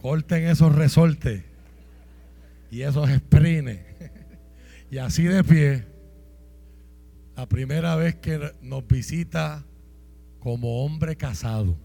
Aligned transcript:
Corten 0.00 0.46
esos 0.46 0.74
resortes 0.74 1.42
y 2.70 2.82
esos 2.82 3.10
sprines. 3.10 3.80
Y 4.90 4.96
así 4.96 5.24
de 5.24 5.44
pie, 5.44 5.84
la 7.36 7.44
primera 7.46 7.94
vez 7.94 8.14
que 8.14 8.54
nos 8.62 8.86
visita 8.86 9.62
como 10.38 10.82
hombre 10.82 11.14
casado. 11.14 11.76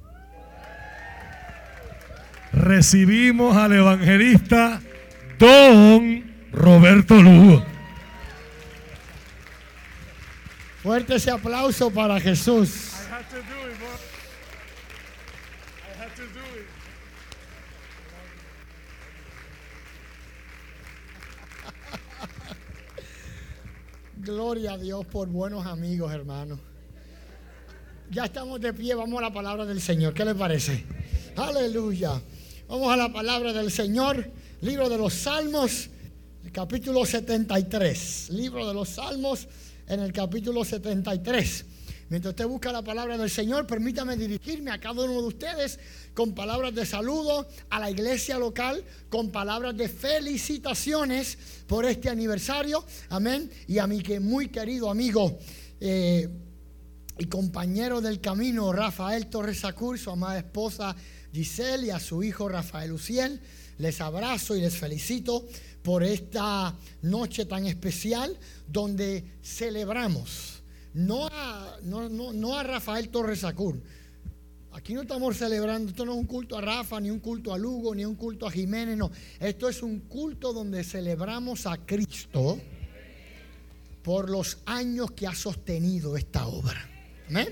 Recibimos 2.53 3.57
al 3.57 3.73
evangelista 3.73 4.81
Don 5.37 6.23
Roberto 6.53 7.21
Lugo. 7.21 7.61
Fuerte 10.81 11.15
ese 11.15 11.31
aplauso 11.31 11.91
para 11.91 12.19
Jesús. 12.21 12.92
Gloria 24.23 24.73
a 24.73 24.77
Dios 24.77 25.05
por 25.05 25.27
buenos 25.27 25.65
amigos, 25.65 26.13
hermanos. 26.13 26.57
Ya 28.09 28.23
estamos 28.23 28.61
de 28.61 28.71
pie, 28.71 28.95
vamos 28.95 29.19
a 29.19 29.23
la 29.23 29.33
palabra 29.33 29.65
del 29.65 29.81
Señor. 29.81 30.13
¿Qué 30.13 30.23
le 30.23 30.33
parece? 30.33 30.85
Aleluya. 31.35 32.21
Vamos 32.69 32.93
a 32.93 32.95
la 32.95 33.11
palabra 33.11 33.51
del 33.51 33.69
Señor. 33.69 34.31
Libro 34.61 34.87
de 34.87 34.97
los 34.97 35.13
Salmos, 35.13 35.89
capítulo 36.53 37.05
73. 37.05 38.29
Libro 38.29 38.65
de 38.65 38.73
los 38.73 38.87
Salmos 38.87 39.49
en 39.87 39.99
el 39.99 40.13
capítulo 40.13 40.63
73. 40.63 41.65
Mientras 42.09 42.31
usted 42.31 42.47
busca 42.47 42.71
la 42.71 42.81
palabra 42.81 43.17
del 43.17 43.29
Señor, 43.29 43.65
permítame 43.65 44.15
dirigirme 44.15 44.71
a 44.71 44.79
cada 44.79 45.03
uno 45.03 45.21
de 45.21 45.27
ustedes 45.27 45.79
con 46.13 46.33
palabras 46.33 46.75
de 46.75 46.85
saludo 46.85 47.47
a 47.69 47.79
la 47.79 47.89
iglesia 47.89 48.37
local, 48.37 48.83
con 49.09 49.31
palabras 49.31 49.75
de 49.75 49.89
felicitaciones 49.89 51.37
por 51.67 51.85
este 51.85 52.09
aniversario. 52.09 52.85
Amén. 53.09 53.49
Y 53.67 53.77
a 53.79 53.87
mi 53.87 54.01
que 54.01 54.19
muy 54.19 54.49
querido 54.49 54.89
amigo 54.89 55.39
eh, 55.79 56.29
y 57.17 57.25
compañero 57.25 58.01
del 58.01 58.19
camino, 58.19 58.73
Rafael 58.73 59.27
Torres 59.27 59.59
Sacur, 59.59 59.97
su 59.97 60.09
amada 60.09 60.37
esposa 60.37 60.95
Giselle 61.31 61.87
y 61.87 61.89
a 61.89 61.99
su 61.99 62.23
hijo 62.23 62.47
Rafael 62.47 62.91
Uciel. 62.91 63.39
Les 63.79 64.01
abrazo 64.01 64.55
y 64.55 64.61
les 64.61 64.75
felicito 64.75 65.47
por 65.81 66.03
esta 66.03 66.75
noche 67.01 67.45
tan 67.45 67.65
especial 67.65 68.37
donde 68.67 69.23
celebramos, 69.43 70.52
no 70.93 71.27
a, 71.27 71.77
no, 71.83 72.09
no, 72.09 72.57
a 72.57 72.63
Rafael 72.63 73.09
Torres 73.09 73.39
Sacur. 73.39 73.81
Aquí 74.71 74.93
no 74.93 75.03
estamos 75.03 75.37
celebrando, 75.37 75.89
esto 75.89 76.05
no 76.05 76.13
es 76.13 76.17
un 76.17 76.25
culto 76.25 76.57
a 76.57 76.61
Rafa, 76.61 76.99
ni 76.99 77.11
un 77.11 77.19
culto 77.19 77.53
a 77.53 77.57
Lugo, 77.57 77.93
ni 77.93 78.05
un 78.05 78.15
culto 78.15 78.47
a 78.47 78.51
Jiménez, 78.51 78.97
no. 78.97 79.11
Esto 79.39 79.69
es 79.69 79.83
un 79.83 79.99
culto 80.01 80.51
donde 80.51 80.83
celebramos 80.83 81.67
a 81.67 81.77
Cristo 81.77 82.59
por 84.01 84.29
los 84.29 84.57
años 84.65 85.11
que 85.11 85.27
ha 85.27 85.35
sostenido 85.35 86.17
esta 86.17 86.47
obra. 86.47 86.89
¿Amén? 87.29 87.47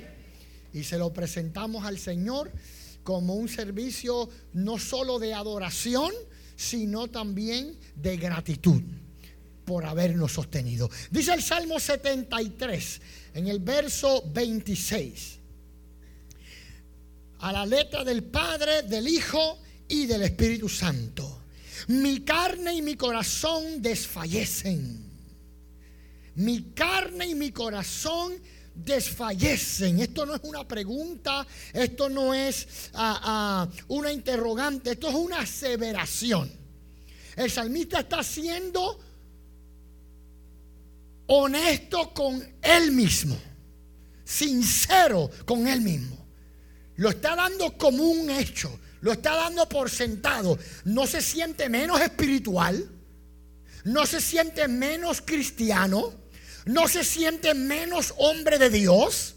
Y 0.73 0.83
se 0.83 0.97
lo 0.97 1.13
presentamos 1.13 1.85
al 1.85 1.99
Señor 1.99 2.51
como 3.03 3.35
un 3.35 3.49
servicio 3.49 4.29
no 4.53 4.77
solo 4.77 5.19
de 5.19 5.33
adoración, 5.33 6.11
sino 6.55 7.07
también 7.07 7.75
de 7.95 8.17
gratitud 8.17 8.81
por 9.65 9.85
habernos 9.85 10.33
sostenido. 10.33 10.89
Dice 11.09 11.33
el 11.33 11.41
Salmo 11.41 11.79
73 11.79 13.01
en 13.33 13.47
el 13.47 13.59
verso 13.59 14.23
26. 14.33 15.39
A 17.39 17.51
la 17.51 17.65
letra 17.65 18.03
del 18.03 18.23
Padre, 18.23 18.83
del 18.83 19.07
Hijo 19.07 19.59
y 19.87 20.05
del 20.05 20.23
Espíritu 20.23 20.69
Santo. 20.69 21.41
Mi 21.87 22.21
carne 22.21 22.75
y 22.75 22.81
mi 22.81 22.95
corazón 22.95 23.81
desfallecen. 23.81 25.09
Mi 26.35 26.71
carne 26.73 27.27
y 27.27 27.35
mi 27.35 27.51
corazón 27.51 28.33
desfallecen. 28.73 29.99
Esto 29.99 30.25
no 30.25 30.35
es 30.35 30.41
una 30.43 30.67
pregunta, 30.67 31.45
esto 31.73 32.09
no 32.09 32.33
es 32.33 32.67
ah, 32.93 33.19
ah, 33.23 33.69
una 33.87 34.11
interrogante, 34.11 34.91
esto 34.91 35.09
es 35.09 35.15
una 35.15 35.39
aseveración. 35.39 36.51
El 37.35 37.49
salmista 37.49 38.01
está 38.01 38.23
siendo 38.23 38.99
honesto 41.33 42.13
con 42.13 42.41
él 42.61 42.91
mismo, 42.91 43.37
sincero 44.23 45.29
con 45.45 45.67
él 45.67 45.81
mismo. 45.81 46.17
Lo 46.95 47.09
está 47.09 47.35
dando 47.35 47.77
como 47.77 48.03
un 48.03 48.29
hecho, 48.29 48.79
lo 49.01 49.11
está 49.11 49.35
dando 49.35 49.67
por 49.67 49.89
sentado. 49.89 50.57
No 50.85 51.07
se 51.07 51.21
siente 51.21 51.69
menos 51.69 51.99
espiritual, 52.01 52.89
no 53.83 54.05
se 54.05 54.21
siente 54.21 54.67
menos 54.67 55.21
cristiano 55.21 56.21
no 56.65 56.87
se 56.87 57.03
siente 57.03 57.53
menos 57.53 58.13
hombre 58.17 58.57
de 58.57 58.69
Dios, 58.69 59.35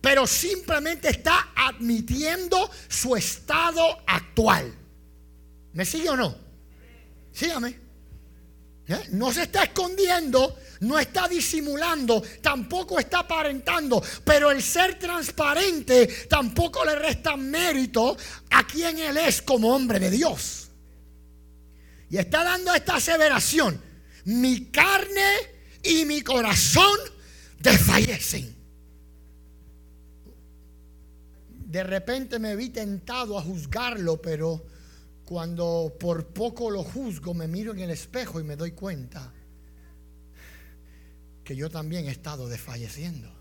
pero 0.00 0.26
simplemente 0.26 1.10
está 1.10 1.52
admitiendo 1.54 2.70
su 2.88 3.14
estado 3.14 3.82
actual. 4.06 4.74
¿Me 5.72 5.84
sigue 5.84 6.10
o 6.10 6.16
no? 6.16 6.36
Sígame. 7.32 7.81
¿Eh? 8.92 9.08
No 9.12 9.32
se 9.32 9.44
está 9.44 9.64
escondiendo, 9.64 10.58
no 10.80 10.98
está 10.98 11.26
disimulando, 11.26 12.22
tampoco 12.42 12.98
está 12.98 13.20
aparentando, 13.20 14.02
pero 14.24 14.50
el 14.50 14.62
ser 14.62 14.98
transparente 14.98 16.06
tampoco 16.28 16.84
le 16.84 16.96
resta 16.96 17.36
mérito 17.36 18.16
a 18.50 18.66
quien 18.66 18.98
él 18.98 19.16
es 19.16 19.40
como 19.40 19.74
hombre 19.74 19.98
de 19.98 20.10
Dios. 20.10 20.68
Y 22.10 22.18
está 22.18 22.44
dando 22.44 22.74
esta 22.74 22.96
aseveración, 22.96 23.80
mi 24.26 24.66
carne 24.66 25.36
y 25.82 26.04
mi 26.04 26.20
corazón 26.20 26.98
desfallecen. 27.60 28.54
De 31.48 31.82
repente 31.82 32.38
me 32.38 32.54
vi 32.54 32.68
tentado 32.68 33.38
a 33.38 33.42
juzgarlo, 33.42 34.20
pero 34.20 34.66
cuando 35.32 35.96
por 35.98 36.26
poco 36.26 36.70
lo 36.70 36.84
juzgo, 36.84 37.32
me 37.32 37.48
miro 37.48 37.72
en 37.72 37.78
el 37.78 37.88
espejo 37.88 38.38
y 38.38 38.44
me 38.44 38.54
doy 38.54 38.72
cuenta 38.72 39.32
que 41.42 41.56
yo 41.56 41.70
también 41.70 42.06
he 42.06 42.10
estado 42.10 42.50
desfalleciendo, 42.50 43.32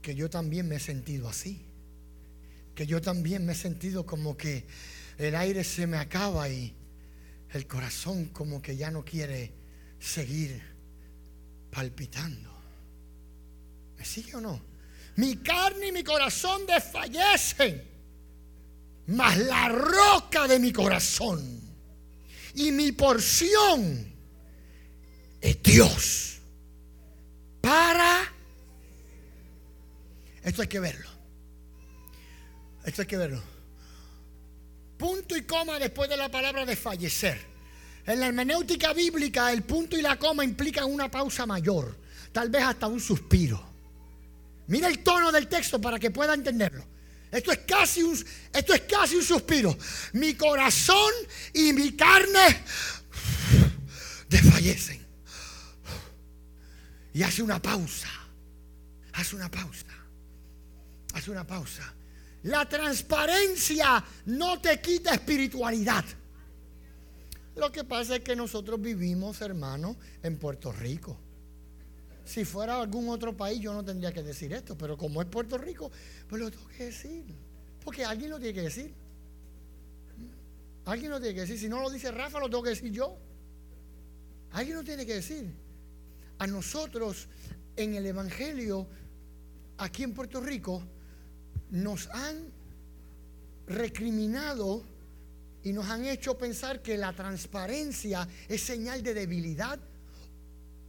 que 0.00 0.14
yo 0.14 0.30
también 0.30 0.66
me 0.66 0.76
he 0.76 0.80
sentido 0.80 1.28
así, 1.28 1.62
que 2.74 2.86
yo 2.86 3.02
también 3.02 3.44
me 3.44 3.52
he 3.52 3.54
sentido 3.54 4.06
como 4.06 4.34
que 4.34 4.66
el 5.18 5.36
aire 5.36 5.62
se 5.62 5.86
me 5.86 5.98
acaba 5.98 6.48
y 6.48 6.74
el 7.50 7.66
corazón 7.66 8.30
como 8.30 8.62
que 8.62 8.78
ya 8.78 8.90
no 8.90 9.04
quiere 9.04 9.52
seguir 10.00 10.62
palpitando. 11.70 12.50
¿Me 13.98 14.06
sigue 14.06 14.36
o 14.36 14.40
no? 14.40 14.62
Mi 15.16 15.36
carne 15.36 15.88
y 15.88 15.92
mi 15.92 16.02
corazón 16.02 16.64
desfallecen, 16.66 17.95
mas 19.08 19.38
la 19.38 19.68
roca 19.68 20.48
de 20.48 20.58
mi 20.58 20.72
corazón 20.72 21.60
y 22.54 22.72
mi 22.72 22.92
porción 22.92 24.12
es 25.40 25.62
Dios. 25.62 26.38
Para... 27.60 28.32
Esto 30.42 30.62
hay 30.62 30.68
que 30.68 30.80
verlo. 30.80 31.08
Esto 32.84 33.02
hay 33.02 33.08
que 33.08 33.16
verlo. 33.16 33.42
Punto 34.96 35.36
y 35.36 35.42
coma 35.42 35.78
después 35.78 36.08
de 36.08 36.16
la 36.16 36.30
palabra 36.30 36.64
desfallecer. 36.64 37.38
En 38.06 38.20
la 38.20 38.28
hermenéutica 38.28 38.92
bíblica 38.92 39.52
el 39.52 39.64
punto 39.64 39.96
y 39.96 40.02
la 40.02 40.16
coma 40.16 40.44
implican 40.44 40.84
una 40.84 41.10
pausa 41.10 41.44
mayor, 41.44 41.96
tal 42.32 42.48
vez 42.48 42.62
hasta 42.62 42.86
un 42.86 43.00
suspiro. 43.00 43.62
Mira 44.68 44.88
el 44.88 45.00
tono 45.00 45.30
del 45.32 45.48
texto 45.48 45.80
para 45.80 45.98
que 45.98 46.10
pueda 46.10 46.34
entenderlo. 46.34 46.84
Esto 47.36 47.52
es 47.52 47.58
casi 47.58 48.02
un, 48.02 48.16
esto 48.50 48.72
es 48.72 48.80
casi 48.82 49.16
un 49.16 49.22
suspiro. 49.22 49.76
Mi 50.14 50.34
corazón 50.34 51.12
y 51.52 51.70
mi 51.74 51.92
carne 51.92 52.62
desfallecen. 54.26 55.06
Y 57.12 57.22
hace 57.22 57.42
una 57.42 57.60
pausa. 57.60 58.08
Hace 59.12 59.36
una 59.36 59.50
pausa. 59.50 59.86
Hace 61.12 61.30
una 61.30 61.46
pausa. 61.46 61.94
La 62.44 62.66
transparencia 62.66 64.02
no 64.26 64.58
te 64.58 64.80
quita 64.80 65.12
espiritualidad. 65.12 66.06
Lo 67.54 67.70
que 67.70 67.84
pasa 67.84 68.16
es 68.16 68.22
que 68.22 68.34
nosotros 68.34 68.80
vivimos, 68.80 69.42
hermano, 69.42 69.98
en 70.22 70.38
Puerto 70.38 70.72
Rico. 70.72 71.20
Si 72.26 72.44
fuera 72.44 72.80
algún 72.80 73.08
otro 73.08 73.36
país 73.36 73.60
yo 73.60 73.72
no 73.72 73.84
tendría 73.84 74.12
que 74.12 74.20
decir 74.20 74.52
esto, 74.52 74.76
pero 74.76 74.98
como 74.98 75.22
es 75.22 75.28
Puerto 75.28 75.56
Rico, 75.56 75.92
pues 76.28 76.42
lo 76.42 76.50
tengo 76.50 76.66
que 76.76 76.86
decir. 76.86 77.24
Porque 77.84 78.04
alguien 78.04 78.30
lo 78.30 78.40
tiene 78.40 78.52
que 78.52 78.62
decir. 78.62 78.92
Alguien 80.86 81.12
lo 81.12 81.20
tiene 81.20 81.34
que 81.36 81.42
decir. 81.42 81.56
Si 81.56 81.68
no 81.68 81.80
lo 81.80 81.88
dice 81.88 82.10
Rafa, 82.10 82.40
lo 82.40 82.50
tengo 82.50 82.64
que 82.64 82.70
decir 82.70 82.90
yo. 82.90 83.16
Alguien 84.50 84.76
lo 84.76 84.82
tiene 84.82 85.06
que 85.06 85.14
decir. 85.14 85.54
A 86.38 86.48
nosotros 86.48 87.28
en 87.76 87.94
el 87.94 88.04
Evangelio, 88.04 88.88
aquí 89.78 90.02
en 90.02 90.12
Puerto 90.12 90.40
Rico, 90.40 90.82
nos 91.70 92.08
han 92.08 92.52
recriminado 93.68 94.82
y 95.62 95.72
nos 95.72 95.86
han 95.86 96.04
hecho 96.06 96.36
pensar 96.36 96.82
que 96.82 96.96
la 96.96 97.12
transparencia 97.12 98.26
es 98.48 98.62
señal 98.62 99.04
de 99.04 99.14
debilidad 99.14 99.78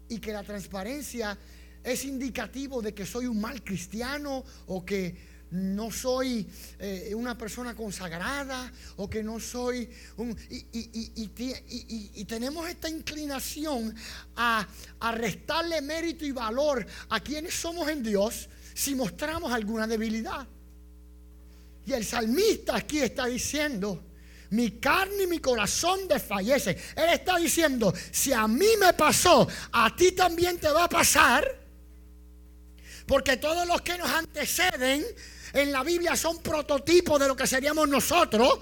y 0.09 0.19
que 0.19 0.31
la 0.31 0.44
transparencia 0.44 1.38
es 1.83 2.06
indicativo 2.06 2.81
de 2.81 2.94
que 2.94 3.06
soy 3.06 3.27
un 3.27 3.39
mal 3.39 3.63
cristiano 3.63 4.44
o 4.68 4.86
que 4.86 5.38
no 5.51 5.92
soy 5.92 6.45
eh, 6.80 7.13
una 7.15 7.38
persona 7.38 7.74
consagrada 7.74 8.71
o 8.98 9.09
que 9.09 9.24
no 9.24 9.39
soy 9.39 9.89
un... 10.18 10.38
Y, 10.50 12.25
tenemos 12.25 12.68
esta 12.69 12.89
inclinación 12.89 13.95
a, 14.36 14.68
a 15.00 15.12
restarle 15.13 15.81
mérito 15.81 16.25
y 16.25 16.31
valor 16.31 16.86
a 17.10 17.21
quienes 17.21 17.53
somos 17.53 17.88
en 17.89 18.03
Dios 18.03 18.50
si 18.74 18.95
mostramos 18.95 19.51
alguna 19.53 19.88
debilidad. 19.88 20.45
Y 21.86 21.94
el 21.94 22.03
salmista 22.03 22.75
aquí 22.75 23.00
está 23.00 23.27
diciendo, 23.27 24.03
mi 24.51 24.71
carne 24.79 25.23
y 25.23 25.27
mi 25.27 25.39
corazón 25.39 26.07
desfallecen. 26.07 26.77
Él 26.95 27.09
está 27.09 27.38
diciendo, 27.38 27.94
si 28.11 28.33
a 28.33 28.47
mí 28.47 28.67
me 28.79 28.94
pasó, 28.94 29.47
a 29.71 29.95
ti 29.95 30.11
también 30.11 30.57
te 30.59 30.69
va 30.69 30.85
a 30.85 30.89
pasar. 30.89 31.45
Porque 33.05 33.38
todos 33.38 33.67
los 33.67 33.81
que 33.81 33.97
nos 33.97 34.09
anteceden 34.09 35.05
en 35.53 35.71
la 35.71 35.83
Biblia 35.83 36.15
son 36.15 36.41
prototipos 36.41 37.19
de 37.19 37.27
lo 37.27 37.35
que 37.35 37.47
seríamos 37.47 37.88
nosotros. 37.88 38.59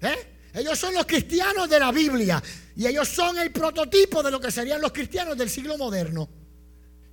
¿eh? 0.00 0.50
Ellos 0.54 0.78
son 0.78 0.94
los 0.94 1.06
cristianos 1.06 1.68
de 1.68 1.78
la 1.78 1.92
Biblia. 1.92 2.42
Y 2.76 2.86
ellos 2.86 3.08
son 3.08 3.38
el 3.38 3.52
prototipo 3.52 4.22
de 4.22 4.30
lo 4.30 4.40
que 4.40 4.50
serían 4.50 4.80
los 4.80 4.92
cristianos 4.92 5.36
del 5.36 5.48
siglo 5.48 5.78
moderno. 5.78 6.28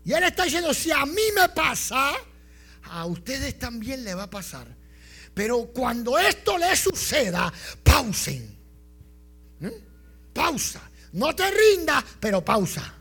Y 0.04 0.14
él 0.14 0.24
está 0.24 0.44
diciendo, 0.44 0.74
si 0.74 0.92
a 0.92 1.06
mí 1.06 1.22
me 1.36 1.50
pasa, 1.50 2.12
a 2.84 3.06
ustedes 3.06 3.60
también 3.60 4.04
le 4.04 4.16
va 4.16 4.24
a 4.24 4.30
pasar. 4.30 4.81
Pero 5.34 5.68
cuando 5.68 6.18
esto 6.20 6.58
le 6.58 6.76
suceda, 6.76 7.52
pausen. 7.84 8.58
¿Mm? 9.60 9.68
Pausa. 10.34 10.82
No 11.14 11.36
te 11.36 11.44
rinda, 11.52 12.04
pero 12.20 12.44
pausa. 12.44 12.94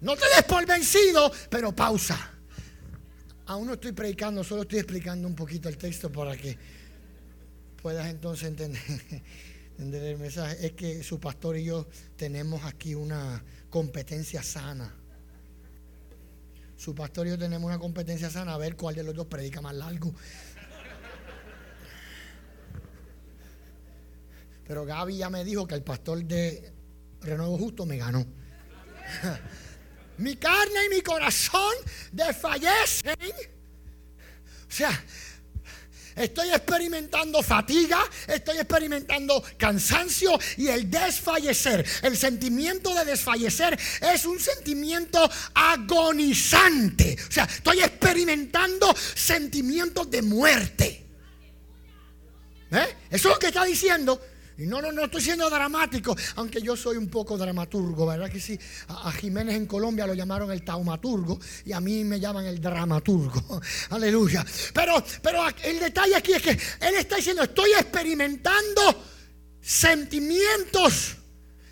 No 0.00 0.16
te 0.16 0.24
des 0.34 0.44
por 0.44 0.66
vencido, 0.66 1.30
pero 1.50 1.74
pausa. 1.74 2.30
Aún 3.46 3.66
no 3.66 3.74
estoy 3.74 3.92
predicando, 3.92 4.44
solo 4.44 4.62
estoy 4.62 4.78
explicando 4.78 5.26
un 5.26 5.34
poquito 5.34 5.68
el 5.68 5.76
texto 5.76 6.10
para 6.10 6.36
que 6.36 6.56
puedas 7.82 8.06
entonces 8.06 8.48
entender, 8.48 8.80
entender 9.72 10.02
el 10.04 10.18
mensaje. 10.18 10.66
Es 10.66 10.72
que 10.72 11.02
su 11.02 11.18
pastor 11.20 11.56
y 11.56 11.64
yo 11.64 11.86
tenemos 12.16 12.64
aquí 12.64 12.94
una 12.94 13.42
competencia 13.68 14.42
sana. 14.42 14.94
Su 16.76 16.94
pastor 16.94 17.26
y 17.26 17.30
yo 17.30 17.38
tenemos 17.38 17.66
una 17.66 17.78
competencia 17.78 18.30
sana 18.30 18.54
a 18.54 18.58
ver 18.58 18.74
cuál 18.74 18.94
de 18.94 19.02
los 19.02 19.14
dos 19.14 19.26
predica 19.26 19.60
más 19.60 19.74
largo. 19.74 20.14
Pero 24.70 24.84
Gaby 24.84 25.16
ya 25.16 25.28
me 25.28 25.42
dijo 25.42 25.66
que 25.66 25.74
el 25.74 25.82
pastor 25.82 26.22
de 26.22 26.72
Renuevo 27.22 27.58
Justo 27.58 27.84
me 27.84 27.96
ganó. 27.96 28.24
mi 30.18 30.36
carne 30.36 30.86
y 30.86 30.94
mi 30.94 31.00
corazón 31.00 31.74
desfallecen. 32.12 33.16
O 33.18 34.72
sea, 34.72 35.04
estoy 36.14 36.50
experimentando 36.50 37.42
fatiga, 37.42 37.98
estoy 38.28 38.58
experimentando 38.58 39.42
cansancio 39.58 40.38
y 40.56 40.68
el 40.68 40.88
desfallecer, 40.88 41.84
el 42.02 42.16
sentimiento 42.16 42.94
de 42.94 43.06
desfallecer 43.06 43.76
es 44.00 44.24
un 44.24 44.38
sentimiento 44.38 45.28
agonizante. 45.52 47.16
O 47.28 47.32
sea, 47.32 47.42
estoy 47.42 47.80
experimentando 47.80 48.94
sentimientos 49.16 50.08
de 50.08 50.22
muerte. 50.22 51.06
¿Eh? 52.70 52.96
Eso 53.10 53.28
es 53.30 53.34
lo 53.34 53.38
que 53.40 53.48
está 53.48 53.64
diciendo. 53.64 54.29
Y 54.60 54.66
no, 54.66 54.82
no, 54.82 54.92
no 54.92 55.06
estoy 55.06 55.22
siendo 55.22 55.48
dramático, 55.48 56.14
aunque 56.36 56.60
yo 56.60 56.76
soy 56.76 56.98
un 56.98 57.08
poco 57.08 57.38
dramaturgo, 57.38 58.04
¿verdad 58.04 58.30
que 58.30 58.38
sí? 58.38 58.60
A, 58.88 59.10
Jiménez 59.10 59.56
en 59.56 59.64
Colombia 59.64 60.06
lo 60.06 60.12
llamaron 60.12 60.52
el 60.52 60.62
taumaturgo 60.62 61.40
y 61.64 61.72
a 61.72 61.80
mí 61.80 62.04
me 62.04 62.20
llaman 62.20 62.44
el 62.44 62.60
dramaturgo. 62.60 63.58
Aleluya. 63.88 64.44
Pero, 64.74 65.02
pero 65.22 65.44
el 65.64 65.80
detalle 65.80 66.14
aquí 66.14 66.34
es 66.34 66.42
que 66.42 66.50
él 66.50 66.94
está 66.98 67.16
diciendo, 67.16 67.42
estoy 67.42 67.70
experimentando 67.70 68.82
sentimientos, 69.62 71.16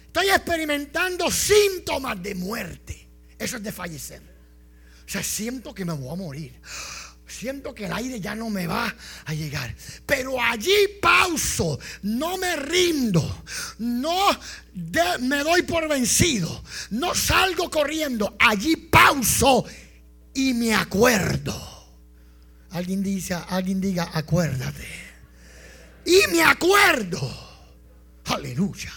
estoy 0.07 0.31
experimentando 0.31 1.31
síntomas 1.31 2.23
de 2.23 2.35
muerte. 2.37 3.07
Eso 3.39 3.59
es 3.59 3.63
de 3.63 3.71
fallecer. 3.73 4.23
O 5.07 5.11
sea, 5.11 5.23
siento 5.23 5.75
que 5.75 5.85
me 5.85 5.93
voy 5.93 6.11
a 6.11 6.17
morir 6.17 6.59
siento 7.29 7.75
que 7.75 7.87
el 7.87 7.93
aire 7.93 8.21
ya 8.21 8.35
no 8.35 8.51
me 8.51 8.67
va 8.67 8.95
a 9.25 9.35
llegar. 9.35 9.75
Pero 10.07 10.41
allí 10.41 10.77
pauso, 11.01 11.79
no 12.03 12.37
me 12.39 12.57
rindo, 12.57 13.45
no 13.79 14.31
me 15.21 15.39
doy 15.39 15.63
por 15.63 15.89
vencido, 15.89 16.65
no 16.91 17.15
salgo 17.15 17.71
corriendo, 17.71 18.37
allí 18.39 18.77
pauso 18.77 19.65
y 20.35 20.55
me 20.55 20.75
acuerdo. 20.75 21.55
Alguien 22.71 23.03
dice, 23.03 23.35
alguien 23.35 23.81
diga, 23.81 24.11
acuérdate. 24.13 24.87
Y 26.05 26.21
me 26.33 26.43
acuerdo. 26.43 27.21
Aleluya. 28.27 28.93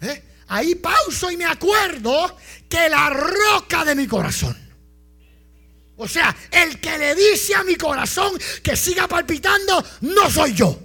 ¿Eh? 0.00 0.22
Ahí 0.48 0.76
pauso 0.76 1.30
y 1.30 1.36
me 1.36 1.44
acuerdo 1.44 2.36
que 2.68 2.88
la 2.88 3.10
roca 3.10 3.84
de 3.84 3.94
mi 3.94 4.06
corazón 4.06 4.65
o 5.98 6.06
sea, 6.06 6.34
el 6.50 6.78
que 6.78 6.98
le 6.98 7.14
dice 7.14 7.54
a 7.54 7.64
mi 7.64 7.76
corazón 7.76 8.32
que 8.62 8.76
siga 8.76 9.08
palpitando, 9.08 9.82
no 10.02 10.30
soy 10.30 10.52
yo. 10.54 10.78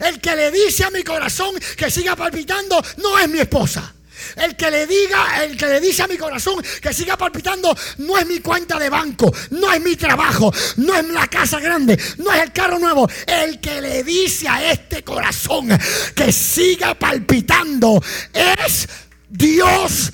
El 0.00 0.20
que 0.20 0.34
le 0.34 0.50
dice 0.50 0.84
a 0.84 0.90
mi 0.90 1.02
corazón 1.02 1.54
que 1.76 1.90
siga 1.90 2.16
palpitando, 2.16 2.82
no 2.98 3.18
es 3.18 3.28
mi 3.28 3.40
esposa. 3.40 3.94
El 4.36 4.56
que 4.56 4.70
le 4.70 4.86
diga, 4.86 5.44
el 5.44 5.56
que 5.56 5.66
le 5.66 5.80
dice 5.80 6.02
a 6.02 6.08
mi 6.08 6.16
corazón 6.16 6.62
que 6.80 6.92
siga 6.92 7.16
palpitando, 7.16 7.76
no 7.98 8.18
es 8.18 8.26
mi 8.26 8.40
cuenta 8.40 8.78
de 8.78 8.88
banco, 8.88 9.32
no 9.50 9.72
es 9.72 9.80
mi 9.80 9.94
trabajo, 9.94 10.52
no 10.76 10.96
es 10.96 11.08
la 11.08 11.26
casa 11.28 11.60
grande, 11.60 11.98
no 12.18 12.32
es 12.32 12.42
el 12.42 12.52
carro 12.52 12.78
nuevo. 12.78 13.08
El 13.26 13.60
que 13.60 13.80
le 13.80 14.02
dice 14.02 14.48
a 14.48 14.72
este 14.72 15.04
corazón 15.04 15.68
que 16.14 16.32
siga 16.32 16.94
palpitando 16.94 18.02
es 18.32 18.88
Dios 19.28 20.12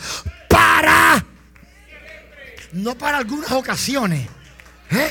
para 0.48 1.24
no 2.74 2.98
para 2.98 3.18
algunas 3.18 3.50
ocasiones. 3.52 4.28
¿eh? 4.90 5.10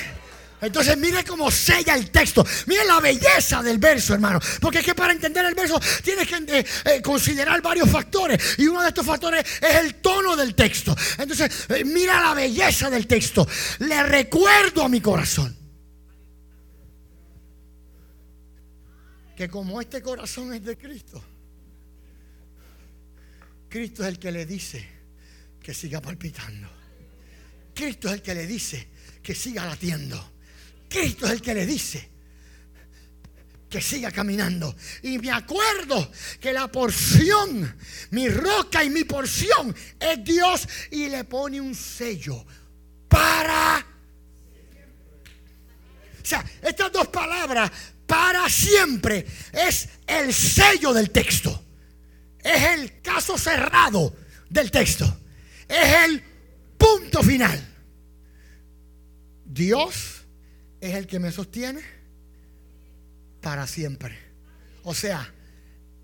Entonces 0.62 0.98
mire 0.98 1.24
cómo 1.26 1.52
sella 1.52 1.96
el 1.96 2.10
texto. 2.10 2.46
Mire 2.68 2.86
la 2.86 3.00
belleza 3.00 3.62
del 3.62 3.78
verso, 3.78 4.14
hermano. 4.14 4.40
Porque 4.62 4.80
es 4.80 4.86
que 4.86 4.96
para 4.96 5.12
entender 5.12 5.44
el 5.46 5.56
verso 5.56 5.80
tienes 6.04 6.28
que 6.28 6.60
eh, 6.60 6.66
eh, 6.86 7.02
considerar 7.02 7.62
varios 7.62 7.90
factores. 7.90 8.56
Y 8.58 8.68
uno 8.68 8.82
de 8.82 8.90
estos 8.90 9.06
factores 9.06 9.46
es 9.62 9.76
el 9.76 9.96
tono 9.96 10.36
del 10.36 10.56
texto. 10.56 10.96
Entonces, 11.18 11.68
mira 11.86 12.22
la 12.22 12.34
belleza 12.34 12.90
del 12.90 13.08
texto. 13.08 13.48
Le 13.80 14.04
recuerdo 14.04 14.84
a 14.84 14.90
mi 14.90 15.02
corazón. 15.02 15.58
Que 19.36 19.50
como 19.50 19.82
este 19.82 20.02
corazón 20.02 20.54
es 20.54 20.64
de 20.64 20.78
Cristo, 20.78 21.22
Cristo 23.68 24.04
es 24.04 24.10
el 24.10 24.20
que 24.20 24.32
le 24.32 24.46
dice 24.46 24.88
que 25.60 25.74
siga 25.74 26.00
palpitando. 26.00 26.83
Cristo 27.74 28.08
es 28.08 28.16
el 28.16 28.22
que 28.22 28.36
le 28.36 28.48
dice 28.48 28.88
que 29.22 29.34
siga 29.34 29.66
latiendo. 29.66 30.32
Cristo 30.90 31.26
es 31.26 31.32
el 31.32 31.42
que 31.42 31.54
le 31.54 31.66
dice 31.66 32.14
que 33.74 33.82
siga 33.82 34.12
caminando. 34.12 34.76
Y 35.02 35.18
me 35.18 35.32
acuerdo 35.32 36.12
que 36.40 36.54
la 36.54 36.72
porción, 36.72 37.76
mi 38.12 38.30
roca 38.30 38.84
y 38.84 38.92
mi 38.92 39.04
porción 39.04 39.76
es 40.00 40.24
Dios 40.24 40.68
y 40.92 41.10
le 41.10 41.24
pone 41.24 41.60
un 41.60 41.74
sello 41.74 42.46
para... 43.08 43.84
O 46.22 46.26
sea, 46.26 46.46
estas 46.62 46.92
dos 46.92 47.08
palabras, 47.08 47.72
para 48.06 48.48
siempre, 48.48 49.26
es 49.52 49.90
el 50.06 50.32
sello 50.32 50.94
del 50.94 51.10
texto. 51.10 51.66
Es 52.44 52.62
el 52.62 53.02
caso 53.02 53.40
cerrado 53.40 54.16
del 54.52 54.70
texto. 54.70 55.20
Es 55.68 55.96
el 56.06 56.33
Punto 56.84 57.24
final. 57.24 57.66
Dios 59.46 60.26
es 60.82 60.96
el 60.96 61.08
que 61.08 61.18
me 61.18 61.32
sostiene 61.32 61.82
para 63.40 63.66
siempre. 63.68 64.18
O 64.84 64.94
sea, 64.94 65.34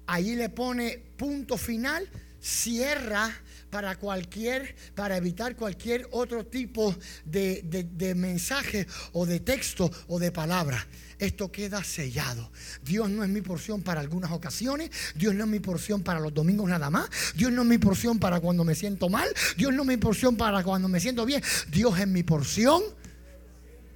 ahí 0.07 0.37
le 0.37 0.47
pone 0.47 0.97
punto 1.17 1.57
final, 1.57 2.07
cierra 2.39 3.29
para 3.69 3.97
cualquier, 3.97 4.75
para 4.95 5.17
evitar 5.17 5.55
cualquier 5.55 6.07
otro 6.11 6.45
tipo 6.45 6.95
de, 7.25 7.61
de 7.63 8.15
mensaje 8.15 8.87
o 9.13 9.25
de 9.25 9.39
texto 9.39 9.91
o 10.07 10.19
de 10.19 10.31
palabra 10.31 10.85
esto 11.19 11.51
queda 11.51 11.83
sellado. 11.83 12.49
Dios 12.81 13.09
no 13.09 13.23
es 13.23 13.29
mi 13.29 13.41
porción 13.41 13.81
para 13.81 13.99
algunas 14.01 14.31
ocasiones, 14.31 14.89
Dios 15.15 15.35
no 15.35 15.43
es 15.43 15.49
mi 15.49 15.59
porción 15.59 16.01
para 16.01 16.19
los 16.19 16.33
domingos 16.33 16.69
nada 16.69 16.89
más, 16.89 17.09
Dios 17.35 17.51
no 17.51 17.61
es 17.61 17.67
mi 17.67 17.77
porción 17.77 18.19
para 18.19 18.39
cuando 18.39 18.63
me 18.63 18.73
siento 18.73 19.09
mal, 19.09 19.27
Dios 19.57 19.73
no 19.73 19.81
es 19.83 19.87
mi 19.87 19.97
porción 19.97 20.37
para 20.37 20.63
cuando 20.63 20.87
me 20.87 20.99
siento 20.99 21.25
bien, 21.25 21.43
Dios 21.69 21.99
es 21.99 22.07
mi 22.07 22.23
porción 22.23 22.81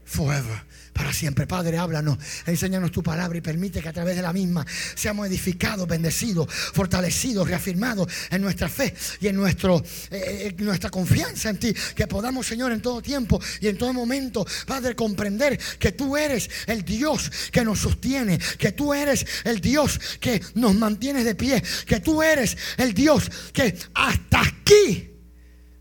forever 0.05 0.73
para 0.93 1.11
siempre. 1.11 1.47
Padre, 1.47 1.77
háblanos, 1.77 2.17
enséñanos 2.45 2.91
tu 2.91 3.03
palabra 3.03 3.37
y 3.37 3.41
permite 3.41 3.81
que 3.81 3.89
a 3.89 3.93
través 3.93 4.15
de 4.15 4.21
la 4.21 4.31
misma 4.31 4.65
seamos 4.95 5.27
edificados, 5.27 5.87
bendecidos, 5.87 6.47
fortalecidos, 6.51 7.47
reafirmados 7.47 8.07
en 8.29 8.41
nuestra 8.41 8.69
fe 8.69 8.93
y 9.19 9.27
en, 9.27 9.35
nuestro, 9.35 9.83
eh, 10.11 10.53
en 10.57 10.65
nuestra 10.65 10.89
confianza 10.89 11.49
en 11.49 11.57
ti. 11.57 11.73
Que 11.95 12.07
podamos, 12.07 12.45
Señor, 12.45 12.71
en 12.71 12.81
todo 12.81 13.01
tiempo 13.01 13.41
y 13.59 13.67
en 13.67 13.77
todo 13.77 13.91
momento, 13.91 14.45
Padre, 14.67 14.95
comprender 14.95 15.59
que 15.79 15.91
tú 15.91 16.15
eres 16.15 16.49
el 16.67 16.85
Dios 16.85 17.31
que 17.51 17.65
nos 17.65 17.79
sostiene, 17.79 18.39
que 18.57 18.71
tú 18.71 18.93
eres 18.93 19.25
el 19.43 19.59
Dios 19.59 19.99
que 20.19 20.41
nos 20.55 20.75
mantiene 20.75 21.23
de 21.23 21.35
pie, 21.35 21.61
que 21.85 21.99
tú 21.99 22.21
eres 22.21 22.55
el 22.77 22.93
Dios 22.93 23.29
que 23.51 23.75
hasta 23.95 24.41
aquí 24.41 25.09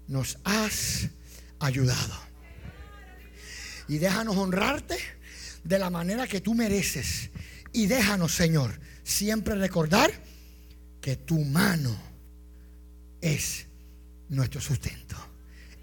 nos 0.09 0.38
has 0.45 1.09
ayudado 1.61 2.22
y 3.89 3.99
déjanos 3.99 4.37
honrarte 4.37 4.97
de 5.65 5.79
la 5.79 5.91
manera 5.91 6.27
que 6.27 6.41
tú 6.41 6.55
mereces. 6.55 7.31
Y 7.73 7.87
déjanos, 7.87 8.35
Señor, 8.35 8.79
siempre 9.03 9.55
recordar 9.55 10.11
que 11.01 11.17
tu 11.17 11.39
mano 11.39 11.97
es 13.21 13.67
nuestro 14.29 14.61
sustento. 14.61 15.01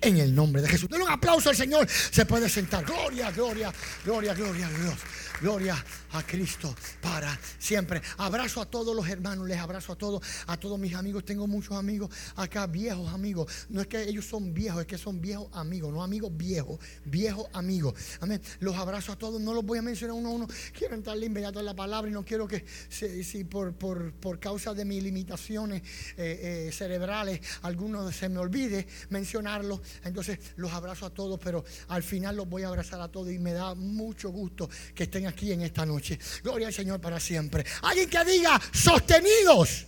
En 0.02 0.18
el 0.18 0.34
nombre 0.34 0.62
de 0.62 0.70
Jesús. 0.70 0.90
Denle 0.90 1.06
un 1.06 1.12
aplauso 1.12 1.50
al 1.50 1.56
Señor. 1.56 1.88
Se 1.90 2.26
puede 2.26 2.48
sentar. 2.48 2.86
Gloria, 2.86 3.32
gloria, 3.32 3.74
gloria, 4.06 4.34
gloria 4.34 4.68
a 4.68 4.72
Dios. 4.72 4.96
Gloria 5.42 5.86
a 6.12 6.24
Cristo 6.24 6.76
para 7.02 7.38
siempre. 7.58 8.02
Abrazo 8.18 8.62
a 8.62 8.66
todos 8.66 8.94
los 8.94 9.08
hermanos, 9.08 9.48
les 9.48 9.58
abrazo 9.58 9.94
a 9.94 9.96
todos, 9.96 10.22
a 10.48 10.58
todos 10.58 10.78
mis 10.78 10.94
amigos. 10.96 11.24
Tengo 11.24 11.48
muchos 11.48 11.78
amigos 11.78 12.10
acá, 12.36 12.68
viejos 12.68 13.14
amigos. 13.14 13.68
No 13.70 13.80
es 13.80 13.88
que 13.88 14.04
ellos 14.04 14.26
son 14.26 14.54
viejos, 14.54 14.82
es 14.82 14.88
que 14.88 14.98
son 14.98 15.22
viejos 15.22 15.48
amigos, 15.54 15.94
no 15.94 16.04
amigos 16.04 16.32
viejos, 16.36 16.80
viejos 17.06 17.48
amigos. 17.54 17.94
Amén. 18.20 18.42
Los 18.60 18.76
abrazo 18.76 19.14
a 19.14 19.18
todos, 19.18 19.40
no 19.40 19.54
los 19.54 19.64
voy 19.64 19.80
a 19.80 19.82
mencionar 19.82 20.16
uno 20.18 20.30
a 20.30 20.32
uno. 20.34 20.48
Quiero 20.78 20.96
entrarle 20.96 21.28
inmediato 21.28 21.60
en 21.60 21.66
la 21.66 21.76
palabra 21.76 22.10
y 22.10 22.14
no 22.14 22.26
quiero 22.26 22.46
que, 22.46 22.66
si, 22.90 23.44
por, 23.46 23.74
por, 23.74 24.40
causa 24.40 24.74
de 24.74 24.84
mis 24.84 25.02
limitaciones 25.02 25.82
eh, 26.18 26.68
eh, 26.68 26.72
cerebrales, 26.74 27.40
alguno 27.62 28.12
se 28.12 28.28
me 28.28 28.40
olvide 28.40 28.88
mencionarlos. 29.10 29.80
Entonces 30.04 30.40
los 30.58 30.72
abrazo 30.72 31.06
a 31.06 31.10
todos, 31.10 31.40
pero 31.44 31.64
al 31.88 32.04
final 32.04 32.36
los 32.36 32.48
voy 32.48 32.64
a 32.64 32.68
abrazar 32.68 33.02
a 33.02 33.08
todos 33.08 33.32
y 33.32 33.40
me 33.40 33.54
da 33.54 33.76
mucho 33.76 34.30
gusto 34.30 34.70
que 34.94 35.04
estén 35.04 35.28
aquí 35.28 35.52
en 35.52 35.62
esta 35.62 35.86
noche. 35.86 36.20
Gloria 36.44 36.68
al 36.68 36.74
Señor 36.74 37.00
para 37.00 37.20
siempre. 37.20 37.66
Alguien 37.84 38.10
que 38.10 38.24
diga 38.26 38.60
sostenidos. 38.72 39.86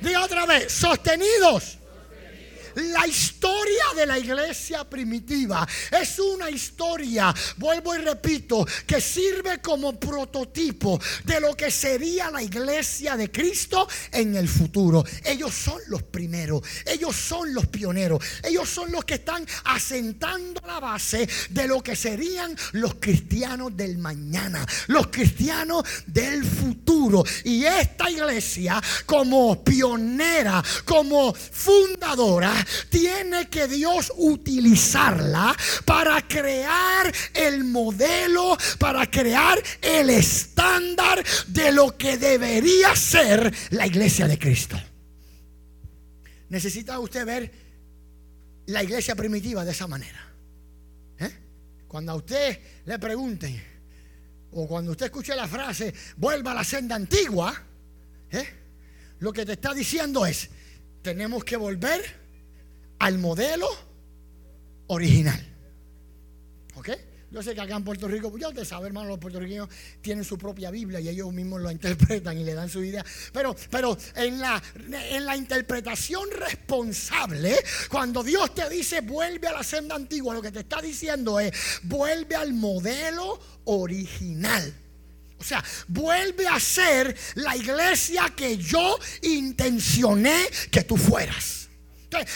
Diga 0.00 0.24
otra 0.24 0.46
vez, 0.46 0.72
sostenidos 0.72 1.78
la 2.74 3.06
historia 3.06 3.84
de 3.96 4.06
la 4.06 4.18
iglesia 4.18 4.88
primitiva 4.88 5.66
es 5.90 6.18
una 6.18 6.50
historia, 6.50 7.34
vuelvo 7.56 7.94
y 7.94 7.98
repito, 7.98 8.66
que 8.86 9.00
sirve 9.00 9.60
como 9.60 9.98
prototipo 9.98 11.00
de 11.24 11.40
lo 11.40 11.56
que 11.56 11.70
sería 11.70 12.30
la 12.30 12.42
iglesia 12.42 13.16
de 13.16 13.30
Cristo 13.30 13.88
en 14.10 14.36
el 14.36 14.48
futuro. 14.48 15.04
Ellos 15.24 15.54
son 15.54 15.80
los 15.88 16.02
primeros, 16.02 16.62
ellos 16.86 17.14
son 17.14 17.52
los 17.54 17.66
pioneros, 17.66 18.24
ellos 18.42 18.68
son 18.68 18.90
los 18.92 19.04
que 19.04 19.14
están 19.14 19.46
asentando 19.64 20.60
la 20.66 20.80
base 20.80 21.28
de 21.50 21.66
lo 21.66 21.82
que 21.82 21.96
serían 21.96 22.56
los 22.72 22.94
cristianos 22.94 23.76
del 23.76 23.98
mañana, 23.98 24.66
los 24.88 25.08
cristianos 25.08 25.84
del 26.06 26.44
futuro. 26.44 27.24
Y 27.44 27.64
esta 27.64 28.10
iglesia 28.10 28.80
como 29.06 29.62
pionera, 29.62 30.62
como 30.84 31.34
fundadora, 31.34 32.52
tiene 32.88 33.48
que 33.48 33.68
Dios 33.68 34.12
utilizarla 34.16 35.56
para 35.84 36.26
crear 36.26 37.12
el 37.34 37.64
modelo, 37.64 38.56
para 38.78 39.10
crear 39.10 39.62
el 39.80 40.10
estándar 40.10 41.24
de 41.48 41.72
lo 41.72 41.96
que 41.96 42.18
debería 42.18 42.94
ser 42.96 43.52
la 43.70 43.86
iglesia 43.86 44.26
de 44.26 44.38
Cristo. 44.38 44.80
Necesita 46.48 46.98
usted 46.98 47.24
ver 47.24 47.50
la 48.66 48.82
iglesia 48.82 49.14
primitiva 49.14 49.64
de 49.64 49.70
esa 49.70 49.86
manera. 49.86 50.28
¿Eh? 51.18 51.30
Cuando 51.88 52.12
a 52.12 52.16
usted 52.16 52.58
le 52.84 52.98
pregunten, 52.98 53.62
o 54.52 54.66
cuando 54.68 54.90
usted 54.90 55.06
escuche 55.06 55.34
la 55.34 55.48
frase, 55.48 55.94
vuelva 56.16 56.52
a 56.52 56.56
la 56.56 56.64
senda 56.64 56.94
antigua, 56.94 57.54
¿eh? 58.30 58.46
lo 59.20 59.32
que 59.32 59.46
te 59.46 59.52
está 59.52 59.72
diciendo 59.72 60.26
es, 60.26 60.50
tenemos 61.00 61.44
que 61.44 61.56
volver 61.56 62.21
al 63.02 63.18
modelo 63.18 63.68
original. 64.86 65.44
¿Ok? 66.76 66.90
Yo 67.32 67.42
sé 67.42 67.52
que 67.52 67.60
acá 67.60 67.74
en 67.74 67.82
Puerto 67.82 68.06
Rico, 68.06 68.30
pues 68.30 68.42
ya 68.42 68.48
usted 68.48 68.64
sabe, 68.64 68.86
hermano, 68.86 69.08
los 69.08 69.18
puertorriqueños 69.18 69.68
tienen 70.00 70.22
su 70.22 70.38
propia 70.38 70.70
Biblia 70.70 71.00
y 71.00 71.08
ellos 71.08 71.32
mismos 71.32 71.60
lo 71.60 71.70
interpretan 71.72 72.38
y 72.38 72.44
le 72.44 72.54
dan 72.54 72.68
su 72.68 72.84
idea. 72.84 73.04
Pero, 73.32 73.56
pero 73.70 73.98
en, 74.14 74.38
la, 74.38 74.62
en 75.10 75.26
la 75.26 75.36
interpretación 75.36 76.30
responsable, 76.30 77.56
cuando 77.88 78.22
Dios 78.22 78.54
te 78.54 78.68
dice 78.70 79.00
vuelve 79.00 79.48
a 79.48 79.52
la 79.52 79.64
senda 79.64 79.96
antigua, 79.96 80.34
lo 80.34 80.42
que 80.42 80.52
te 80.52 80.60
está 80.60 80.80
diciendo 80.80 81.40
es 81.40 81.52
vuelve 81.82 82.36
al 82.36 82.52
modelo 82.52 83.40
original. 83.64 84.72
O 85.38 85.44
sea, 85.44 85.64
vuelve 85.88 86.46
a 86.46 86.60
ser 86.60 87.16
la 87.34 87.56
iglesia 87.56 88.32
que 88.36 88.58
yo 88.58 88.96
intencioné 89.22 90.46
que 90.70 90.84
tú 90.84 90.96
fueras 90.96 91.61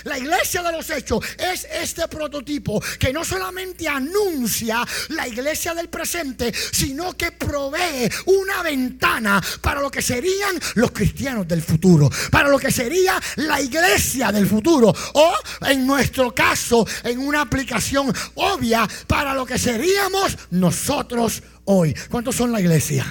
la 0.05 0.19
iglesia 0.19 0.63
de 0.63 0.73
los 0.73 0.89
hechos 0.91 1.25
es 1.39 1.67
este 1.71 2.09
prototipo 2.09 2.83
que 2.99 3.13
no 3.13 3.25
solamente 3.25 3.89
anuncia 3.89 4.87
la 5.09 5.29
iglesia 5.29 5.75
del 5.75 5.89
presente, 5.89 6.53
sino 6.53 7.13
que 7.15 7.33
provee 7.33 8.11
una 8.27 8.63
ventana 8.63 9.43
para 9.61 9.81
lo 9.81 9.91
que 9.91 10.03
serían 10.03 10.59
los 10.75 10.91
cristianos 10.91 11.47
del 11.47 11.63
futuro, 11.63 12.11
para 12.31 12.49
lo 12.49 12.59
que 12.59 12.71
sería 12.71 13.21
la 13.37 13.61
iglesia 13.61 14.33
del 14.33 14.47
futuro, 14.47 14.95
o 15.15 15.35
en 15.67 15.87
nuestro 15.87 16.35
caso, 16.35 16.87
en 17.05 17.19
una 17.19 17.43
aplicación 17.43 18.13
obvia, 18.35 18.89
para 19.07 19.35
lo 19.35 19.47
que 19.47 19.59
seríamos 19.59 20.37
nosotros 20.51 21.43
hoy. 21.65 21.95
¿Cuántos 22.11 22.37
son 22.37 22.53
la 22.53 22.61
iglesia? 22.61 23.05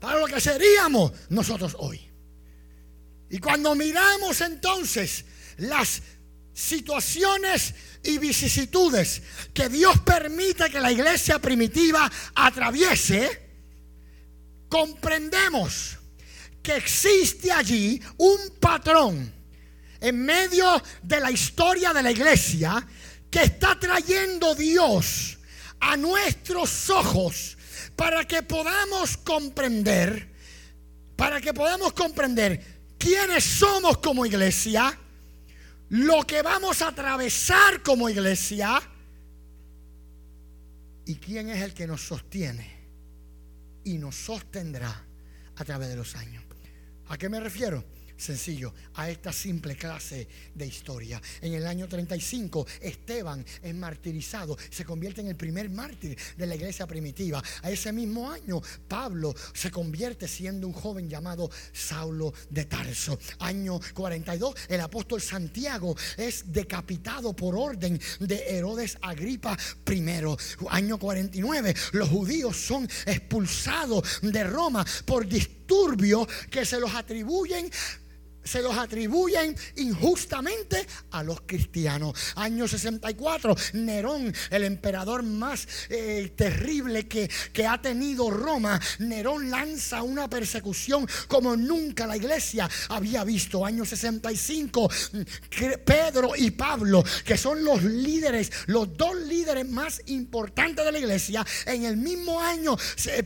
Para 0.00 0.18
lo 0.18 0.26
que 0.26 0.40
seríamos 0.40 1.12
nosotros 1.28 1.76
hoy. 1.78 2.11
Y 3.32 3.38
cuando 3.38 3.74
miramos 3.74 4.42
entonces 4.42 5.24
las 5.56 6.02
situaciones 6.52 7.74
y 8.04 8.18
vicisitudes 8.18 9.22
que 9.54 9.70
Dios 9.70 10.00
permite 10.00 10.68
que 10.68 10.78
la 10.78 10.92
iglesia 10.92 11.38
primitiva 11.38 12.12
atraviese, 12.34 13.48
comprendemos 14.68 15.96
que 16.62 16.76
existe 16.76 17.50
allí 17.50 18.02
un 18.18 18.38
patrón 18.60 19.32
en 19.98 20.24
medio 20.26 20.82
de 21.02 21.20
la 21.20 21.30
historia 21.30 21.94
de 21.94 22.02
la 22.02 22.10
iglesia 22.10 22.86
que 23.30 23.44
está 23.44 23.80
trayendo 23.80 24.54
Dios 24.54 25.38
a 25.80 25.96
nuestros 25.96 26.90
ojos 26.90 27.56
para 27.96 28.26
que 28.26 28.42
podamos 28.42 29.16
comprender, 29.16 30.28
para 31.16 31.40
que 31.40 31.54
podamos 31.54 31.94
comprender 31.94 32.71
quiénes 33.02 33.42
somos 33.42 33.98
como 33.98 34.24
iglesia, 34.24 34.96
lo 35.90 36.22
que 36.22 36.40
vamos 36.40 36.82
a 36.82 36.88
atravesar 36.88 37.82
como 37.82 38.08
iglesia 38.08 38.80
y 41.04 41.16
quién 41.16 41.48
es 41.50 41.62
el 41.62 41.74
que 41.74 41.86
nos 41.88 42.00
sostiene 42.00 42.80
y 43.84 43.98
nos 43.98 44.14
sostendrá 44.14 45.04
a 45.56 45.64
través 45.64 45.88
de 45.88 45.96
los 45.96 46.14
años. 46.14 46.44
¿A 47.08 47.18
qué 47.18 47.28
me 47.28 47.40
refiero? 47.40 47.84
Sencillo 48.22 48.72
a 48.94 49.10
esta 49.10 49.32
simple 49.32 49.76
clase 49.76 50.28
de 50.54 50.66
historia. 50.66 51.20
En 51.40 51.54
el 51.54 51.66
año 51.66 51.88
35, 51.88 52.66
Esteban 52.80 53.44
es 53.62 53.74
martirizado, 53.74 54.56
se 54.70 54.84
convierte 54.84 55.20
en 55.20 55.28
el 55.28 55.36
primer 55.36 55.68
mártir 55.70 56.16
de 56.36 56.46
la 56.46 56.54
iglesia 56.54 56.86
primitiva. 56.86 57.42
A 57.62 57.70
ese 57.70 57.92
mismo 57.92 58.30
año, 58.30 58.60
Pablo 58.88 59.34
se 59.52 59.70
convierte 59.70 60.28
siendo 60.28 60.66
un 60.66 60.72
joven 60.72 61.08
llamado 61.08 61.50
Saulo 61.72 62.32
de 62.48 62.64
Tarso. 62.64 63.18
Año 63.40 63.80
42, 63.94 64.54
el 64.68 64.80
apóstol 64.80 65.20
Santiago 65.20 65.96
es 66.16 66.52
decapitado 66.52 67.34
por 67.34 67.56
orden 67.56 68.00
de 68.20 68.56
Herodes 68.56 68.98
Agripa 69.02 69.56
I. 69.90 70.02
Año 70.70 70.98
49, 70.98 71.74
los 71.92 72.08
judíos 72.08 72.56
son 72.56 72.88
expulsados 73.06 74.20
de 74.22 74.44
Roma 74.44 74.84
por 75.04 75.26
disturbios 75.26 76.28
que 76.50 76.64
se 76.64 76.78
los 76.78 76.94
atribuyen 76.94 77.70
se 78.42 78.62
los 78.62 78.76
atribuyen 78.76 79.56
injustamente 79.76 80.86
a 81.10 81.22
los 81.22 81.42
cristianos. 81.42 82.14
Año 82.36 82.66
64, 82.66 83.54
Nerón, 83.74 84.32
el 84.50 84.64
emperador 84.64 85.22
más 85.22 85.66
eh, 85.88 86.32
terrible 86.36 87.06
que, 87.08 87.30
que 87.52 87.66
ha 87.66 87.80
tenido 87.80 88.30
Roma, 88.30 88.80
Nerón 89.00 89.50
lanza 89.50 90.02
una 90.02 90.28
persecución 90.28 91.06
como 91.28 91.56
nunca 91.56 92.06
la 92.06 92.16
iglesia 92.16 92.68
había 92.88 93.24
visto. 93.24 93.64
Año 93.64 93.84
65, 93.84 94.90
Pedro 95.84 96.32
y 96.36 96.50
Pablo, 96.50 97.04
que 97.24 97.36
son 97.36 97.64
los 97.64 97.82
líderes, 97.82 98.50
los 98.66 98.96
dos 98.96 99.16
líderes 99.16 99.68
más 99.68 100.02
importantes 100.06 100.84
de 100.84 100.92
la 100.92 100.98
iglesia, 100.98 101.46
en 101.66 101.84
el 101.84 101.96
mismo 101.96 102.40
año 102.40 102.76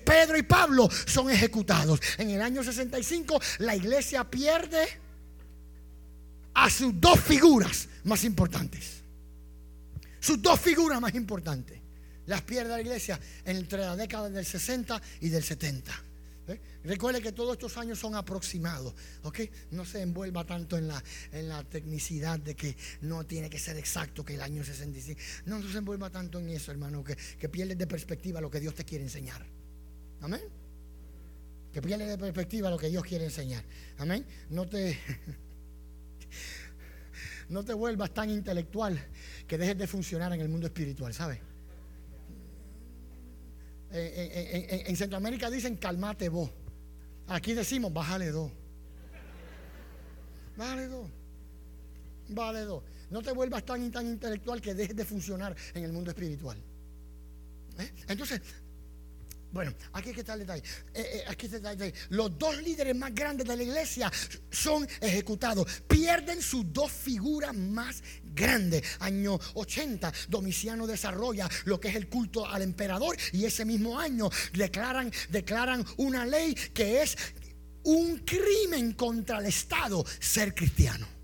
Pedro 0.05 0.37
y 0.37 0.43
Pablo 0.43 0.89
son 1.07 1.31
ejecutados. 1.31 2.01
En 2.19 2.31
el 2.31 2.43
año 2.43 2.63
65 2.63 3.41
la 3.59 3.77
iglesia 3.77 4.25
pierde 4.25 5.06
a 6.57 6.71
sus 6.71 6.99
dos 6.99 7.21
figuras 7.21 7.89
más 8.05 8.25
importantes. 8.25 9.03
Sus 10.19 10.41
dos 10.41 10.59
figuras 10.59 11.01
más 11.01 11.15
importantes. 11.15 11.79
Las 12.27 12.43
pierde 12.43 12.71
la 12.71 12.81
iglesia 12.81 13.21
entre 13.45 13.81
la 13.81 13.95
década 13.95 14.31
del 14.31 14.45
60 14.45 15.01
y 15.21 15.29
del 15.29 15.45
70. 15.45 15.93
¿Eh? 16.49 16.61
Recuerde 16.85 17.21
que 17.21 17.33
todos 17.33 17.53
estos 17.53 17.77
años 17.77 17.99
son 17.99 18.15
aproximados. 18.15 18.95
No 19.71 19.85
se 19.85 20.01
envuelva 20.01 20.45
tanto 20.45 20.79
en 20.79 20.89
la, 20.89 21.03
en 21.31 21.49
la 21.49 21.63
tecnicidad 21.63 22.39
de 22.39 22.57
que 22.57 22.75
no 23.03 23.27
tiene 23.27 23.51
que 23.51 23.59
ser 23.59 23.77
exacto 23.77 24.25
que 24.25 24.35
el 24.35 24.41
año 24.41 24.65
65. 24.65 25.21
No, 25.45 25.59
no 25.59 25.71
se 25.71 25.79
envuelva 25.79 26.09
tanto 26.09 26.41
en 26.41 26.49
eso, 26.49 26.71
hermano, 26.73 27.05
que, 27.05 27.17
que 27.17 27.49
pierdes 27.51 27.77
de 27.77 27.87
perspectiva 27.87 28.41
lo 28.41 28.51
que 28.51 28.61
Dios 28.61 28.75
te 28.75 28.85
quiere 28.85 29.05
enseñar. 29.05 29.45
Amén. 30.23 30.43
Que 31.71 31.83
pierdes 31.83 32.09
de 32.09 32.17
perspectiva 32.17 32.71
lo 32.71 32.79
que 32.79 32.89
Dios 32.89 33.05
quiere 33.05 33.27
enseñar. 33.27 33.63
Amén. 33.99 34.25
No 34.49 34.67
te... 34.67 34.99
no 37.49 37.65
te 37.65 37.75
vuelvas 37.75 38.13
tan 38.13 38.31
intelectual 38.31 38.99
que 39.47 39.59
dejes 39.59 39.79
de 39.79 39.87
funcionar 39.87 40.33
en 40.33 40.41
el 40.41 40.49
mundo 40.49 40.67
espiritual, 40.67 41.15
¿sabes? 41.15 41.41
En, 43.91 44.97
Centroamérica 44.97 45.51
dicen 45.51 45.77
calmate 45.77 46.29
vos. 46.29 46.51
Aquí 47.29 47.55
decimos 47.55 47.93
bájale 47.93 48.31
dos. 48.31 48.51
Bájale 50.57 50.87
dos. 50.89 51.09
Bájale 52.29 52.61
dos. 52.61 52.83
No 53.11 53.23
te 53.23 53.33
vuelvas 53.33 53.65
tan, 53.65 53.91
tan 53.93 54.07
intelectual 54.07 54.61
que 54.61 54.75
dejes 54.75 54.97
de 54.97 55.05
funcionar 55.05 55.55
en 55.75 55.85
el 55.85 55.93
mundo 55.93 56.11
espiritual. 56.11 56.59
¿Eh? 57.79 57.93
Entonces, 58.09 58.41
bueno, 59.53 59.75
aquí 59.93 60.11
está 60.11 60.35
el 60.35 60.41
detalle. 60.41 60.63
Eh, 60.95 61.11
eh, 61.15 61.25
aquí 61.29 61.47
está 61.47 61.57
el 61.57 61.79
detalle. 61.79 61.95
Los 62.11 62.39
dos 62.39 62.61
líderes 62.63 62.95
más 62.95 63.15
grandes 63.15 63.47
de 63.47 63.57
la 63.57 63.63
iglesia 63.63 64.11
son 64.51 64.87
ejecutados. 65.01 65.83
Pierden 65.89 66.43
sus 66.43 66.73
dos 66.73 66.91
figuras 66.91 67.55
más 67.55 68.03
grandes. 68.23 68.83
Año 69.01 69.39
80, 69.55 70.13
Domiciano 70.29 70.87
desarrolla 70.87 71.49
lo 71.65 71.81
que 71.81 71.89
es 71.89 71.97
el 71.97 72.09
culto 72.09 72.47
al 72.47 72.63
emperador 72.63 73.17
y 73.33 73.45
ese 73.45 73.65
mismo 73.65 73.99
año 73.99 74.31
declaran, 74.53 75.11
declaran 75.31 75.85
una 75.97 76.27
ley 76.27 76.55
que 76.55 77.03
es 77.03 77.17
un 77.85 78.19
crimen 78.19 78.93
contra 78.93 79.39
el 79.39 79.47
Estado 79.47 80.05
ser 80.21 80.55
cristiano. 80.55 81.16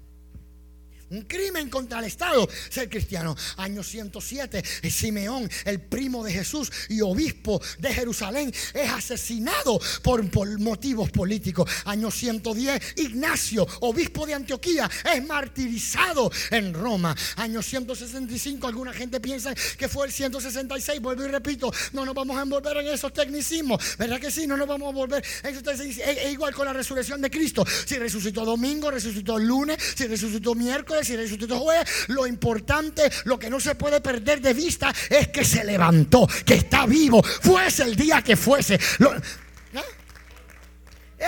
Un 1.12 1.22
crimen 1.22 1.68
contra 1.68 1.98
el 1.98 2.06
Estado 2.06 2.48
ser 2.70 2.88
cristiano. 2.88 3.36
Año 3.58 3.82
107, 3.82 4.62
Simeón, 4.90 5.48
el 5.66 5.78
primo 5.78 6.24
de 6.24 6.32
Jesús 6.32 6.72
y 6.88 7.02
obispo 7.02 7.60
de 7.80 7.92
Jerusalén, 7.92 8.50
es 8.72 8.90
asesinado 8.90 9.78
por, 10.02 10.22
motivos 10.58 11.10
políticos. 11.10 11.70
Año 11.84 12.10
110, 12.10 12.94
Ignacio, 12.96 13.66
obispo 13.80 14.24
de 14.24 14.32
Antioquía, 14.32 14.90
es 15.14 15.26
martirizado 15.26 16.32
en 16.50 16.72
Roma. 16.72 17.14
Año 17.36 17.60
165, 17.60 18.66
alguna 18.66 18.94
gente 18.94 19.20
piensa 19.20 19.54
que 19.76 19.90
fue 19.90 20.06
el 20.06 20.12
166. 20.12 20.98
Vuelvo 21.02 21.26
y 21.26 21.28
repito, 21.28 21.70
no 21.92 22.06
nos 22.06 22.14
vamos 22.14 22.38
a 22.38 22.42
envolver 22.42 22.78
en 22.78 22.88
esos 22.88 23.12
tecnicismos. 23.12 23.98
¿Verdad 23.98 24.18
que 24.18 24.30
sí? 24.30 24.46
No 24.46 24.56
nos 24.56 24.66
vamos 24.66 24.88
a 24.88 25.20
tecnicismos. 25.20 26.08
Es 26.08 26.32
igual 26.32 26.54
con 26.54 26.64
la 26.64 26.72
resurrección 26.72 27.20
de 27.20 27.30
Cristo. 27.30 27.66
Si 27.84 27.98
resucitó 27.98 28.46
domingo, 28.46 28.90
resucitó 28.90 29.38
lunes, 29.38 29.76
si 29.94 30.06
resucitó 30.06 30.54
miércoles 30.54 31.01
resucitó 31.02 31.58
jueves, 31.58 31.88
lo 32.08 32.26
importante, 32.26 33.10
lo 33.24 33.38
que 33.38 33.50
no 33.50 33.60
se 33.60 33.74
puede 33.74 34.00
perder 34.00 34.40
de 34.40 34.54
vista 34.54 34.92
es 35.08 35.28
que 35.28 35.44
se 35.44 35.64
levantó, 35.64 36.26
que 36.44 36.54
está 36.54 36.86
vivo, 36.86 37.22
fuese 37.22 37.82
el 37.84 37.96
día 37.96 38.22
que 38.22 38.36
fuese. 38.36 38.74
¿eh? 38.74 38.80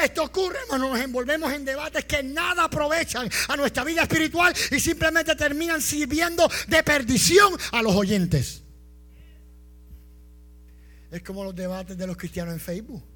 Esto 0.03 0.25
ocurre, 0.25 0.59
hermano, 0.65 0.91
nos 0.91 1.01
envolvemos 1.01 1.53
en 1.53 1.65
debates 1.65 2.05
que 2.05 2.23
nada 2.23 2.65
aprovechan 2.65 3.29
a 3.49 3.57
nuestra 3.57 3.85
vida 3.85 4.03
espiritual 4.03 4.53
y 4.71 4.81
simplemente 4.81 5.37
terminan 5.37 5.81
sirviendo 5.81 6.51
de 6.67 6.83
perdición 6.83 7.57
a 7.73 7.81
los 7.81 7.95
oyentes. 7.95 8.63
Es 11.11 11.23
como 11.23 11.45
los 11.45 11.55
debates 11.55 11.97
de 11.97 12.07
los 12.09 12.17
cristianos 12.17 12.55
en 12.55 12.61
Facebook. 12.61 13.14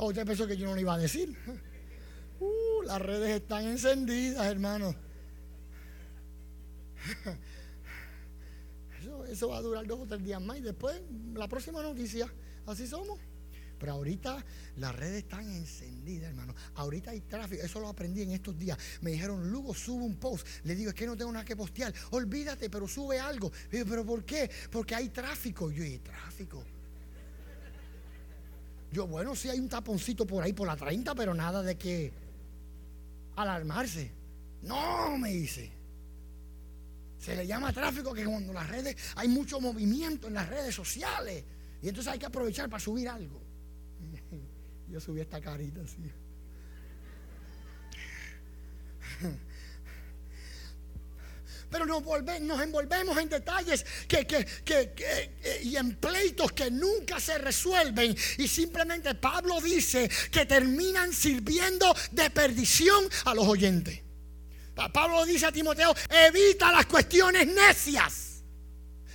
¿O 0.00 0.06
usted 0.06 0.26
pensó 0.26 0.46
que 0.46 0.56
yo 0.56 0.66
no 0.66 0.74
lo 0.74 0.80
iba 0.80 0.94
a 0.94 0.98
decir? 0.98 1.36
Uh, 2.42 2.80
las 2.86 3.02
redes 3.02 3.42
están 3.42 3.66
encendidas, 3.66 4.46
hermano. 4.46 4.94
Eso, 9.28 9.48
va 9.48 9.58
a 9.58 9.60
durar 9.60 9.86
dos 9.86 10.00
o 10.00 10.06
tres 10.06 10.24
días 10.24 10.40
más 10.40 10.56
y 10.56 10.62
después 10.62 11.02
la 11.34 11.46
próxima 11.48 11.82
noticia. 11.82 12.32
Así 12.64 12.86
somos. 12.86 13.20
Pero 13.78 13.92
ahorita 13.92 14.42
las 14.76 14.96
redes 14.96 15.24
están 15.24 15.52
encendidas, 15.52 16.30
hermano. 16.30 16.54
Ahorita 16.76 17.10
hay 17.10 17.20
tráfico. 17.20 17.62
Eso 17.62 17.78
lo 17.78 17.88
aprendí 17.88 18.22
en 18.22 18.30
estos 18.30 18.58
días. 18.58 18.78
Me 19.02 19.10
dijeron, 19.10 19.50
Lugo, 19.50 19.74
sube 19.74 20.02
un 20.02 20.16
post. 20.16 20.46
Le 20.64 20.74
digo, 20.74 20.88
es 20.88 20.96
que 20.96 21.04
no 21.04 21.18
tengo 21.18 21.32
nada 21.32 21.44
que 21.44 21.56
postear. 21.56 21.92
Olvídate, 22.12 22.70
pero 22.70 22.88
sube 22.88 23.20
algo. 23.20 23.52
pero 23.70 24.06
¿por 24.06 24.24
qué? 24.24 24.50
Porque 24.70 24.94
hay 24.94 25.10
tráfico. 25.10 25.70
Yo, 25.70 25.84
¿y 25.84 25.98
tráfico? 25.98 26.64
Yo, 28.92 29.06
bueno, 29.06 29.36
sí 29.36 29.48
hay 29.48 29.60
un 29.60 29.68
taponcito 29.68 30.26
por 30.26 30.42
ahí 30.42 30.52
por 30.52 30.66
la 30.66 30.76
30, 30.76 31.14
pero 31.14 31.32
nada 31.34 31.62
de 31.62 31.76
que 31.76 32.12
alarmarse. 33.36 34.10
No, 34.62 35.16
me 35.16 35.30
dice. 35.30 35.70
Se 37.18 37.36
le 37.36 37.46
llama 37.46 37.72
tráfico 37.72 38.12
que 38.12 38.24
cuando 38.24 38.52
las 38.52 38.68
redes, 38.68 38.96
hay 39.14 39.28
mucho 39.28 39.60
movimiento 39.60 40.28
en 40.28 40.34
las 40.34 40.48
redes 40.48 40.74
sociales. 40.74 41.44
Y 41.82 41.88
entonces 41.88 42.12
hay 42.12 42.18
que 42.18 42.26
aprovechar 42.26 42.68
para 42.68 42.80
subir 42.80 43.08
algo. 43.08 43.40
Yo 44.88 45.00
subí 45.00 45.20
esta 45.20 45.40
carita 45.40 45.80
así. 45.82 45.98
pero 51.70 51.86
nos, 51.86 52.02
envolvemos 52.60 53.16
en 53.18 53.28
detalles 53.28 53.86
que, 54.08 54.26
eh, 54.66 55.60
y 55.62 55.76
en 55.76 55.96
pleitos 55.96 56.52
que 56.52 56.70
nunca 56.70 57.20
se 57.20 57.38
resuelven. 57.38 58.16
Y 58.38 58.48
simplemente 58.48 59.14
Pablo 59.14 59.60
dice 59.60 60.10
que 60.30 60.46
terminan 60.46 61.12
sirviendo 61.12 61.94
de 62.10 62.30
perdición 62.30 63.08
a 63.24 63.34
los 63.34 63.46
oyentes. 63.46 64.00
Pablo 64.92 65.24
dice 65.26 65.46
a 65.46 65.52
Timoteo, 65.52 65.94
evita 66.08 66.72
las 66.72 66.86
cuestiones 66.86 67.46
necias. 67.46 68.42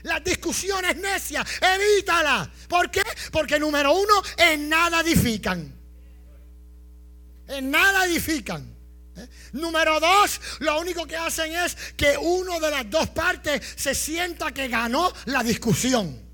Las 0.03 0.23
discusiones 0.23 0.95
necias, 0.97 1.47
evítalas. 1.59 2.47
¿Por 2.69 2.91
qué? 2.91 3.01
Porque 3.31 3.59
número 3.59 3.91
uno, 3.93 4.21
en 4.37 4.69
nada 4.69 5.01
edifican. 5.01 5.73
En 7.47 7.71
nada 7.71 8.05
edifican. 8.05 8.74
¿Eh? 9.17 9.27
Número 9.53 9.99
dos, 9.99 10.41
lo 10.59 10.79
único 10.79 11.05
que 11.05 11.15
hacen 11.15 11.53
es 11.53 11.75
que 11.95 12.17
uno 12.17 12.59
de 12.59 12.71
las 12.71 12.89
dos 12.89 13.09
partes 13.09 13.61
se 13.75 13.95
sienta 13.95 14.53
que 14.53 14.67
ganó 14.67 15.11
la 15.25 15.43
discusión. 15.43 16.25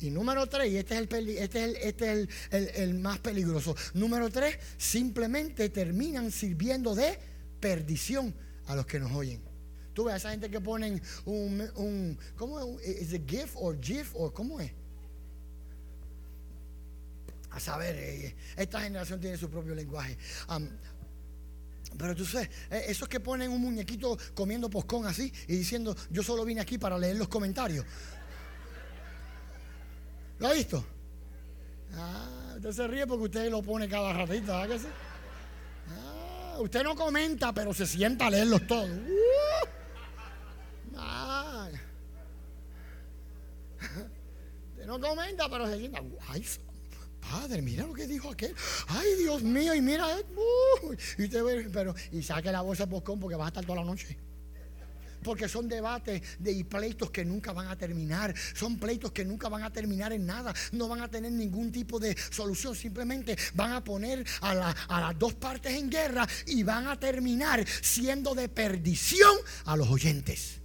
Y 0.00 0.10
número 0.10 0.46
tres, 0.46 0.72
y 0.72 0.78
este 0.78 0.94
es, 0.94 1.00
el, 1.12 1.28
este 1.28 1.88
este 1.88 2.28
el, 2.82 2.94
más 2.94 3.18
peligroso. 3.18 3.76
Número 3.92 4.30
tres, 4.30 4.58
simplemente 4.78 5.68
terminan 5.68 6.32
sirviendo 6.32 6.94
de 6.94 7.18
perdición 7.60 8.34
a 8.66 8.74
los 8.74 8.86
que 8.86 8.98
nos 8.98 9.12
oyen. 9.12 9.42
Tú 9.92 10.04
ves 10.04 10.14
a 10.14 10.16
esa 10.16 10.30
gente 10.30 10.50
que 10.50 10.60
ponen 10.60 11.02
un, 11.26 11.60
un 11.74 12.18
¿cómo 12.36 12.78
es? 12.80 13.12
¿Es 13.12 13.20
GIF 13.26 13.54
o 13.56 13.74
GIF 13.78 14.12
o 14.14 14.32
cómo 14.32 14.58
es? 14.58 14.72
A 17.50 17.58
saber, 17.58 17.96
eh, 17.98 18.36
esta 18.56 18.80
generación 18.80 19.20
tiene 19.20 19.36
su 19.36 19.50
propio 19.50 19.74
lenguaje. 19.74 20.16
Pero 21.98 22.14
tú 22.14 22.24
sabes, 22.24 22.48
eh, 22.70 22.84
esos 22.88 23.08
que 23.08 23.20
ponen 23.20 23.50
un 23.50 23.60
muñequito 23.60 24.16
comiendo 24.34 24.70
poscón 24.70 25.06
así 25.06 25.32
y 25.48 25.56
diciendo, 25.56 25.94
yo 26.10 26.22
solo 26.22 26.44
vine 26.44 26.60
aquí 26.60 26.78
para 26.78 26.98
leer 26.98 27.16
los 27.16 27.28
comentarios. 27.28 27.84
¿Lo 30.38 30.48
ha 30.48 30.52
visto? 30.52 30.84
Ah, 31.94 32.54
usted 32.56 32.72
se 32.72 32.86
ríe 32.86 33.06
porque 33.06 33.24
usted 33.24 33.50
lo 33.50 33.62
pone 33.62 33.88
cada 33.88 34.12
ratito, 34.12 34.46
¿verdad 34.46 34.68
que 34.68 34.78
sí? 34.78 34.86
Ah, 35.88 36.56
usted 36.60 36.82
no 36.82 36.94
comenta, 36.94 37.52
pero 37.52 37.74
se 37.74 37.86
sienta 37.86 38.26
a 38.26 38.30
leerlos 38.30 38.66
todos. 38.66 38.88
Uh, 38.88 39.66
ah. 40.96 41.68
no 44.86 45.00
comenta, 45.00 45.48
pero 45.48 45.66
se 45.66 45.78
sienta. 45.78 46.00
Ay, 46.28 46.46
padre, 47.30 47.62
mira 47.62 47.86
lo 47.86 47.94
que 47.94 48.06
dijo 48.06 48.30
aquel. 48.30 48.54
Ay, 48.88 49.08
Dios 49.18 49.42
mío, 49.42 49.74
y 49.74 49.80
mira. 49.80 50.06
Uh, 50.36 50.92
y, 51.18 51.28
te, 51.28 51.40
pero, 51.72 51.94
y 52.12 52.22
saque 52.22 52.50
la 52.50 52.62
bolsa 52.62 52.86
de 52.86 52.90
popcorn 52.90 53.20
porque 53.20 53.36
va 53.36 53.44
a 53.44 53.48
estar 53.48 53.64
toda 53.64 53.80
la 53.80 53.84
noche 53.84 54.18
porque 55.22 55.48
son 55.48 55.68
debates 55.68 56.22
de, 56.38 56.52
y 56.52 56.64
pleitos 56.64 57.10
que 57.10 57.24
nunca 57.24 57.52
van 57.52 57.68
a 57.68 57.76
terminar. 57.76 58.34
Son 58.54 58.78
pleitos 58.78 59.12
que 59.12 59.24
nunca 59.24 59.48
van 59.48 59.62
a 59.62 59.72
terminar 59.72 60.12
en 60.12 60.26
nada. 60.26 60.54
No 60.72 60.88
van 60.88 61.00
a 61.00 61.08
tener 61.08 61.32
ningún 61.32 61.70
tipo 61.72 61.98
de 61.98 62.16
solución. 62.30 62.74
Simplemente 62.74 63.36
van 63.54 63.72
a 63.72 63.84
poner 63.84 64.24
a, 64.40 64.54
las 64.54 65.18
dos 65.18 65.34
partes 65.34 65.74
en 65.74 65.90
guerra 65.90 66.26
y 66.46 66.62
van 66.62 66.86
a 66.86 66.98
terminar 66.98 67.64
siendo 67.82 68.34
de 68.34 68.48
perdición 68.48 69.36
a 69.64 69.76
los 69.76 69.88
oyentes. 69.88 70.59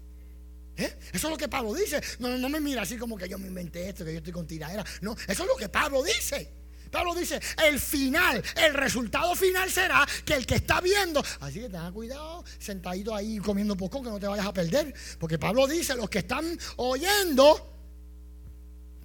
¿Eh? 0.78 0.98
Eso 1.14 1.28
es 1.28 1.32
lo 1.32 1.38
que 1.38 1.48
Pablo 1.48 1.74
dice. 1.74 2.02
No, 2.20 2.38
no 2.38 2.50
me 2.50 2.60
mira 2.60 2.82
así 2.82 2.98
como 2.98 3.18
que 3.18 3.30
yo 3.30 3.38
me 3.38 3.48
inventé 3.48 3.90
esto, 3.90 4.04
que 4.04 4.12
yo 4.12 4.18
estoy 4.18 4.34
con 4.34 4.46
tiradera. 4.46 4.84
No, 5.02 5.14
eso 5.28 5.44
es 5.44 5.50
lo 5.50 5.56
que 5.56 5.70
Pablo 5.70 6.04
dice. 6.04 6.52
Pablo 6.92 7.14
dice, 7.14 7.42
el 7.68 7.80
final, 7.80 8.42
el 8.56 8.74
resultado 8.74 9.36
final 9.36 9.70
será 9.70 10.08
que 10.24 10.34
el 10.34 10.46
que 10.46 10.56
está 10.56 10.80
viendo, 10.80 11.22
así 11.42 11.60
que 11.60 11.68
tenga 11.68 11.92
cuidado, 11.92 12.46
sentadito 12.58 13.14
ahí 13.14 13.38
comiendo 13.40 13.76
poco, 13.76 14.02
que 14.02 14.10
no 14.10 14.20
te 14.20 14.28
vayas 14.28 14.46
a 14.46 14.54
perder, 14.54 14.94
porque 15.20 15.38
Pablo 15.38 15.68
dice, 15.68 15.96
los 15.96 16.10
que 16.10 16.20
están 16.20 16.58
oyendo, 16.78 17.76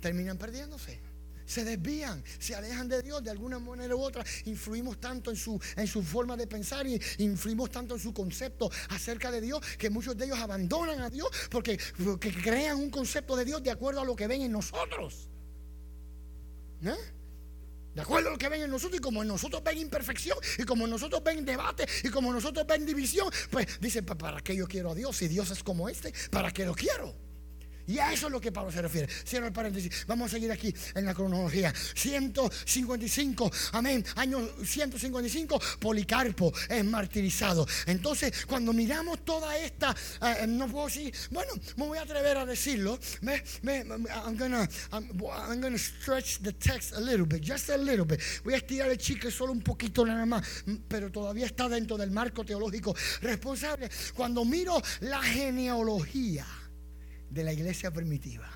terminan 0.01 0.39
perdiéndose. 0.39 1.00
Se 1.51 1.65
desvían, 1.65 2.23
se 2.39 2.55
alejan 2.55 2.89
de 2.89 3.03
Dios 3.03 3.25
de 3.25 3.31
alguna 3.33 3.59
manera 3.59 3.97
u 3.97 4.01
otra. 4.01 4.25
Influimos 4.45 5.01
tanto 5.01 5.33
en 5.33 5.37
su, 5.37 5.61
en 5.75 5.89
su 5.89 6.01
forma 6.01 6.37
de 6.37 6.47
pensar 6.47 6.87
y 6.87 7.01
influimos 7.19 7.71
tanto 7.71 7.95
en 7.95 8.01
su 8.01 8.15
concepto 8.15 8.71
acerca 8.91 9.33
de 9.33 9.41
Dios 9.41 9.61
que 9.77 9.91
muchos 9.91 10.17
de 10.17 10.27
ellos 10.27 10.39
abandonan 10.39 11.01
a 11.01 11.11
Dios 11.11 11.29
porque, 11.51 11.77
crean 12.45 12.79
un 12.79 12.89
concepto 12.89 13.35
de 13.35 13.45
Dios 13.45 13.65
de 13.65 13.73
acuerdo 13.73 14.01
a 14.01 14.05
lo 14.05 14.15
que 14.15 14.29
ven 14.29 14.43
en 14.43 14.53
nosotros. 14.53 15.29
¿Eh? 16.85 16.95
De 17.97 18.01
acuerdo 18.01 18.29
a 18.29 18.33
lo 18.35 18.39
que 18.39 18.49
ven 18.49 18.63
en 18.63 18.71
nosotros 18.71 19.01
y 19.01 19.03
como 19.03 19.23
en 19.23 19.27
nosotros 19.27 19.61
ven 19.65 19.79
imperfección 19.79 20.39
y 20.57 20.63
como 20.63 20.85
en 20.85 20.91
nosotros 20.91 21.21
ven 21.25 21.45
debate 21.45 21.85
y 22.05 22.11
como 22.11 22.33
nosotros 22.33 22.65
ven 22.65 22.87
división, 22.87 23.29
pues 23.51 23.67
dicen, 23.81 24.07
¿para 24.07 24.41
qué 24.41 24.55
yo 24.55 24.69
quiero 24.69 24.93
a 24.93 24.95
Dios? 24.95 25.17
Si 25.17 25.27
Dios 25.27 25.51
es 25.51 25.65
como 25.65 25.89
este, 25.89 26.15
¿para 26.31 26.53
qué 26.53 26.65
lo 26.65 26.77
quiero? 26.77 27.30
Y 27.91 27.99
a 27.99 28.13
eso 28.13 28.29
es 28.29 28.33
lo 28.33 28.41
que 28.41 28.53
Pablo 28.53 28.71
se 28.71 28.81
refiere. 28.81 29.09
Cierro 29.27 29.47
el 29.49 29.53
paréntesis. 29.53 30.07
Vamos 30.07 30.31
a 30.31 30.37
seguir 30.37 30.53
aquí 30.53 30.73
en 30.95 31.05
la 31.05 31.13
cronología. 31.13 31.75
155, 31.75 33.51
amén. 33.73 34.05
Año 34.15 34.49
155, 34.63 35.61
Policarpo 35.81 36.53
es 36.69 36.85
martirizado. 36.85 37.67
Entonces, 37.87 38.47
cuando 38.47 38.73
miramos 38.73 39.25
toda 39.25 39.59
esta, 39.59 39.95
eh, 40.23 40.47
no 40.47 40.69
puedo 40.69 40.87
decir, 40.87 41.13
bueno, 41.33 41.53
me 41.77 41.87
voy 41.89 41.99
a 41.99 42.03
atrever 42.03 42.37
a 42.37 42.47
decirlo. 42.47 42.97
I'm, 43.23 44.37
gonna, 44.37 44.69
I'm, 44.93 45.61
gonna 45.61 45.79
stretch 45.79 46.39
the 46.43 46.53
text 46.53 46.93
a 46.93 47.01
little 47.01 47.27
bit, 47.27 47.43
just 47.43 47.71
a 47.71 47.77
little 47.77 48.05
bit. 48.05 48.21
Voy 48.45 48.55
a 48.55 48.59
estirar 48.59 48.89
el 48.89 48.99
chicle 48.99 49.33
solo 49.33 49.51
un 49.51 49.63
poquito 49.63 50.07
nada 50.07 50.25
más, 50.27 50.47
pero 50.87 51.11
todavía 51.11 51.47
está 51.47 51.69
dentro 51.69 51.97
del 51.97 52.13
marco 52.13 52.45
teológico 52.45 52.95
responsable. 53.21 53.91
Cuando 54.15 54.45
miro 54.45 54.81
la 55.01 55.21
genealogía 55.23 56.47
de 57.31 57.45
la 57.45 57.53
iglesia 57.53 57.91
primitiva. 57.91 58.49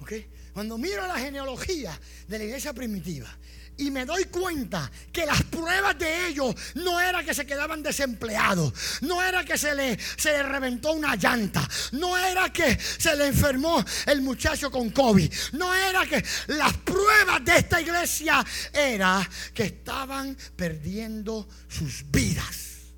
¿Ok? 0.00 0.12
Cuando 0.52 0.78
miro 0.78 1.06
la 1.06 1.18
genealogía 1.18 1.98
de 2.28 2.38
la 2.38 2.44
iglesia 2.44 2.72
primitiva 2.72 3.28
y 3.76 3.90
me 3.90 4.04
doy 4.04 4.24
cuenta 4.26 4.90
que 5.12 5.26
las 5.26 5.42
pruebas 5.44 5.98
de 5.98 6.28
ellos 6.28 6.54
no 6.74 7.00
era 7.00 7.24
que 7.24 7.34
se 7.34 7.46
quedaban 7.46 7.82
desempleados, 7.82 8.72
no 9.02 9.22
era 9.22 9.44
que 9.44 9.58
se 9.58 9.74
le, 9.74 9.98
se 9.98 10.30
le 10.30 10.42
reventó 10.42 10.92
una 10.92 11.16
llanta, 11.16 11.68
no 11.92 12.16
era 12.16 12.52
que 12.52 12.78
se 12.78 13.16
le 13.16 13.26
enfermó 13.26 13.84
el 14.06 14.22
muchacho 14.22 14.70
con 14.70 14.90
COVID, 14.90 15.32
no 15.52 15.74
era 15.74 16.06
que 16.06 16.24
las 16.48 16.76
pruebas 16.78 17.44
de 17.44 17.56
esta 17.56 17.80
iglesia 17.80 18.44
era 18.72 19.28
que 19.52 19.64
estaban 19.64 20.36
perdiendo 20.54 21.48
sus 21.68 22.04
vidas, 22.10 22.92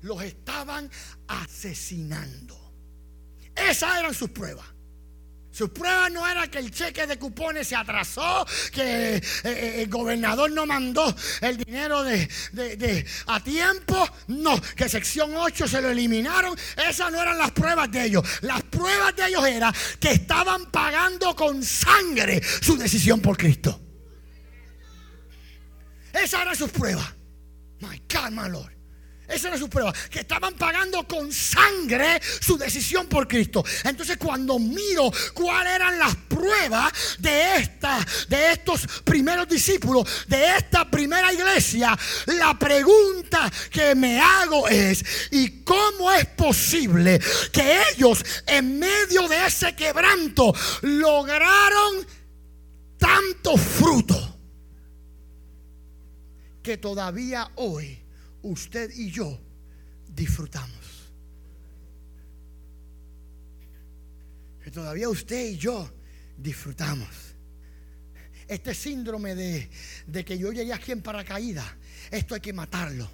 los 0.00 0.22
estaban 0.22 0.90
asesinando. 1.28 2.61
Esas 3.56 3.98
eran 3.98 4.14
sus 4.14 4.30
pruebas. 4.30 4.66
Sus 5.52 5.68
pruebas 5.68 6.10
no 6.10 6.26
era 6.26 6.48
que 6.48 6.58
el 6.58 6.70
cheque 6.70 7.06
de 7.06 7.18
cupones 7.18 7.68
se 7.68 7.76
atrasó, 7.76 8.46
que 8.72 9.16
eh, 9.16 9.22
eh, 9.44 9.82
el 9.82 9.90
gobernador 9.90 10.50
no 10.50 10.64
mandó 10.64 11.14
el 11.42 11.58
dinero 11.58 12.02
de, 12.02 13.06
a 13.26 13.38
tiempo. 13.44 14.08
No, 14.28 14.58
que 14.74 14.88
sección 14.88 15.36
8 15.36 15.68
se 15.68 15.82
lo 15.82 15.90
eliminaron. 15.90 16.58
Esas 16.88 17.12
no 17.12 17.20
eran 17.20 17.36
las 17.36 17.50
pruebas 17.50 17.90
de 17.92 18.04
ellos. 18.06 18.24
Las 18.40 18.62
pruebas 18.62 19.14
de 19.14 19.26
ellos 19.26 19.44
era 19.46 19.72
que 20.00 20.12
estaban 20.12 20.70
pagando 20.70 21.36
con 21.36 21.62
sangre 21.62 22.42
su 22.42 22.78
decisión 22.78 23.20
por 23.20 23.36
Cristo. 23.36 23.78
Esas 26.14 26.40
eran 26.40 26.56
sus 26.56 26.70
pruebas. 26.70 27.12
My 27.80 28.02
God, 28.10 28.30
my 28.30 28.48
Lord. 28.48 28.81
Esa 29.28 29.48
era 29.48 29.58
su 29.58 29.68
prueba. 29.68 29.92
Que 30.10 30.20
estaban 30.20 30.54
pagando 30.54 31.06
con 31.06 31.32
sangre 31.32 32.20
su 32.40 32.58
decisión 32.58 33.06
por 33.06 33.26
Cristo. 33.28 33.64
Entonces 33.84 34.16
cuando 34.16 34.58
miro 34.58 35.10
cuáles 35.32 35.74
eran 35.74 35.98
las 35.98 36.14
pruebas 36.16 36.92
de 37.18 37.56
esta, 37.56 38.04
de 38.28 38.52
estos 38.52 38.86
primeros 39.04 39.48
discípulos, 39.48 40.26
de 40.26 40.56
esta 40.56 40.90
primera 40.90 41.32
iglesia, 41.32 41.96
la 42.26 42.58
pregunta 42.58 43.50
que 43.70 43.94
me 43.94 44.20
hago 44.20 44.68
es, 44.68 45.04
¿y 45.30 45.62
cómo 45.62 46.12
es 46.12 46.26
posible 46.26 47.20
que 47.52 47.80
ellos 47.94 48.24
en 48.46 48.78
medio 48.78 49.28
de 49.28 49.46
ese 49.46 49.74
quebranto 49.74 50.52
lograron 50.82 52.06
tanto 52.98 53.56
fruto? 53.56 54.28
Que 56.62 56.76
todavía 56.76 57.50
hoy 57.56 58.01
usted 58.42 58.90
y 58.94 59.10
yo 59.10 59.40
disfrutamos. 60.08 61.12
Que 64.62 64.70
todavía 64.70 65.08
usted 65.08 65.50
y 65.50 65.56
yo 65.56 65.92
disfrutamos. 66.36 67.08
Este 68.46 68.74
síndrome 68.74 69.34
de, 69.34 69.70
de 70.06 70.24
que 70.24 70.38
yo 70.38 70.52
llegué 70.52 70.72
aquí 70.72 70.92
en 70.92 71.02
paracaídas, 71.02 71.66
esto 72.10 72.34
hay 72.34 72.40
que 72.40 72.52
matarlo. 72.52 73.10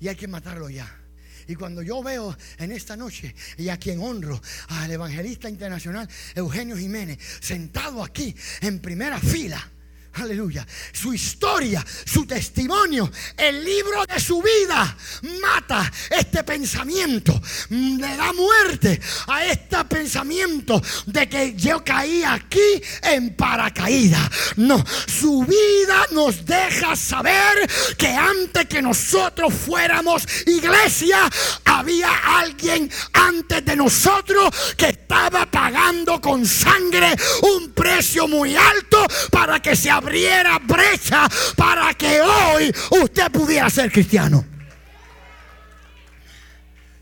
Y 0.00 0.08
hay 0.08 0.16
que 0.16 0.26
matarlo 0.26 0.70
ya. 0.70 1.00
Y 1.46 1.54
cuando 1.54 1.82
yo 1.82 2.02
veo 2.02 2.36
en 2.58 2.72
esta 2.72 2.96
noche, 2.96 3.34
y 3.58 3.68
a 3.68 3.76
quien 3.76 4.00
honro, 4.00 4.40
al 4.68 4.90
evangelista 4.90 5.48
internacional 5.48 6.08
Eugenio 6.34 6.76
Jiménez, 6.76 7.18
sentado 7.40 8.02
aquí 8.02 8.34
en 8.60 8.78
primera 8.80 9.18
fila, 9.18 9.70
Aleluya. 10.14 10.66
Su 10.92 11.14
historia, 11.14 11.84
su 12.04 12.26
testimonio, 12.26 13.10
el 13.36 13.64
libro 13.64 14.04
de 14.06 14.18
su 14.18 14.42
vida 14.42 14.96
mata 15.40 15.90
este 16.10 16.42
pensamiento. 16.42 17.40
Le 17.68 18.16
da 18.16 18.32
muerte 18.32 19.00
a 19.28 19.44
este 19.46 19.84
pensamiento 19.84 20.82
de 21.06 21.28
que 21.28 21.54
yo 21.54 21.84
caí 21.84 22.24
aquí 22.24 22.82
en 23.02 23.36
paracaídas. 23.36 24.28
No, 24.56 24.84
su 25.06 25.44
vida 25.44 26.06
nos 26.10 26.44
deja 26.44 26.96
saber 26.96 27.70
que 27.96 28.08
antes 28.08 28.66
que 28.66 28.82
nosotros 28.82 29.54
fuéramos 29.54 30.26
iglesia, 30.46 31.30
había 31.64 32.10
alguien 32.40 32.90
antes 33.12 33.64
de 33.64 33.76
nosotros 33.76 34.74
que 34.76 34.88
estaba 34.88 35.46
pagando 35.46 36.20
con 36.20 36.44
sangre 36.44 37.14
un 37.42 37.70
precio 37.72 38.26
muy 38.26 38.56
alto 38.56 39.06
para 39.30 39.60
que 39.60 39.76
se 39.76 39.90
abriera 40.00 40.58
brecha 40.58 41.28
para 41.56 41.92
que 41.94 42.20
hoy 42.20 42.74
usted 43.02 43.30
pudiera 43.30 43.68
ser 43.68 43.92
cristiano. 43.92 44.44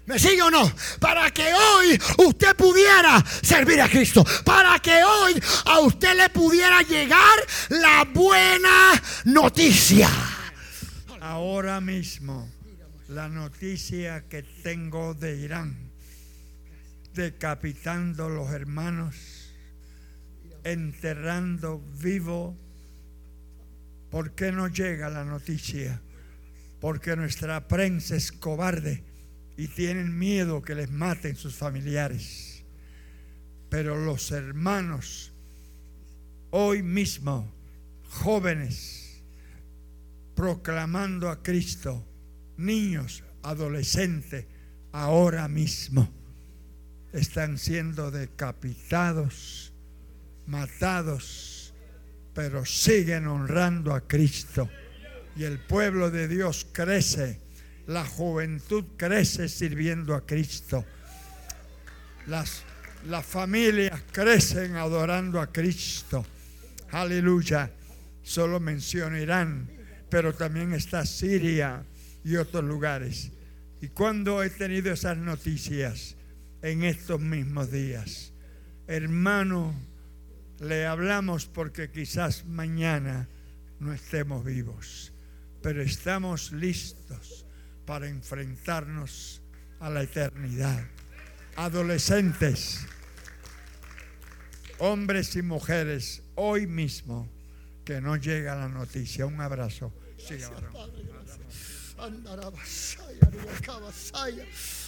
¿Me 0.06 0.18
sigue 0.18 0.40
o 0.42 0.50
no? 0.50 0.72
Para 0.98 1.30
que 1.30 1.52
hoy 1.52 2.00
usted 2.26 2.56
pudiera 2.56 3.22
servir 3.42 3.80
a 3.80 3.88
Cristo. 3.88 4.24
Para 4.42 4.78
que 4.78 5.04
hoy 5.04 5.40
a 5.66 5.80
usted 5.80 6.16
le 6.16 6.30
pudiera 6.30 6.80
llegar 6.80 7.38
la 7.68 8.04
buena 8.04 9.00
noticia. 9.26 10.08
Ahora 11.20 11.80
mismo, 11.82 12.48
la 13.08 13.28
noticia 13.28 14.26
que 14.28 14.42
tengo 14.42 15.12
de 15.12 15.36
Irán, 15.36 15.92
decapitando 17.12 18.30
los 18.30 18.50
hermanos, 18.50 19.14
enterrando 20.64 21.82
vivo 22.00 22.56
¿Por 24.10 24.34
qué 24.34 24.52
no 24.52 24.68
llega 24.68 25.10
la 25.10 25.24
noticia? 25.24 26.00
Porque 26.80 27.16
nuestra 27.16 27.66
prensa 27.68 28.16
es 28.16 28.32
cobarde 28.32 29.02
y 29.56 29.68
tienen 29.68 30.16
miedo 30.18 30.62
que 30.62 30.74
les 30.74 30.90
maten 30.90 31.36
sus 31.36 31.54
familiares. 31.54 32.64
Pero 33.68 33.96
los 33.96 34.30
hermanos, 34.30 35.32
hoy 36.50 36.82
mismo, 36.82 37.52
jóvenes, 38.08 39.22
proclamando 40.34 41.28
a 41.30 41.42
Cristo, 41.42 42.06
niños, 42.56 43.24
adolescentes, 43.42 44.46
ahora 44.92 45.48
mismo, 45.48 46.08
están 47.12 47.58
siendo 47.58 48.10
decapitados 48.10 49.72
matados, 50.48 51.47
pero 52.38 52.64
siguen 52.64 53.26
honrando 53.26 53.92
a 53.92 54.06
Cristo. 54.06 54.70
Y 55.34 55.42
el 55.42 55.58
pueblo 55.58 56.08
de 56.08 56.28
Dios 56.28 56.68
crece, 56.70 57.40
la 57.88 58.04
juventud 58.04 58.84
crece 58.96 59.48
sirviendo 59.48 60.14
a 60.14 60.24
Cristo. 60.24 60.84
Las, 62.28 62.62
las 63.08 63.26
familias 63.26 64.00
crecen 64.12 64.76
adorando 64.76 65.40
a 65.40 65.50
Cristo. 65.50 66.24
Aleluya. 66.92 67.72
Solo 68.22 68.60
menciono 68.60 69.18
Irán, 69.18 69.68
pero 70.08 70.32
también 70.32 70.74
está 70.74 71.04
Siria 71.04 71.82
y 72.22 72.36
otros 72.36 72.62
lugares. 72.62 73.32
Y 73.80 73.88
cuando 73.88 74.44
he 74.44 74.50
tenido 74.50 74.92
esas 74.92 75.16
noticias 75.16 76.14
en 76.62 76.84
estos 76.84 77.20
mismos 77.20 77.72
días, 77.72 78.32
hermano, 78.86 79.74
le 80.60 80.86
hablamos 80.86 81.46
porque 81.46 81.90
quizás 81.90 82.44
mañana 82.44 83.28
no 83.80 83.92
estemos 83.92 84.44
vivos, 84.44 85.12
pero 85.62 85.82
estamos 85.82 86.52
listos 86.52 87.46
para 87.86 88.08
enfrentarnos 88.08 89.40
a 89.80 89.90
la 89.90 90.02
eternidad. 90.02 90.84
Adolescentes, 91.56 92.86
hombres 94.78 95.36
y 95.36 95.42
mujeres, 95.42 96.22
hoy 96.34 96.66
mismo 96.66 97.28
que 97.84 98.00
no 98.00 98.16
llega 98.16 98.54
la 98.54 98.68
noticia. 98.68 99.26
Un 99.26 99.40
abrazo. 99.40 99.92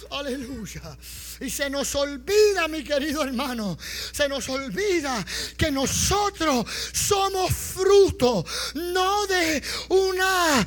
Aleluya. 0.09 0.97
Y 1.39 1.49
se 1.49 1.69
nos 1.69 1.95
olvida, 1.95 2.67
mi 2.67 2.83
querido 2.83 3.23
hermano, 3.23 3.77
se 4.11 4.27
nos 4.27 4.47
olvida 4.49 5.25
que 5.57 5.71
nosotros 5.71 6.65
somos 6.93 7.51
fruto 7.51 8.45
no 8.75 9.25
de 9.27 9.63
una 9.89 10.65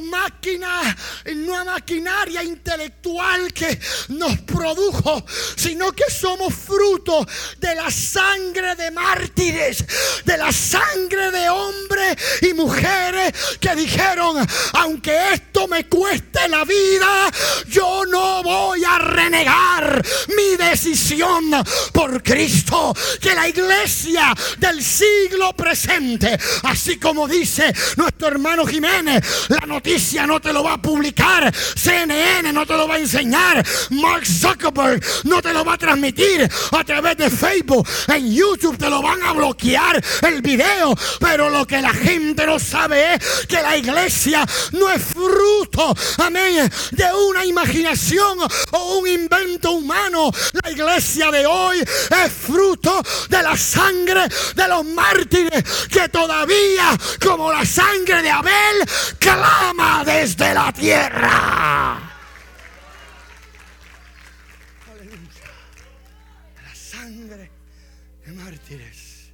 máquina, 0.00 0.96
una 1.26 1.64
maquinaria 1.64 2.42
intelectual 2.42 3.52
que 3.52 3.78
nos 4.08 4.38
produjo, 4.40 5.24
sino 5.56 5.92
que 5.92 6.10
somos 6.10 6.54
fruto 6.54 7.26
de 7.58 7.74
la 7.74 7.90
sangre 7.90 8.76
de 8.76 8.90
mártires, 8.90 9.84
de 10.24 10.36
la 10.36 10.52
sangre 10.52 11.30
de 11.30 11.48
hombres 11.48 12.16
y 12.42 12.54
mujeres 12.54 13.32
que 13.60 13.74
dijeron, 13.74 14.46
aunque 14.74 15.34
esto 15.34 15.66
me 15.66 15.86
cueste 15.88 16.48
la 16.48 16.64
vida, 16.64 17.30
yo 17.68 18.04
no 18.06 18.42
voy 18.42 18.69
a 18.86 18.98
renegar 18.98 20.02
mi 20.36 20.56
decisión 20.56 21.50
por 21.92 22.22
Cristo. 22.22 22.94
Que 23.20 23.34
la 23.34 23.48
iglesia 23.48 24.34
del 24.58 24.82
siglo 24.82 25.52
presente, 25.54 26.38
así 26.62 26.98
como 26.98 27.26
dice 27.26 27.72
nuestro 27.96 28.28
hermano 28.28 28.66
Jiménez, 28.66 29.24
la 29.48 29.66
noticia 29.66 30.26
no 30.26 30.40
te 30.40 30.52
lo 30.52 30.62
va 30.62 30.74
a 30.74 30.82
publicar, 30.82 31.52
CNN 31.54 32.52
no 32.52 32.66
te 32.66 32.74
lo 32.74 32.86
va 32.86 32.94
a 32.94 32.98
enseñar, 32.98 33.64
Mark 33.90 34.26
Zuckerberg 34.26 35.02
no 35.24 35.42
te 35.42 35.52
lo 35.52 35.64
va 35.64 35.74
a 35.74 35.78
transmitir 35.78 36.48
a 36.72 36.84
través 36.84 37.16
de 37.16 37.30
Facebook, 37.30 37.88
en 38.08 38.32
YouTube 38.32 38.78
te 38.78 38.88
lo 38.88 39.02
van 39.02 39.22
a 39.22 39.32
bloquear 39.32 40.02
el 40.22 40.40
video, 40.42 40.94
pero 41.18 41.50
lo 41.50 41.66
que 41.66 41.80
la 41.80 41.92
gente 41.92 42.46
no 42.46 42.58
sabe 42.58 43.14
es 43.14 43.46
que 43.46 43.60
la 43.60 43.76
iglesia 43.76 44.46
no 44.72 44.90
es 44.90 45.02
fruto, 45.02 45.94
amén, 46.18 46.70
de 46.92 47.04
una 47.28 47.44
imaginación 47.44 48.38
o 48.72 48.98
un 48.98 49.08
invento 49.08 49.72
humano. 49.72 50.30
La 50.62 50.70
iglesia 50.70 51.30
de 51.30 51.46
hoy 51.46 51.80
es 51.80 52.32
fruto 52.32 53.02
de 53.28 53.42
la 53.42 53.56
sangre 53.56 54.28
de 54.54 54.68
los 54.68 54.84
mártires 54.84 55.64
que 55.88 56.08
todavía, 56.08 56.96
como 57.20 57.52
la 57.52 57.64
sangre 57.64 58.22
de 58.22 58.30
Abel, 58.30 58.76
clama 59.18 60.04
desde 60.04 60.54
la 60.54 60.72
tierra. 60.72 62.00
La 66.62 66.74
sangre 66.74 67.50
de 68.24 68.32
mártires 68.32 69.30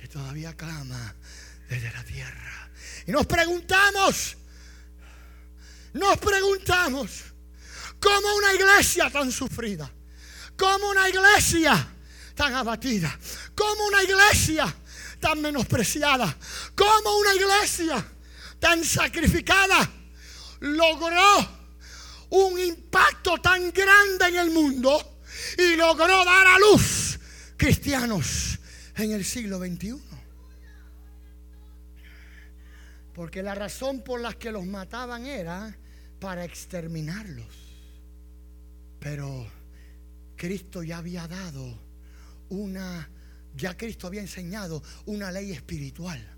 que 0.00 0.08
todavía 0.08 0.56
clama 0.56 1.14
desde 1.68 1.90
la 1.92 2.04
tierra. 2.04 2.70
Y 3.06 3.12
nos 3.12 3.26
preguntamos, 3.26 4.36
nos 5.94 6.18
preguntamos, 6.18 7.27
¿cómo 8.00 8.36
una 8.36 8.54
iglesia 8.54 9.10
tan 9.10 9.30
sufrida? 9.30 9.90
¿Cómo 10.56 10.90
una 10.90 11.08
iglesia 11.08 11.94
tan 12.34 12.54
abatida? 12.54 13.16
¿Cómo 13.54 13.86
una 13.86 14.02
iglesia 14.02 14.74
tan 15.20 15.40
menospreciada? 15.40 16.36
¿Cómo 16.74 17.18
una 17.18 17.34
iglesia 17.34 18.04
tan 18.58 18.84
sacrificada 18.84 19.88
logró 20.60 21.58
un 22.30 22.58
impacto 22.58 23.38
tan 23.38 23.70
grande 23.72 24.26
en 24.26 24.36
el 24.36 24.50
mundo 24.50 25.20
y 25.56 25.76
logró 25.76 26.24
dar 26.24 26.46
a 26.46 26.58
luz 26.58 27.18
cristianos 27.56 28.58
en 28.96 29.12
el 29.12 29.24
siglo 29.24 29.58
XXI? 29.58 30.00
Porque 33.14 33.42
la 33.42 33.54
razón 33.54 34.02
por 34.02 34.20
la 34.20 34.32
que 34.34 34.52
los 34.52 34.64
mataban 34.64 35.26
era 35.26 35.76
para 36.20 36.44
exterminarlos. 36.44 37.67
Pero 39.00 39.46
Cristo 40.36 40.82
ya 40.82 40.98
había 40.98 41.26
dado 41.28 41.78
una, 42.48 43.10
ya 43.54 43.76
Cristo 43.76 44.06
había 44.06 44.20
enseñado 44.20 44.82
una 45.06 45.30
ley 45.30 45.52
espiritual. 45.52 46.37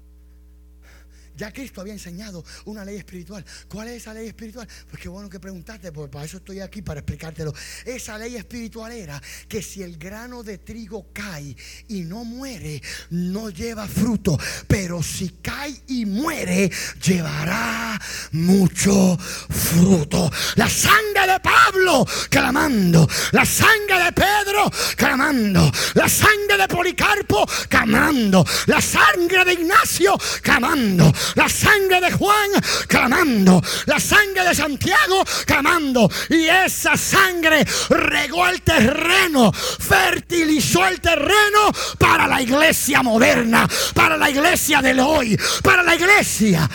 Ya 1.37 1.53
Cristo 1.53 1.81
había 1.81 1.93
enseñado 1.93 2.45
una 2.67 2.85
ley 2.85 2.97
espiritual. 2.97 3.45
¿Cuál 3.69 3.89
es 3.89 4.03
esa 4.03 4.15
ley 4.15 4.27
espiritual? 4.29 4.69
Pues 4.91 5.03
qué 5.03 5.09
bueno 5.09 5.29
que 5.29 5.41
preguntaste, 5.41 5.93
porque 5.93 6.13
para 6.13 6.25
eso 6.25 6.39
estoy 6.39 6.61
aquí, 6.61 6.83
para 6.83 7.01
explicártelo. 7.01 7.53
Esa 7.85 8.19
ley 8.19 8.37
espiritual 8.37 8.93
era 8.93 9.21
que 9.49 9.63
si 9.63 9.83
el 9.83 9.97
grano 9.97 10.43
de 10.43 10.59
trigo 10.59 11.09
cae 11.13 11.57
y 11.89 12.03
no 12.03 12.25
muere, 12.25 12.83
no 13.11 13.51
lleva 13.51 13.87
fruto. 13.89 14.39
Pero 14.67 15.03
si 15.03 15.31
cae 15.43 15.83
y 15.89 16.05
muere, 16.05 16.71
llevará 17.03 18.01
mucho 18.33 19.17
fruto. 19.19 20.31
La 20.57 20.69
sangre 20.69 21.33
de 21.33 21.41
Pablo 21.41 22.07
clamando. 22.29 23.09
La 23.33 23.45
sangre 23.45 24.05
de 24.05 24.13
Pedro 24.13 24.71
clamando. 24.97 25.71
La 25.95 26.09
sangre 26.09 26.57
de 26.59 26.69
Policarpo 26.69 27.47
clamando. 27.69 28.45
La 28.67 28.81
sangre 28.81 29.45
de 29.45 29.55
Ignacio 29.55 30.19
clamando 30.43 31.13
la 31.35 31.49
sangre 31.49 32.01
de 32.01 32.13
Juan 32.13 32.51
clamando, 32.87 33.63
la 33.87 33.99
sangre 33.99 34.45
de 34.45 34.55
Santiago 34.55 35.25
clamando. 35.47 36.11
Y 36.29 36.47
esa 36.47 36.97
sangre 36.97 37.65
regó 37.89 38.49
el 38.49 38.63
terreno, 38.63 39.53
fertilizó 39.53 40.87
el 40.87 41.01
terreno 41.01 41.73
para 41.99 42.27
la 42.27 42.41
iglesia 42.41 43.03
moderna, 43.03 43.69
para 43.95 44.17
la 44.17 44.31
iglesia 44.31 44.81
del 44.83 45.01
hoy, 45.01 45.39
para 45.63 45.83
la 45.83 45.95
iglesia. 45.95 46.69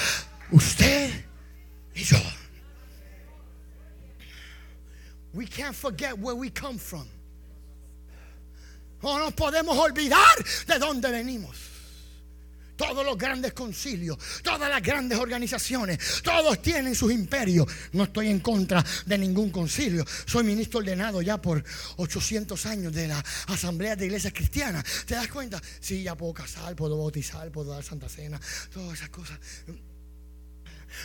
Usted 0.52 1.26
y 1.96 2.04
yo. 2.04 2.18
We 5.34 5.46
can't 5.46 5.76
forget 5.76 6.18
where 6.18 6.36
we 6.36 6.50
come 6.50 6.80
from. 6.80 7.06
No 9.04 9.20
nos 9.20 9.34
podemos 9.34 9.78
olvidar 9.78 10.36
de 10.66 10.80
dónde 10.80 11.12
venimos. 11.12 11.75
Todos 12.76 13.06
los 13.06 13.18
grandes 13.18 13.54
concilios, 13.54 14.18
todas 14.44 14.70
las 14.70 14.82
grandes 14.82 15.18
organizaciones, 15.18 16.22
todos 16.24 16.62
tienen 16.62 16.96
sus 16.96 17.12
imperios. 17.12 17.68
No 17.94 18.04
estoy 18.04 18.28
en 18.28 18.40
contra 18.40 18.84
de 19.06 19.18
ningún 19.18 19.50
concilio. 19.50 20.06
Soy 20.26 20.44
ministro 20.44 20.80
ordenado 20.80 21.22
ya 21.22 21.42
por 21.42 21.64
800 21.98 22.66
años 22.66 22.94
de 22.94 23.08
la 23.08 23.24
Asamblea 23.48 23.96
de 23.96 24.06
Iglesias 24.06 24.34
Cristianas. 24.34 24.84
¿Te 25.06 25.16
das 25.16 25.28
cuenta? 25.28 25.62
Sí, 25.80 26.04
ya 26.04 26.16
puedo 26.16 26.34
casar, 26.34 26.76
puedo 26.76 26.98
bautizar, 26.98 27.52
puedo 27.52 27.72
dar 27.72 27.84
Santa 27.84 28.10
Cena, 28.10 28.40
todas 28.74 28.98
esas 28.98 29.10
cosas. 29.10 29.40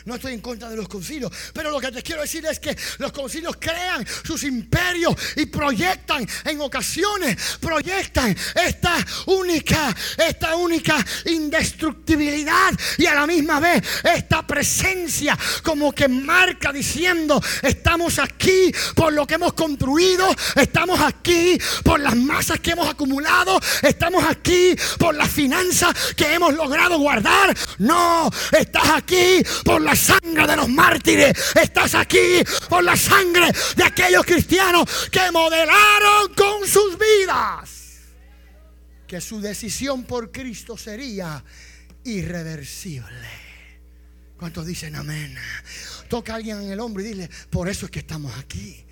No 0.05 0.15
estoy 0.15 0.33
en 0.35 0.41
contra 0.41 0.69
de 0.69 0.77
los 0.77 0.89
concilios, 0.89 1.33
pero 1.53 1.71
lo 1.71 1.81
que 1.81 1.91
te 1.91 2.03
quiero 2.03 2.23
decir 2.23 2.45
es 2.47 2.59
que 2.59 2.77
los 2.99 3.13
concilios 3.13 3.57
crean 3.59 4.07
sus 4.25 4.43
imperios 4.45 5.15
y 5.37 5.47
proyectan 5.47 6.27
en 6.45 6.61
ocasiones, 6.61 7.59
proyectan 7.61 8.37
esta 8.55 8.97
única, 9.27 9.95
esta 10.17 10.57
única 10.57 11.05
indestructibilidad 11.27 12.73
y 12.99 13.07
a 13.07 13.15
la 13.15 13.27
misma 13.27 13.61
vez 13.61 13.83
esta 14.05 14.47
presencia 14.47 15.39
como 15.63 15.93
que 15.93 16.09
marca 16.09 16.73
diciendo, 16.73 17.43
estamos 17.63 18.19
aquí 18.19 18.73
por 18.95 19.13
lo 19.13 19.27
que 19.27 19.35
hemos 19.35 19.53
construido, 19.53 20.35
estamos 20.57 21.01
aquí 21.01 21.59
por 21.85 22.01
las 22.01 22.17
masas 22.17 22.61
que 22.61 22.71
hemos 22.73 22.89
acumulado, 22.89 23.61
estamos 23.83 24.25
aquí 24.25 24.75
por 24.99 25.15
las 25.15 25.31
finanzas 25.31 25.95
que 26.17 26.35
hemos 26.35 26.55
logrado 26.55 26.99
guardar. 26.99 27.57
No, 27.79 28.31
estás 28.53 28.91
aquí 28.91 29.43
por 29.65 29.70
la 29.79 29.95
sangre 29.95 30.47
de 30.47 30.57
los 30.57 30.69
mártires. 30.69 31.33
Estás 31.55 31.95
aquí 31.95 32.43
por 32.69 32.83
la 32.83 32.97
sangre 32.97 33.53
de 33.77 33.85
aquellos 33.85 34.25
cristianos 34.25 35.09
que 35.11 35.31
modelaron 35.31 36.33
con 36.35 36.67
sus 36.67 36.97
vidas 36.99 37.81
que 39.11 39.21
su 39.21 39.41
decisión 39.41 40.05
por 40.05 40.31
Cristo 40.31 40.77
sería 40.77 41.43
irreversible. 42.05 43.29
¿Cuántos 44.37 44.65
dicen 44.65 44.95
amén? 44.95 45.37
Toca 46.09 46.37
alguien 46.37 46.63
en 46.63 46.71
el 46.71 46.79
hombro 46.79 47.03
y 47.03 47.07
dile, 47.07 47.29
por 47.51 47.69
eso 47.69 47.87
es 47.87 47.91
que 47.91 47.99
estamos 47.99 48.33
aquí. 48.39 48.87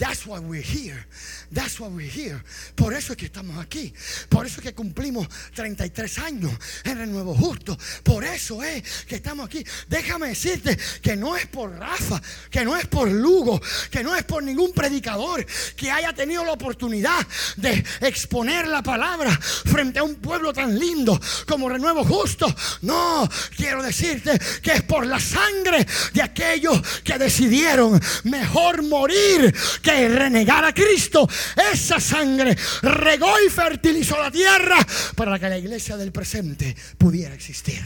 That's 0.00 0.26
why 0.26 0.38
we're 0.38 0.62
here. 0.62 1.06
That's 1.52 1.78
why 1.78 1.88
we're 1.88 2.08
here. 2.08 2.42
Por 2.74 2.94
eso 2.94 3.12
es 3.12 3.18
que 3.18 3.26
estamos 3.26 3.58
aquí. 3.58 3.92
Por 4.30 4.46
eso 4.46 4.60
es 4.60 4.62
que 4.62 4.72
cumplimos 4.72 5.28
33 5.54 6.18
años 6.20 6.52
en 6.84 7.02
el 7.02 7.12
Nuevo 7.12 7.34
Justo. 7.34 7.76
Por 8.02 8.24
eso 8.24 8.62
es 8.62 9.04
que 9.06 9.16
estamos 9.16 9.44
aquí. 9.44 9.62
Déjame 9.88 10.28
decirte 10.28 10.78
que 11.02 11.16
no 11.16 11.36
es 11.36 11.46
por 11.48 11.78
Rafa, 11.78 12.18
que 12.50 12.64
no 12.64 12.78
es 12.78 12.86
por 12.86 13.10
Lugo, 13.10 13.60
que 13.90 14.02
no 14.02 14.16
es 14.16 14.24
por 14.24 14.42
ningún 14.42 14.72
predicador 14.72 15.44
que 15.76 15.90
haya 15.90 16.14
tenido 16.14 16.46
la 16.46 16.52
oportunidad 16.52 17.26
de 17.56 17.84
exponer 18.00 18.68
la 18.68 18.82
palabra 18.82 19.36
frente 19.36 19.98
a 19.98 20.02
un 20.02 20.14
pueblo 20.14 20.54
tan 20.54 20.78
lindo 20.78 21.20
como 21.46 21.68
Renuevo 21.68 22.04
Justo. 22.04 22.46
No, 22.80 23.28
quiero 23.54 23.82
decirte 23.82 24.40
que 24.62 24.72
es 24.72 24.82
por 24.82 25.06
la 25.06 25.20
sangre 25.20 25.86
de 26.14 26.22
aquellos 26.22 26.80
que 27.04 27.18
decidieron 27.18 28.00
mejor 28.24 28.82
morir 28.82 29.54
que 29.82 29.89
renegar 30.08 30.64
a 30.64 30.72
Cristo. 30.72 31.28
Esa 31.72 32.00
sangre 32.00 32.56
regó 32.82 33.32
y 33.44 33.50
fertilizó 33.50 34.18
la 34.18 34.30
tierra 34.30 34.76
para 35.16 35.38
que 35.38 35.48
la 35.48 35.58
iglesia 35.58 35.96
del 35.96 36.12
presente 36.12 36.74
pudiera 36.98 37.34
existir. 37.34 37.82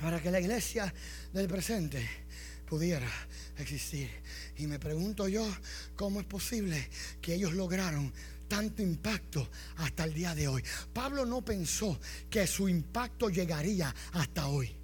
Para 0.00 0.20
que 0.22 0.30
la 0.30 0.40
iglesia 0.40 0.92
del 1.32 1.48
presente 1.48 2.08
pudiera 2.66 3.08
existir. 3.56 4.10
Y 4.58 4.66
me 4.66 4.78
pregunto 4.78 5.28
yo, 5.28 5.46
¿cómo 5.96 6.20
es 6.20 6.26
posible 6.26 6.88
que 7.20 7.34
ellos 7.34 7.54
lograron 7.54 8.12
tanto 8.46 8.82
impacto 8.82 9.48
hasta 9.76 10.04
el 10.04 10.14
día 10.14 10.34
de 10.34 10.48
hoy? 10.48 10.62
Pablo 10.92 11.24
no 11.24 11.44
pensó 11.44 11.98
que 12.30 12.46
su 12.46 12.68
impacto 12.68 13.30
llegaría 13.30 13.94
hasta 14.12 14.48
hoy. 14.48 14.74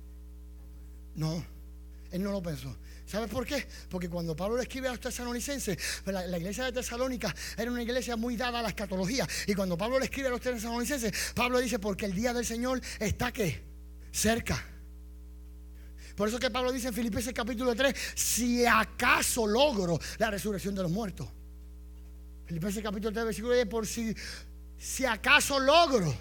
No, 1.17 1.45
él 2.11 2.23
no 2.23 2.33
lo 2.33 2.43
pensó. 2.43 2.77
¿Sabes 3.15 3.31
por 3.31 3.47
qué? 3.47 3.65
Porque 3.89 4.09
cuando 4.11 4.35
Pablo 4.35 4.57
le 4.57 4.65
escribe 4.65 4.89
a 4.89 4.91
los 4.91 4.99
tesalonicenses, 4.99 5.79
pues 6.03 6.13
la, 6.13 6.37
iglesia 6.37 6.65
de 6.65 6.73
Tesalónica 6.73 7.33
era 7.57 7.71
una 7.71 7.81
iglesia 7.81 8.17
muy 8.17 8.35
dada 8.37 8.59
a 8.59 8.63
la 8.63 8.71
escatología. 8.71 9.25
Y 9.47 9.55
cuando 9.55 9.79
Pablo 9.79 10.01
le 10.01 10.07
escribe 10.07 10.27
a 10.27 10.31
los 10.33 10.41
tesalonicenses, 10.41 11.33
Pablo 11.33 11.61
dice, 11.61 11.79
porque 11.79 12.07
el 12.07 12.13
día 12.13 12.35
del 12.35 12.45
Señor 12.45 12.81
está 12.99 13.31
que 13.31 13.63
cerca. 14.11 14.61
Por 16.17 16.27
eso 16.27 16.41
que 16.41 16.51
Pablo 16.51 16.73
dice 16.73 16.89
en 16.89 16.95
Filipenses 16.95 17.33
capítulo 17.33 17.77
3, 17.77 17.95
si 18.17 18.67
acaso 18.67 19.47
logro 19.47 19.97
la 20.19 20.33
resurrección 20.33 20.75
de 20.75 20.83
los 20.83 20.91
muertos. 20.91 21.29
Filipenses 22.47 22.83
capítulo 22.83 23.13
3, 23.13 23.27
versículo 23.27 23.55
10, 23.55 23.67
por 23.69 23.87
si, 23.87 24.13
si 24.77 25.07
acaso 25.07 25.61
logro 25.61 26.13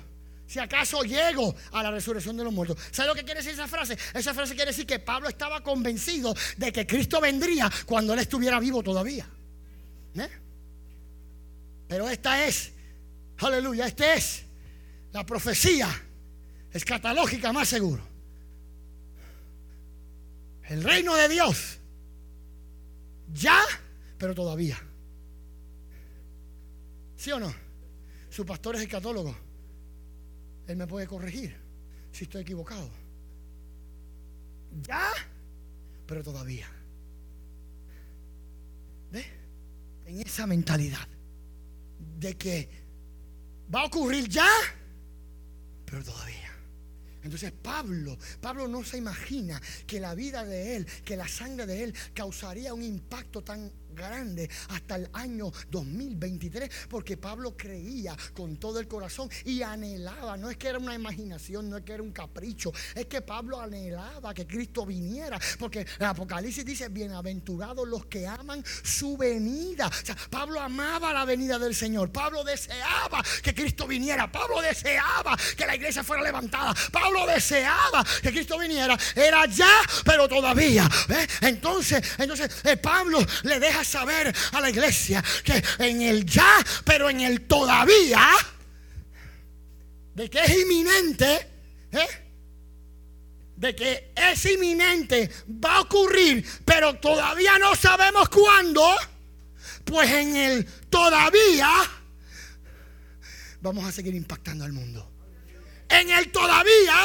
si 0.53 0.59
acaso 0.59 1.01
llego 1.01 1.55
a 1.71 1.81
la 1.81 1.89
resurrección 1.89 2.37
de 2.37 2.43
los 2.43 2.53
muertos. 2.53 2.77
¿Sabe 2.91 3.07
lo 3.07 3.15
que 3.15 3.23
quiere 3.23 3.39
decir 3.39 3.53
esa 3.53 3.67
frase? 3.67 3.97
Esa 4.13 4.35
frase 4.35 4.53
quiere 4.53 4.69
decir 4.69 4.85
que 4.85 4.99
Pablo 4.99 5.27
estaba 5.27 5.63
convencido 5.63 6.31
de 6.57 6.71
que 6.71 6.85
Cristo 6.85 7.19
vendría 7.19 7.71
cuando 7.87 8.13
él 8.13 8.19
estuviera 8.19 8.59
vivo 8.59 8.83
todavía. 8.83 9.27
¿Eh? 10.13 10.29
Pero 11.87 12.07
esta 12.07 12.45
es, 12.45 12.71
aleluya, 13.37 13.87
esta 13.87 14.13
es 14.13 14.43
la 15.11 15.25
profecía 15.25 15.89
escatológica 16.71 17.51
más 17.51 17.67
seguro. 17.67 18.07
El 20.69 20.83
reino 20.83 21.15
de 21.15 21.29
Dios. 21.29 21.79
Ya, 23.33 23.59
pero 24.19 24.35
todavía. 24.35 24.79
¿Sí 27.17 27.31
o 27.31 27.39
no? 27.39 27.51
Su 28.29 28.45
pastor 28.45 28.75
es 28.75 28.83
escatólogo. 28.83 29.35
Él 30.67 30.77
me 30.77 30.87
puede 30.87 31.07
corregir 31.07 31.55
si 32.11 32.25
estoy 32.25 32.41
equivocado. 32.41 32.89
Ya, 34.81 35.09
pero 36.05 36.23
todavía. 36.23 36.67
¿Ve? 39.11 39.25
En 40.05 40.21
esa 40.21 40.47
mentalidad 40.47 41.07
de 42.19 42.37
que 42.37 42.69
va 43.73 43.81
a 43.81 43.85
ocurrir 43.85 44.27
ya, 44.27 44.49
pero 45.85 46.03
todavía. 46.03 46.51
Entonces 47.23 47.53
Pablo, 47.53 48.17
Pablo 48.41 48.67
no 48.67 48.83
se 48.83 48.97
imagina 48.97 49.61
que 49.87 49.99
la 49.99 50.13
vida 50.13 50.43
de 50.43 50.75
él, 50.75 50.85
que 51.05 51.15
la 51.15 51.27
sangre 51.27 51.65
de 51.65 51.83
él 51.83 51.95
causaría 52.13 52.73
un 52.73 52.83
impacto 52.83 53.41
tan 53.43 53.71
grande 53.93 54.49
hasta 54.69 54.95
el 54.95 55.09
año 55.13 55.51
2023, 55.69 56.87
porque 56.89 57.17
Pablo 57.17 57.55
creía 57.57 58.15
con 58.33 58.57
todo 58.57 58.79
el 58.79 58.87
corazón 58.87 59.29
y 59.45 59.61
anhelaba, 59.61 60.37
no 60.37 60.49
es 60.49 60.57
que 60.57 60.67
era 60.67 60.79
una 60.79 60.95
imaginación, 60.95 61.69
no 61.69 61.77
es 61.77 61.83
que 61.83 61.93
era 61.93 62.03
un 62.03 62.11
capricho, 62.11 62.71
es 62.95 63.05
que 63.05 63.21
Pablo 63.21 63.59
anhelaba 63.59 64.33
que 64.33 64.45
Cristo 64.45 64.85
viniera, 64.85 65.39
porque 65.59 65.85
el 65.99 66.05
Apocalipsis 66.05 66.65
dice, 66.65 66.89
bienaventurados 66.89 67.87
los 67.87 68.05
que 68.05 68.27
aman 68.27 68.63
su 68.83 69.17
venida. 69.17 69.87
O 69.87 70.05
sea, 70.05 70.15
Pablo 70.29 70.59
amaba 70.59 71.13
la 71.13 71.25
venida 71.25 71.59
del 71.59 71.75
Señor, 71.75 72.11
Pablo 72.11 72.43
deseaba 72.43 73.23
que 73.41 73.53
Cristo 73.53 73.87
viniera, 73.87 74.31
Pablo 74.31 74.61
deseaba 74.61 75.37
que 75.57 75.65
la 75.65 75.75
iglesia 75.75 76.03
fuera 76.03 76.23
levantada, 76.23 76.73
Pablo 76.91 77.25
deseaba 77.25 78.05
que 78.21 78.31
Cristo 78.31 78.57
viniera, 78.57 78.97
era 79.15 79.45
ya, 79.45 79.81
pero 80.03 80.27
todavía. 80.27 80.89
Entonces, 81.41 82.01
entonces 82.17 82.49
eh, 82.63 82.77
Pablo 82.77 83.19
le 83.43 83.59
deja 83.59 83.82
saber 83.83 84.33
a 84.51 84.61
la 84.61 84.69
iglesia 84.69 85.23
que 85.43 85.63
en 85.79 86.01
el 86.01 86.25
ya, 86.25 86.57
pero 86.85 87.09
en 87.09 87.21
el 87.21 87.41
todavía, 87.41 88.27
de 90.15 90.29
que 90.29 90.39
es 90.39 90.57
inminente, 90.57 91.47
¿eh? 91.91 92.07
de 93.55 93.75
que 93.75 94.11
es 94.15 94.45
inminente, 94.45 95.29
va 95.63 95.77
a 95.77 95.81
ocurrir, 95.81 96.45
pero 96.65 96.95
todavía 96.95 97.57
no 97.59 97.75
sabemos 97.75 98.29
cuándo, 98.29 98.83
pues 99.85 100.09
en 100.11 100.35
el 100.35 100.65
todavía 100.89 101.69
vamos 103.61 103.85
a 103.85 103.91
seguir 103.91 104.15
impactando 104.15 104.65
al 104.65 104.73
mundo. 104.73 105.09
En 105.89 106.09
el 106.09 106.31
todavía 106.31 106.95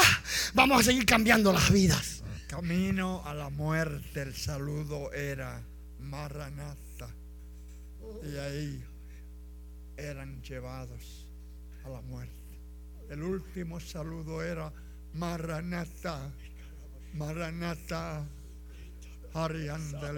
vamos 0.54 0.80
a 0.80 0.84
seguir 0.84 1.04
cambiando 1.04 1.52
las 1.52 1.70
vidas. 1.70 2.22
Camino 2.48 3.22
a 3.26 3.34
la 3.34 3.50
muerte, 3.50 4.22
el 4.22 4.34
saludo 4.34 5.12
era 5.12 5.62
Maranatha. 6.08 7.14
Y 8.22 8.36
ahí 8.36 8.84
eran 9.96 10.42
llevados 10.42 11.30
a 11.84 11.90
la 11.90 12.00
muerte. 12.00 12.34
El 13.10 13.22
último 13.22 13.80
saludo 13.80 14.42
era 14.42 14.72
Maranatha. 15.14 16.32
Maranatha. 17.14 18.26
Arianda 19.34 20.12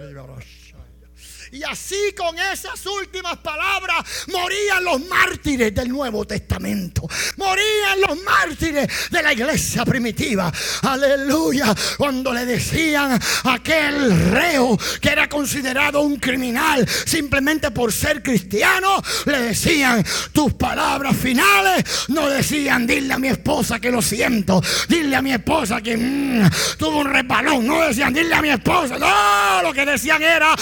y 1.51 1.63
así 1.63 2.13
con 2.15 2.37
esas 2.39 2.85
últimas 2.85 3.37
palabras 3.37 4.05
morían 4.27 4.83
los 4.85 5.05
mártires 5.05 5.75
del 5.75 5.89
Nuevo 5.89 6.25
Testamento. 6.25 7.07
Morían 7.35 7.99
los 8.07 8.23
mártires 8.23 8.87
de 9.09 9.21
la 9.21 9.33
iglesia 9.33 9.83
primitiva. 9.83 10.51
Aleluya. 10.83 11.75
Cuando 11.97 12.33
le 12.33 12.45
decían 12.45 13.19
a 13.43 13.53
aquel 13.53 14.31
reo 14.31 14.77
que 15.01 15.09
era 15.09 15.27
considerado 15.27 16.01
un 16.01 16.17
criminal 16.17 16.87
simplemente 16.87 17.71
por 17.71 17.91
ser 17.91 18.23
cristiano, 18.23 19.01
le 19.25 19.39
decían 19.41 20.05
tus 20.31 20.53
palabras 20.53 21.17
finales. 21.17 21.83
No 22.07 22.29
decían 22.29 22.87
dile 22.87 23.13
a 23.13 23.19
mi 23.19 23.27
esposa 23.27 23.79
que 23.79 23.91
lo 23.91 24.01
siento. 24.01 24.61
Dile 24.87 25.17
a 25.17 25.21
mi 25.21 25.33
esposa 25.33 25.81
que 25.81 25.97
mm, 25.97 26.49
tuvo 26.77 26.99
un 26.99 27.09
resbalón. 27.09 27.67
No 27.67 27.81
decían 27.81 28.13
dile 28.13 28.35
a 28.35 28.41
mi 28.41 28.49
esposa. 28.49 28.97
No, 28.97 29.61
lo 29.63 29.73
que 29.73 29.85
decían 29.85 30.21
era 30.23 30.55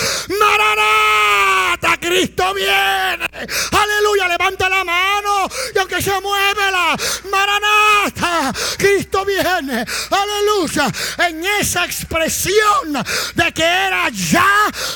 Maranata, 0.50 1.98
Cristo 2.00 2.54
viene. 2.56 3.30
Aleluya, 3.72 4.28
levanta 4.28 4.68
la 4.68 4.84
mano 4.84 5.48
y 5.76 5.78
aunque 5.78 6.02
se 6.02 6.20
muévela, 6.22 6.98
Maranata, 7.30 8.52
Cristo 8.78 9.26
viene. 9.26 9.86
Aleluya, 10.10 10.92
en 11.28 11.46
esa 11.46 11.86
expresión 11.86 12.94
de 13.36 13.54
que 13.54 13.64
era 13.64 14.10
ya, 14.10 14.50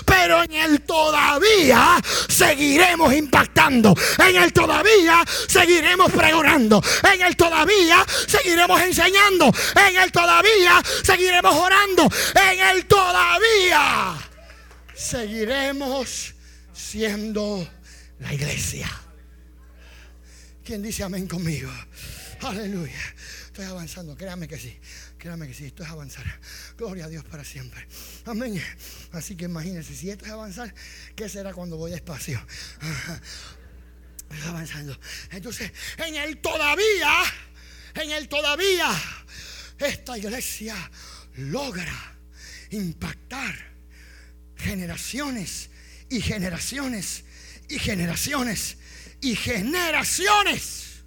pero 0.06 0.42
en 0.42 0.54
el 0.54 0.82
todavía 0.82 2.02
seguiremos 2.28 3.14
impactando. 3.14 3.94
En 4.18 4.36
el 4.36 4.52
todavía 4.52 5.24
seguiremos 5.48 6.12
pregonando. 6.12 6.82
En 7.14 7.22
el 7.22 7.36
todavía 7.36 8.04
seguiremos 8.28 8.82
enseñando. 8.82 9.52
En 9.76 9.98
el 9.98 10.12
todavía 10.12 10.82
seguiremos 11.04 11.56
orando. 11.56 12.10
En 12.36 12.60
el 12.60 12.86
todavía 12.86 14.33
seguiremos 14.94 16.36
siendo 16.74 17.68
la 18.20 18.34
iglesia. 18.34 18.90
¿Quién 20.64 20.82
dice 20.82 21.04
amén 21.04 21.28
conmigo? 21.28 21.72
Aleluya. 22.42 23.00
Estoy 23.46 23.66
avanzando, 23.66 24.16
créame 24.16 24.48
que 24.48 24.58
sí. 24.58 24.80
Créame 25.18 25.48
que 25.48 25.54
sí, 25.54 25.66
esto 25.66 25.84
es 25.84 25.90
avanzar. 25.90 26.26
Gloria 26.78 27.06
a 27.06 27.10
Dios 27.10 27.24
para 27.24 27.44
siempre. 27.44 27.88
Amén. 28.26 28.62
Así 29.12 29.36
que 29.36 29.46
imagínense, 29.46 29.96
si 29.96 30.10
esto 30.10 30.26
es 30.26 30.32
avanzar, 30.32 30.74
¿qué 31.16 31.30
será 31.30 31.54
cuando 31.54 31.78
voy 31.78 31.92
despacio? 31.92 32.46
avanzando. 34.48 35.00
Entonces, 35.32 35.72
en 35.98 36.16
el 36.16 36.38
todavía, 36.40 37.24
en 37.96 38.12
el 38.12 38.28
todavía, 38.28 38.92
esta 39.78 40.18
iglesia 40.18 40.76
logra 41.36 42.18
impactar 42.72 43.73
generaciones 44.64 45.70
y 46.10 46.22
generaciones 46.22 47.26
y 47.70 47.80
generaciones 47.80 48.78
y 49.22 49.36
generaciones. 49.36 51.04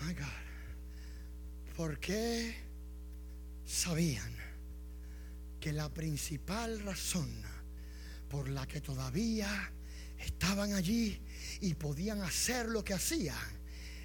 My 0.00 0.14
God. 0.14 1.74
¿Por 1.76 1.98
qué 1.98 2.54
sabían 3.64 4.34
que 5.60 5.72
la 5.72 5.88
principal 5.88 6.80
razón 6.80 7.30
por 8.28 8.48
la 8.48 8.66
que 8.66 8.80
todavía 8.80 9.72
estaban 10.18 10.74
allí 10.74 11.20
y 11.60 11.74
podían 11.74 12.22
hacer 12.22 12.66
lo 12.66 12.84
que 12.84 12.94
hacían 12.94 13.36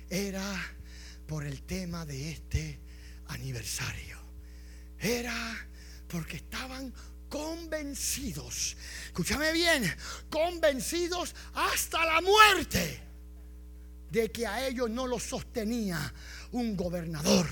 era 0.09 0.75
por 1.27 1.45
el 1.45 1.63
tema 1.63 2.05
de 2.05 2.31
este 2.31 2.79
aniversario. 3.27 4.17
Era 4.99 5.67
porque 6.07 6.37
estaban 6.37 6.93
convencidos, 7.35 8.77
escúchame 9.07 9.51
bien, 9.51 9.93
convencidos 10.29 11.35
hasta 11.53 12.05
la 12.05 12.21
muerte 12.21 13.01
de 14.09 14.31
que 14.31 14.47
a 14.47 14.65
ellos 14.65 14.89
no 14.89 15.05
los 15.05 15.21
sostenía 15.21 16.13
un 16.53 16.77
gobernador, 16.77 17.45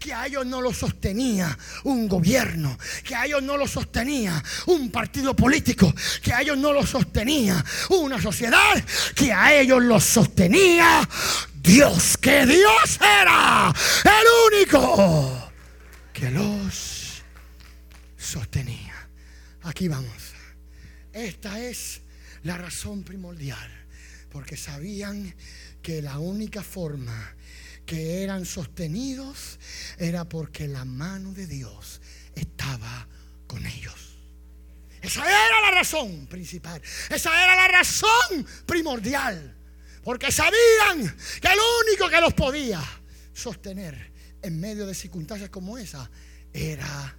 que 0.00 0.12
a 0.12 0.26
ellos 0.26 0.44
no 0.46 0.60
los 0.60 0.78
sostenía 0.78 1.56
un 1.84 2.08
gobierno, 2.08 2.76
que 3.04 3.14
a 3.14 3.26
ellos 3.26 3.40
no 3.40 3.56
los 3.56 3.70
sostenía 3.70 4.42
un 4.66 4.90
partido 4.90 5.36
político, 5.36 5.94
que 6.20 6.32
a 6.32 6.40
ellos 6.40 6.58
no 6.58 6.72
los 6.72 6.90
sostenía 6.90 7.64
una 7.90 8.20
sociedad, 8.20 8.84
que 9.14 9.32
a 9.32 9.54
ellos 9.54 9.80
los 9.80 10.02
sostenía 10.02 11.08
Dios, 11.54 12.16
que 12.16 12.46
Dios 12.46 12.98
era 13.00 13.72
el 14.02 14.56
único 14.56 15.52
que 16.12 16.30
los 16.32 17.22
sostenía. 18.18 18.89
Aquí 19.62 19.88
vamos. 19.88 20.32
Esta 21.12 21.60
es 21.60 22.02
la 22.42 22.56
razón 22.56 23.02
primordial, 23.02 23.68
porque 24.30 24.56
sabían 24.56 25.34
que 25.82 26.02
la 26.02 26.18
única 26.18 26.62
forma 26.62 27.34
que 27.84 28.22
eran 28.22 28.46
sostenidos 28.46 29.58
era 29.98 30.28
porque 30.28 30.68
la 30.68 30.84
mano 30.84 31.32
de 31.32 31.46
Dios 31.46 32.00
estaba 32.34 33.08
con 33.46 33.66
ellos. 33.66 34.16
Esa 35.02 35.22
era 35.24 35.60
la 35.62 35.70
razón 35.72 36.26
principal. 36.26 36.80
Esa 37.08 37.42
era 37.42 37.56
la 37.56 37.68
razón 37.68 38.46
primordial. 38.66 39.56
Porque 40.04 40.30
sabían 40.30 41.16
que 41.40 41.48
el 41.48 41.58
único 41.88 42.08
que 42.08 42.20
los 42.20 42.32
podía 42.34 42.82
sostener 43.32 44.12
en 44.42 44.60
medio 44.60 44.86
de 44.86 44.94
circunstancias 44.94 45.50
como 45.50 45.76
esa 45.76 46.10
era 46.52 47.16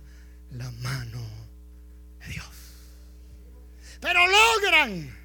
la 0.52 0.72
mano 0.72 1.41
Dios. 2.28 2.46
Pero 4.00 4.26
logran 4.28 5.18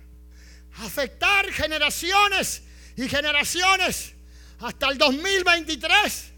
afectar 0.79 1.51
generaciones 1.53 2.63
y 2.97 3.09
generaciones 3.09 4.15
hasta 4.61 4.89
el 4.89 4.99
2023 4.99 6.33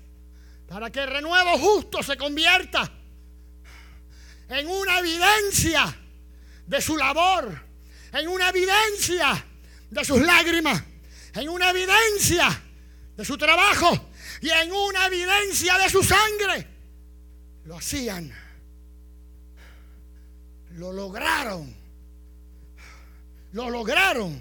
para 0.69 0.91
que 0.91 1.01
el 1.01 1.11
renuevo 1.11 1.59
justo 1.59 2.03
se 2.03 2.17
convierta 2.17 2.93
en 4.49 4.67
una 4.67 4.99
evidencia 4.99 5.97
de 6.67 6.81
su 6.81 6.97
labor, 6.97 7.67
en 8.13 8.29
una 8.29 8.51
evidencia 8.51 9.45
de 9.91 10.05
sus 10.05 10.21
lágrimas, 10.21 10.83
en 11.35 11.49
una 11.49 11.71
evidencia 11.71 12.63
de 13.17 13.25
su 13.25 13.37
trabajo 13.37 14.11
y 14.41 14.51
en 14.51 14.73
una 14.73 15.07
evidencia 15.07 15.79
de 15.79 15.91
su 15.91 16.03
sangre. 16.03 16.67
Lo 17.65 17.77
hacían, 17.77 18.33
lo 20.79 20.93
lograron, 20.93 21.75
lo 23.53 23.69
lograron 23.69 24.41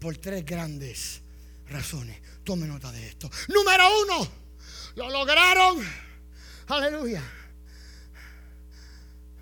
por 0.00 0.16
tres 0.18 0.44
grandes 0.44 1.20
razones. 1.68 2.20
Tome 2.44 2.68
nota 2.68 2.92
de 2.92 3.08
esto. 3.08 3.28
Número 3.48 3.84
uno, 4.02 4.28
lo 4.94 5.10
lograron. 5.10 5.84
Aleluya. 6.68 7.22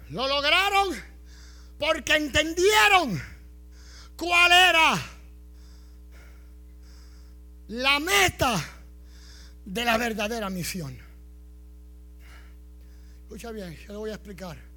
Lo 0.08 0.26
lograron 0.26 0.96
porque 1.78 2.16
entendieron 2.16 3.20
cuál 4.16 4.50
era 4.50 4.98
la 7.68 8.00
meta 8.00 8.64
de 9.66 9.84
la 9.84 9.98
verdadera 9.98 10.48
misión. 10.48 10.98
Escucha 13.24 13.50
bien, 13.50 13.76
yo 13.76 13.92
lo 13.92 13.98
voy 13.98 14.10
a 14.10 14.14
explicar. 14.14 14.67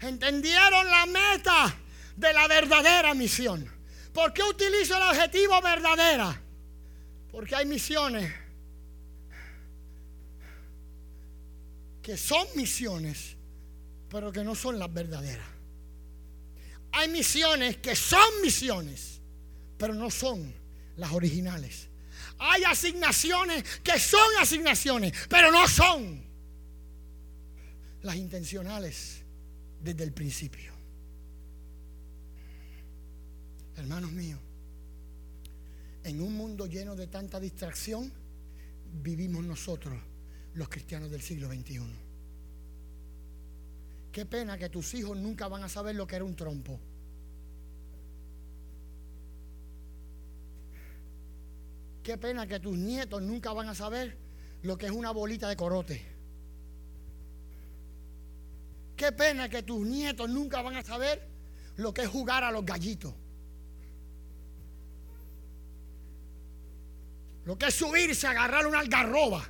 Entendieron 0.00 0.90
la 0.90 1.06
meta 1.06 1.76
de 2.16 2.32
la 2.32 2.46
verdadera 2.48 3.14
misión. 3.14 3.70
¿Por 4.12 4.32
qué 4.32 4.42
utilizo 4.42 4.96
el 4.96 5.02
adjetivo 5.02 5.60
verdadera? 5.60 6.40
Porque 7.30 7.56
hay 7.56 7.66
misiones 7.66 8.32
que 12.00 12.16
son 12.16 12.46
misiones, 12.54 13.36
pero 14.08 14.30
que 14.30 14.44
no 14.44 14.54
son 14.54 14.78
las 14.78 14.92
verdaderas. 14.92 15.48
Hay 16.92 17.08
misiones 17.08 17.78
que 17.78 17.96
son 17.96 18.40
misiones, 18.40 19.20
pero 19.76 19.94
no 19.94 20.10
son 20.10 20.54
las 20.96 21.10
originales. 21.12 21.88
Hay 22.38 22.62
asignaciones 22.64 23.64
que 23.80 23.98
son 23.98 24.28
asignaciones, 24.40 25.12
pero 25.28 25.50
no 25.50 25.66
son 25.66 26.24
las 28.02 28.16
intencionales 28.16 29.23
desde 29.84 30.02
el 30.02 30.12
principio. 30.12 30.72
Hermanos 33.76 34.12
míos, 34.12 34.40
en 36.04 36.22
un 36.22 36.34
mundo 36.36 36.66
lleno 36.66 36.96
de 36.96 37.06
tanta 37.06 37.38
distracción, 37.38 38.10
vivimos 39.02 39.44
nosotros, 39.44 40.00
los 40.54 40.68
cristianos 40.68 41.10
del 41.10 41.20
siglo 41.20 41.48
XXI. 41.48 41.80
Qué 44.10 44.24
pena 44.24 44.56
que 44.56 44.70
tus 44.70 44.94
hijos 44.94 45.18
nunca 45.18 45.48
van 45.48 45.64
a 45.64 45.68
saber 45.68 45.96
lo 45.96 46.06
que 46.06 46.16
era 46.16 46.24
un 46.24 46.36
trompo. 46.36 46.80
Qué 52.02 52.16
pena 52.16 52.46
que 52.46 52.60
tus 52.60 52.76
nietos 52.76 53.20
nunca 53.22 53.52
van 53.52 53.68
a 53.68 53.74
saber 53.74 54.16
lo 54.62 54.78
que 54.78 54.86
es 54.86 54.92
una 54.92 55.10
bolita 55.10 55.48
de 55.48 55.56
corote. 55.56 56.13
Qué 58.96 59.12
pena 59.12 59.48
que 59.48 59.62
tus 59.62 59.84
nietos 59.86 60.28
nunca 60.28 60.62
van 60.62 60.76
a 60.76 60.84
saber 60.84 61.28
lo 61.76 61.92
que 61.92 62.02
es 62.02 62.08
jugar 62.08 62.44
a 62.44 62.50
los 62.50 62.64
gallitos. 62.64 63.14
Lo 67.44 67.58
que 67.58 67.66
es 67.66 67.74
subirse 67.74 68.26
agarrar 68.26 68.66
una 68.66 68.80
algarroba. 68.80 69.44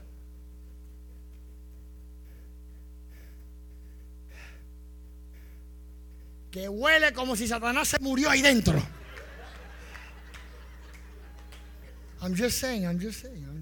Que 6.51 6.69
huele 6.69 7.13
como 7.13 7.37
si 7.37 7.47
Satanás 7.47 7.89
se 7.89 7.99
murió 8.01 8.31
ahí 8.31 8.41
dentro. 8.41 8.81
I'm 12.23 12.35
just 12.35 12.59
saying, 12.59 12.85
I'm 12.85 12.99
just 12.99 13.21
saying. 13.21 13.54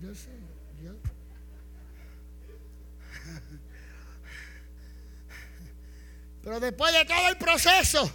Pero 6.42 6.58
después 6.58 6.92
de 6.92 7.04
todo 7.04 7.28
el 7.28 7.36
proceso, 7.36 8.10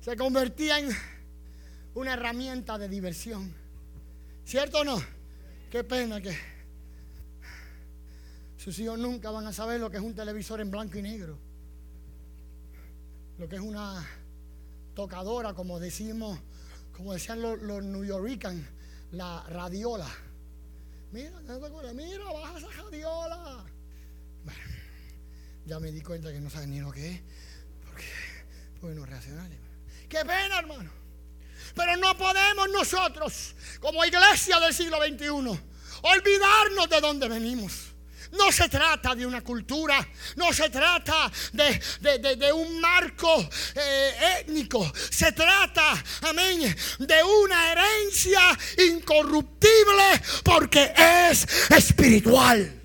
se 0.00 0.16
convertía 0.16 0.78
en 0.78 0.88
una 1.94 2.14
herramienta 2.14 2.78
de 2.78 2.88
diversión. 2.88 3.54
¿Cierto 4.44 4.80
o 4.80 4.84
no? 4.84 5.02
Qué 5.70 5.84
pena 5.84 6.20
que 6.20 6.36
sus 8.56 8.78
hijos 8.78 8.98
nunca 8.98 9.30
van 9.30 9.46
a 9.46 9.52
saber 9.52 9.80
lo 9.80 9.90
que 9.90 9.98
es 9.98 10.02
un 10.02 10.14
televisor 10.14 10.60
en 10.60 10.70
blanco 10.70 10.98
y 10.98 11.02
negro. 11.02 11.38
Lo 13.38 13.48
que 13.48 13.56
es 13.56 13.62
una 13.62 14.06
tocadora, 14.94 15.54
como 15.54 15.80
decimos, 15.80 16.38
como 16.92 17.12
decían 17.12 17.42
los, 17.42 17.60
los 17.60 17.82
New 17.82 18.04
Yorkers, 18.04 18.56
la 19.10 19.42
radiola. 19.48 20.08
Mira, 21.12 21.40
mira, 21.94 22.24
baja 22.24 22.58
esa 22.58 22.70
radiola. 22.82 23.64
Bueno, 24.44 24.73
ya 25.66 25.80
me 25.80 25.90
di 25.90 26.02
cuenta 26.02 26.32
que 26.32 26.40
no 26.40 26.50
saben 26.50 26.70
ni 26.70 26.80
lo 26.80 26.92
que 26.92 27.10
es. 27.10 27.20
Porque, 27.84 28.06
porque 28.80 28.94
no 28.96 29.06
reaccionan. 29.06 29.50
Qué 30.08 30.18
pena, 30.24 30.58
hermano. 30.58 30.90
Pero 31.74 31.96
no 31.96 32.16
podemos 32.16 32.68
nosotros, 32.70 33.54
como 33.80 34.04
iglesia 34.04 34.60
del 34.60 34.72
siglo 34.72 34.98
XXI, 34.98 35.60
olvidarnos 36.02 36.88
de 36.88 37.00
dónde 37.00 37.28
venimos. 37.28 37.94
No 38.32 38.50
se 38.50 38.68
trata 38.68 39.14
de 39.14 39.26
una 39.26 39.42
cultura, 39.42 40.06
no 40.36 40.52
se 40.52 40.68
trata 40.68 41.30
de, 41.52 42.52
un 42.52 42.80
marco 42.80 43.48
eh, 43.74 44.40
étnico, 44.40 44.92
se 45.10 45.32
trata, 45.32 46.02
amén, 46.22 46.74
de 46.98 47.22
una 47.22 47.72
herencia 47.72 48.40
incorruptible 48.88 50.20
porque 50.42 50.92
es 50.96 51.46
espiritual. 51.70 52.83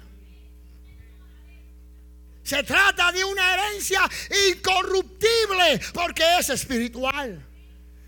Se 2.49 2.63
trata 2.63 3.11
de 3.11 3.23
una 3.23 3.53
herencia 3.53 4.01
incorruptible 4.49 5.79
porque 5.93 6.23
es 6.39 6.49
espiritual. 6.49 7.45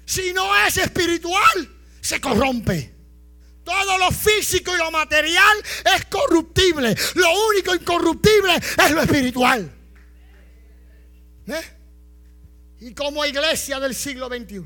Si 0.04 0.34
no 0.34 0.66
es 0.66 0.78
espiritual, 0.78 1.70
se 2.02 2.20
corrompe. 2.20 2.92
Todo 3.64 4.00
lo 4.00 4.10
físico 4.10 4.74
y 4.74 4.80
lo 4.80 4.90
material 4.90 5.58
es 5.96 6.06
corruptible. 6.06 6.96
Lo 7.14 7.48
único 7.50 7.76
incorruptible 7.76 8.56
es 8.56 8.90
lo 8.90 9.04
espiritual. 9.04 9.72
¿Eh? 11.46 11.78
Y 12.80 12.96
como 12.96 13.24
iglesia 13.24 13.80
del 13.80 13.94
siglo 13.94 14.28
XXI, 14.28 14.64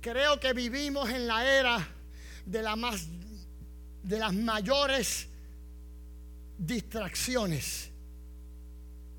creo 0.00 0.40
que 0.40 0.52
vivimos 0.54 1.08
en 1.08 1.28
la 1.28 1.48
era 1.48 1.88
de, 2.46 2.62
la 2.62 2.74
más, 2.74 3.06
de 4.02 4.18
las 4.18 4.34
mayores 4.34 5.28
distracciones. 6.58 7.89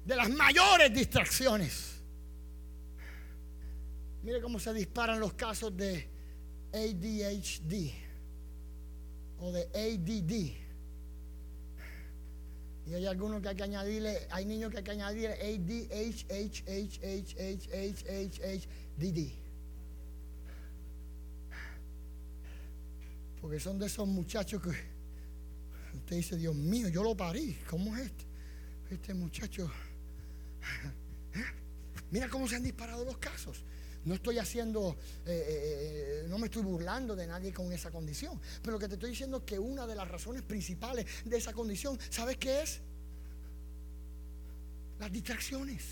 De 0.06 0.16
las 0.16 0.30
mayores 0.30 0.94
distracciones. 0.94 2.02
Mire 4.24 4.42
cómo 4.42 4.60
se 4.60 4.74
disparan 4.74 5.20
los 5.20 5.34
casos 5.34 5.76
de 5.76 6.08
ADHD 6.74 7.92
o 9.40 9.52
de 9.52 9.64
ADD. 9.74 10.62
Y 12.88 12.94
hay 12.94 13.06
algunos 13.06 13.42
que 13.42 13.50
hay 13.50 13.56
que 13.56 13.64
añadirle, 13.64 14.28
hay 14.32 14.46
niños 14.46 14.72
que 14.72 14.78
hay 14.78 14.84
que 14.84 14.92
añadirle 14.92 15.38
D 18.98 19.36
Porque 23.40 23.60
son 23.60 23.80
de 23.80 23.88
esos 23.88 24.08
muchachos 24.08 24.62
que 24.62 24.70
usted 24.70 26.16
dice, 26.16 26.38
Dios 26.38 26.54
mío, 26.54 26.90
yo 26.90 27.02
lo 27.02 27.18
parí. 27.18 27.58
¿Cómo 27.68 27.96
es 27.98 28.06
este? 28.06 28.26
Este 28.92 29.14
muchacho. 29.16 29.72
Mira 32.12 32.30
cómo 32.30 32.48
se 32.48 32.56
han 32.56 32.64
disparado 32.64 33.06
los 33.06 33.18
casos. 33.18 33.64
No 34.04 34.16
estoy 34.16 34.40
haciendo, 34.40 34.98
eh, 35.26 35.46
eh, 35.48 36.24
eh, 36.24 36.26
no 36.28 36.40
me 36.40 36.46
estoy 36.46 36.64
burlando 36.64 37.16
de 37.16 37.28
nadie 37.28 37.54
con 37.54 37.72
esa 37.72 37.92
condición. 37.92 38.40
Pero 38.62 38.74
lo 38.74 38.80
que 38.80 38.88
te 38.88 38.96
estoy 38.96 39.12
diciendo 39.12 39.38
es 39.38 39.44
que 39.44 39.60
una 39.60 39.86
de 39.86 39.96
las 39.96 40.08
razones 40.08 40.42
principales 40.42 41.06
de 41.24 41.38
esa 41.38 41.54
condición, 41.54 42.00
¿sabes 42.10 42.38
qué 42.38 42.64
es? 42.64 42.82
Las 45.00 45.12
distracciones. 45.12 45.84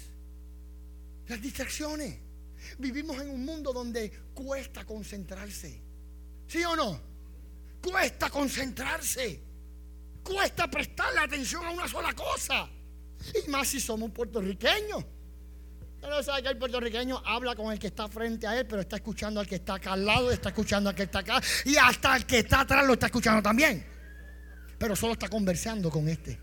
Las 1.27 1.41
distracciones. 1.41 2.17
Vivimos 2.79 3.19
en 3.21 3.29
un 3.29 3.45
mundo 3.45 3.71
donde 3.71 4.11
cuesta 4.33 4.85
concentrarse. 4.85 5.79
¿Sí 6.47 6.63
o 6.63 6.75
no? 6.75 6.99
Cuesta 7.81 8.29
concentrarse. 8.29 9.39
Cuesta 10.23 10.69
prestarle 10.69 11.19
atención 11.19 11.63
a 11.63 11.69
una 11.69 11.87
sola 11.87 12.13
cosa. 12.13 12.69
Y 13.45 13.49
más 13.49 13.67
si 13.67 13.79
somos 13.79 14.11
puertorriqueños. 14.11 15.05
Pero 16.01 16.23
sabe 16.23 16.43
que 16.43 16.49
el 16.49 16.57
puertorriqueño 16.57 17.21
habla 17.25 17.55
con 17.55 17.71
el 17.73 17.79
que 17.79 17.87
está 17.87 18.07
frente 18.07 18.47
a 18.47 18.57
él, 18.57 18.65
pero 18.67 18.81
está 18.81 18.95
escuchando 18.95 19.39
al 19.39 19.47
que 19.47 19.55
está 19.55 19.75
acá 19.75 19.93
al 19.93 20.05
lado, 20.05 20.31
está 20.31 20.49
escuchando 20.49 20.89
al 20.89 20.95
que 20.95 21.03
está 21.03 21.19
acá, 21.19 21.41
y 21.65 21.75
hasta 21.75 22.15
el 22.15 22.25
que 22.25 22.39
está 22.39 22.61
atrás 22.61 22.85
lo 22.85 22.93
está 22.93 23.07
escuchando 23.07 23.41
también. 23.41 23.85
Pero 24.77 24.95
solo 24.95 25.13
está 25.13 25.27
conversando 25.27 25.89
con 25.89 26.07
este. 26.07 26.39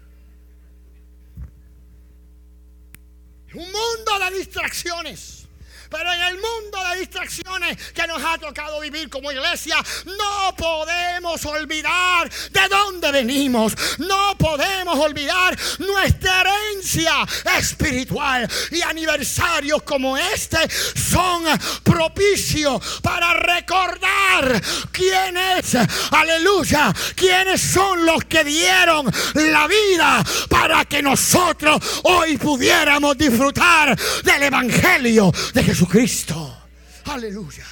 Un 3.55 3.65
mundo 3.65 4.19
de 4.31 4.37
distracciones. 4.37 5.46
Pero 5.91 6.13
en 6.13 6.21
el 6.23 6.35
mundo 6.35 6.79
de 6.91 7.01
distracciones 7.01 7.93
que 7.93 8.07
nos 8.07 8.23
ha 8.23 8.39
tocado 8.39 8.81
vivir 8.81 9.09
como 9.09 9.31
iglesia, 9.31 9.77
no 10.05 10.55
podemos 10.57 11.45
olvidar 11.47 12.29
de 12.51 12.69
dónde 12.69 13.13
venimos. 13.13 13.75
No 13.99 14.37
podemos 14.37 14.99
olvidar 14.99 15.57
nuestra 15.79 16.43
herencia 16.43 17.13
espiritual. 17.59 18.49
Y 18.71 18.83
aniversarios 18.83 19.83
como 19.83 20.17
este 20.17 20.59
son 20.71 21.45
propicios 21.83 23.01
para 23.03 23.35
recordar 23.35 24.61
quién 24.91 25.37
es, 25.37 25.77
aleluya, 26.11 26.93
quiénes 27.15 27.61
son 27.61 28.05
los 28.05 28.25
que 28.25 28.45
dieron 28.45 29.11
la 29.35 29.67
vida 29.67 30.25
para 30.49 30.85
que 30.85 31.03
nosotros 31.03 31.81
hoy 32.05 32.37
pudiéramos 32.37 33.17
disfrutar 33.17 33.97
del 34.25 34.43
Evangelio 34.43 35.33
de 35.53 35.63
Jesús. 35.63 35.76
Jesucristo. 35.77 36.57
Aleluya. 37.05 37.67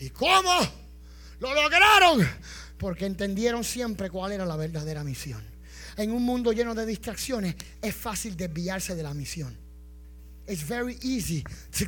¿Y 0.00 0.08
cómo 0.08 0.50
lo 1.40 1.54
lograron? 1.54 2.26
Porque 2.78 3.04
entendieron 3.04 3.64
siempre 3.64 4.08
cuál 4.08 4.32
era 4.32 4.46
la 4.46 4.56
verdadera 4.56 5.04
misión. 5.04 5.44
En 5.98 6.10
un 6.10 6.22
mundo 6.22 6.52
lleno 6.52 6.74
de 6.74 6.86
distracciones 6.86 7.54
es 7.82 7.94
fácil 7.94 8.34
desviarse 8.34 8.94
de 8.94 9.02
la 9.02 9.12
misión. 9.12 9.54
It's 10.46 10.66
very 10.66 10.98
easy 11.02 11.44
to 11.78 11.84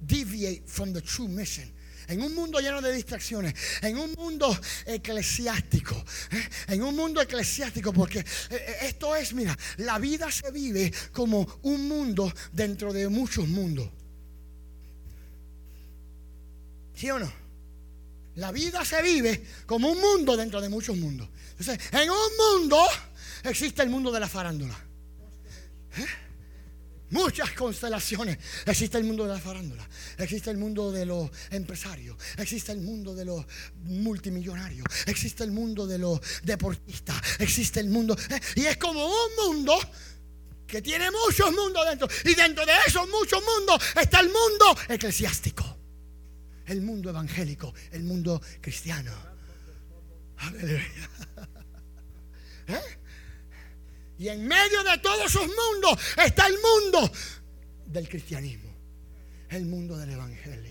deviate 0.00 0.62
from 0.64 0.94
the 0.94 1.02
true 1.02 1.28
mission. 1.28 1.70
En 2.08 2.22
un 2.22 2.34
mundo 2.34 2.58
lleno 2.58 2.80
de 2.80 2.90
distracciones, 2.94 3.52
en 3.82 3.98
un 3.98 4.14
mundo 4.14 4.58
eclesiástico, 4.86 5.94
¿eh? 6.32 6.48
en 6.68 6.82
un 6.82 6.96
mundo 6.96 7.20
eclesiástico, 7.20 7.92
porque 7.92 8.20
eh, 8.20 8.24
eh, 8.50 8.76
esto 8.84 9.14
es, 9.14 9.34
mira, 9.34 9.54
la 9.76 9.98
vida 9.98 10.30
se 10.30 10.50
vive 10.50 10.90
como 11.12 11.46
un 11.64 11.86
mundo 11.86 12.32
dentro 12.50 12.94
de 12.94 13.10
muchos 13.10 13.46
mundos. 13.46 13.99
¿Sí 17.00 17.10
o 17.10 17.18
no? 17.18 17.32
La 18.34 18.52
vida 18.52 18.84
se 18.84 19.00
vive 19.00 19.42
como 19.64 19.88
un 19.88 19.98
mundo 19.98 20.36
dentro 20.36 20.60
de 20.60 20.68
muchos 20.68 20.94
mundos. 20.98 21.30
Entonces, 21.52 21.78
en 21.92 22.10
un 22.10 22.60
mundo 22.60 22.78
existe 23.42 23.80
el 23.82 23.88
mundo 23.88 24.12
de 24.12 24.20
la 24.20 24.28
farándula. 24.28 24.78
¿Eh? 25.96 26.06
Muchas 27.08 27.52
constelaciones. 27.52 28.36
Existe 28.66 28.98
el 28.98 29.04
mundo 29.04 29.26
de 29.26 29.32
la 29.32 29.40
farándula. 29.40 29.88
Existe 30.18 30.50
el 30.50 30.58
mundo 30.58 30.92
de 30.92 31.06
los 31.06 31.30
empresarios. 31.48 32.18
Existe 32.36 32.72
el 32.72 32.80
mundo 32.82 33.14
de 33.14 33.24
los 33.24 33.46
multimillonarios. 33.84 34.86
Existe 35.06 35.42
el 35.42 35.52
mundo 35.52 35.86
de 35.86 35.96
los 35.96 36.20
deportistas. 36.42 37.16
Existe 37.38 37.80
el 37.80 37.88
mundo. 37.88 38.14
¿eh? 38.28 38.40
Y 38.56 38.66
es 38.66 38.76
como 38.76 39.06
un 39.06 39.36
mundo 39.46 39.72
que 40.66 40.82
tiene 40.82 41.10
muchos 41.10 41.50
mundos 41.50 41.82
dentro. 41.88 42.08
Y 42.26 42.34
dentro 42.34 42.66
de 42.66 42.72
esos 42.86 43.08
muchos 43.08 43.42
mundos 43.42 43.82
está 43.98 44.20
el 44.20 44.26
mundo 44.26 44.76
eclesiástico 44.90 45.79
el 46.70 46.82
mundo 46.82 47.10
evangélico, 47.10 47.74
el 47.90 48.04
mundo 48.04 48.40
cristiano. 48.60 49.12
Aleluya. 50.38 51.10
¿Eh? 52.68 52.80
Y 54.18 54.28
en 54.28 54.46
medio 54.46 54.84
de 54.84 54.98
todos 54.98 55.26
esos 55.26 55.46
mundos 55.48 55.98
está 56.24 56.46
el 56.46 56.54
mundo 56.60 57.10
del 57.86 58.08
cristianismo, 58.08 58.72
el 59.48 59.66
mundo 59.66 59.96
del 59.98 60.10
evangelio. 60.10 60.69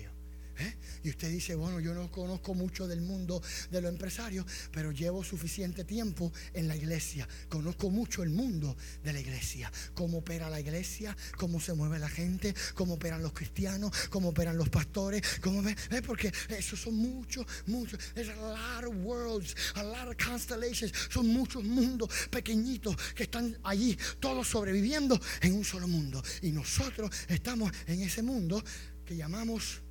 Y 1.02 1.10
usted 1.10 1.30
dice, 1.30 1.54
bueno, 1.54 1.80
yo 1.80 1.94
no 1.94 2.10
conozco 2.10 2.54
mucho 2.54 2.86
del 2.86 3.00
mundo 3.00 3.42
de 3.70 3.80
los 3.80 3.90
empresarios, 3.90 4.46
pero 4.72 4.92
llevo 4.92 5.24
suficiente 5.24 5.84
tiempo 5.84 6.32
en 6.52 6.68
la 6.68 6.76
iglesia. 6.76 7.28
Conozco 7.48 7.90
mucho 7.90 8.22
el 8.22 8.30
mundo 8.30 8.76
de 9.02 9.12
la 9.12 9.20
iglesia. 9.20 9.72
Cómo 9.94 10.18
opera 10.18 10.50
la 10.50 10.60
iglesia, 10.60 11.16
cómo 11.36 11.60
se 11.60 11.72
mueve 11.74 11.98
la 11.98 12.08
gente, 12.08 12.54
cómo 12.74 12.94
operan 12.94 13.22
los 13.22 13.32
cristianos, 13.32 13.92
cómo 14.10 14.30
operan 14.30 14.56
los 14.56 14.68
pastores. 14.68 15.22
Cómo 15.40 15.62
Porque 16.06 16.32
esos 16.48 16.80
son 16.80 16.96
muchos, 16.96 17.46
muchos. 17.66 17.98
Es 18.14 18.28
a 18.28 18.36
lot 18.36 18.84
of 18.84 18.96
worlds, 19.04 19.54
a 19.74 19.82
lot 19.82 20.08
of 20.08 20.16
constellations. 20.16 20.92
Son 21.10 21.26
muchos 21.26 21.64
mundos 21.64 22.10
pequeñitos 22.30 22.96
que 23.14 23.24
están 23.24 23.56
allí, 23.64 23.96
todos 24.18 24.48
sobreviviendo 24.48 25.18
en 25.40 25.54
un 25.54 25.64
solo 25.64 25.88
mundo. 25.88 26.22
Y 26.42 26.52
nosotros 26.52 27.10
estamos 27.28 27.72
en 27.86 28.02
ese 28.02 28.22
mundo 28.22 28.62
que 29.04 29.16
llamamos 29.16 29.82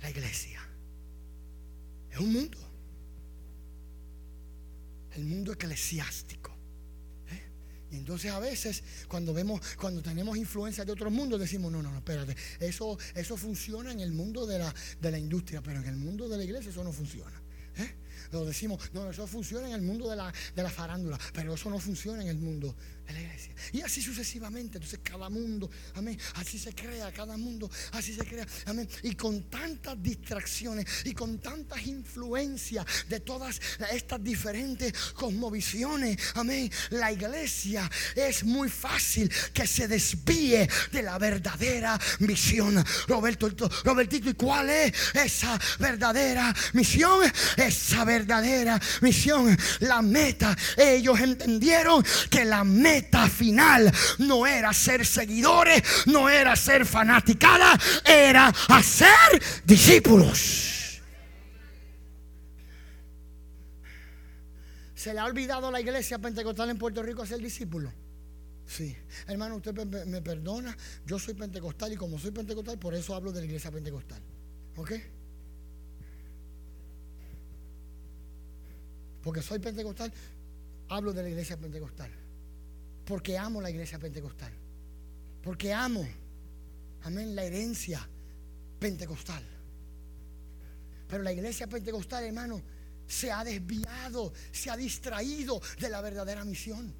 la 0.00 0.10
iglesia. 0.10 0.60
Es 2.10 2.18
un 2.18 2.32
mundo. 2.32 2.58
El 5.12 5.24
mundo 5.24 5.52
eclesiástico. 5.52 6.56
¿eh? 7.30 7.42
Y 7.92 7.96
entonces 7.96 8.30
a 8.30 8.38
veces 8.38 8.82
cuando 9.08 9.34
vemos, 9.34 9.60
cuando 9.76 10.02
tenemos 10.02 10.36
influencia 10.36 10.84
de 10.84 10.92
otros 10.92 11.12
mundos, 11.12 11.38
decimos, 11.40 11.70
no, 11.70 11.82
no, 11.82 11.90
no, 11.90 11.98
espérate, 11.98 12.36
eso, 12.60 12.98
eso 13.14 13.36
funciona 13.36 13.92
en 13.92 14.00
el 14.00 14.12
mundo 14.12 14.46
de 14.46 14.58
la, 14.58 14.74
de 15.00 15.10
la 15.10 15.18
industria, 15.18 15.62
pero 15.62 15.80
en 15.80 15.86
el 15.86 15.96
mundo 15.96 16.28
de 16.28 16.36
la 16.36 16.44
iglesia 16.44 16.70
eso 16.70 16.84
no 16.84 16.92
funciona. 16.92 17.42
¿eh? 17.76 17.94
Lo 18.32 18.44
decimos, 18.44 18.80
no, 18.92 19.10
eso 19.10 19.26
funciona 19.26 19.66
en 19.66 19.74
el 19.74 19.82
mundo 19.82 20.08
de 20.08 20.16
la, 20.16 20.32
de 20.54 20.62
la 20.62 20.70
farándula, 20.70 21.18
pero 21.32 21.54
eso 21.54 21.68
no 21.68 21.78
funciona 21.78 22.22
en 22.22 22.28
el 22.28 22.38
mundo 22.38 22.76
Y 23.72 23.82
así 23.82 24.02
sucesivamente. 24.02 24.78
Entonces 24.78 25.00
cada 25.02 25.28
mundo, 25.28 25.70
amén, 25.94 26.18
así 26.34 26.58
se 26.58 26.74
crea, 26.74 27.12
cada 27.12 27.36
mundo, 27.36 27.70
así 27.92 28.14
se 28.14 28.24
crea, 28.24 28.46
amén. 28.66 28.88
Y 29.02 29.14
con 29.14 29.48
tantas 29.48 30.02
distracciones 30.02 30.86
y 31.04 31.12
con 31.12 31.38
tantas 31.38 31.86
influencias 31.86 32.84
de 33.08 33.20
todas 33.20 33.60
estas 33.92 34.22
diferentes 34.22 34.92
cosmovisiones, 35.14 36.18
amén, 36.34 36.70
la 36.90 37.12
iglesia 37.12 37.90
es 38.14 38.44
muy 38.44 38.68
fácil 38.68 39.30
que 39.52 39.66
se 39.66 39.88
desvíe 39.88 40.68
de 40.92 41.02
la 41.02 41.18
verdadera 41.18 41.98
misión. 42.20 42.84
Roberto, 43.06 43.48
Robertito, 43.84 44.30
¿y 44.30 44.34
cuál 44.34 44.70
es 44.70 44.92
esa 45.14 45.58
verdadera 45.78 46.54
misión? 46.72 47.20
Esa 47.56 48.04
verdadera 48.04 48.80
misión, 49.00 49.56
la 49.80 50.02
meta. 50.02 50.56
Ellos 50.76 51.20
entendieron 51.20 52.04
que 52.28 52.44
la 52.44 52.64
meta 52.64 52.99
final 53.28 53.92
no 54.18 54.46
era 54.46 54.72
ser 54.72 55.06
seguidores, 55.06 55.82
no 56.06 56.28
era 56.28 56.56
ser 56.56 56.84
fanaticada, 56.86 57.78
era 58.04 58.48
hacer 58.68 59.42
discípulos. 59.64 61.00
¿Se 64.94 65.14
le 65.14 65.20
ha 65.20 65.24
olvidado 65.24 65.68
a 65.68 65.70
la 65.70 65.80
iglesia 65.80 66.18
pentecostal 66.18 66.68
en 66.68 66.76
Puerto 66.76 67.02
Rico 67.02 67.24
ser 67.24 67.40
discípulo? 67.40 67.90
Sí. 68.66 68.94
Hermano, 69.26 69.56
usted 69.56 69.74
me 70.06 70.20
perdona. 70.20 70.76
Yo 71.06 71.18
soy 71.18 71.34
pentecostal 71.34 71.92
y 71.92 71.96
como 71.96 72.18
soy 72.18 72.30
pentecostal, 72.30 72.78
por 72.78 72.94
eso 72.94 73.14
hablo 73.14 73.32
de 73.32 73.40
la 73.40 73.46
iglesia 73.46 73.70
pentecostal. 73.70 74.22
¿Ok? 74.76 74.92
Porque 79.22 79.42
soy 79.42 79.58
pentecostal, 79.58 80.12
hablo 80.88 81.12
de 81.12 81.22
la 81.22 81.28
iglesia 81.28 81.56
pentecostal. 81.56 82.10
Porque 83.10 83.36
amo 83.36 83.60
la 83.60 83.70
iglesia 83.70 83.98
pentecostal. 83.98 84.52
Porque 85.42 85.72
amo, 85.72 86.08
amén, 87.02 87.34
la 87.34 87.42
herencia 87.42 88.08
pentecostal. 88.78 89.44
Pero 91.08 91.20
la 91.24 91.32
iglesia 91.32 91.66
pentecostal, 91.66 92.22
hermano, 92.22 92.62
se 93.08 93.32
ha 93.32 93.42
desviado, 93.42 94.32
se 94.52 94.70
ha 94.70 94.76
distraído 94.76 95.60
de 95.80 95.88
la 95.88 96.00
verdadera 96.00 96.44
misión. 96.44 96.94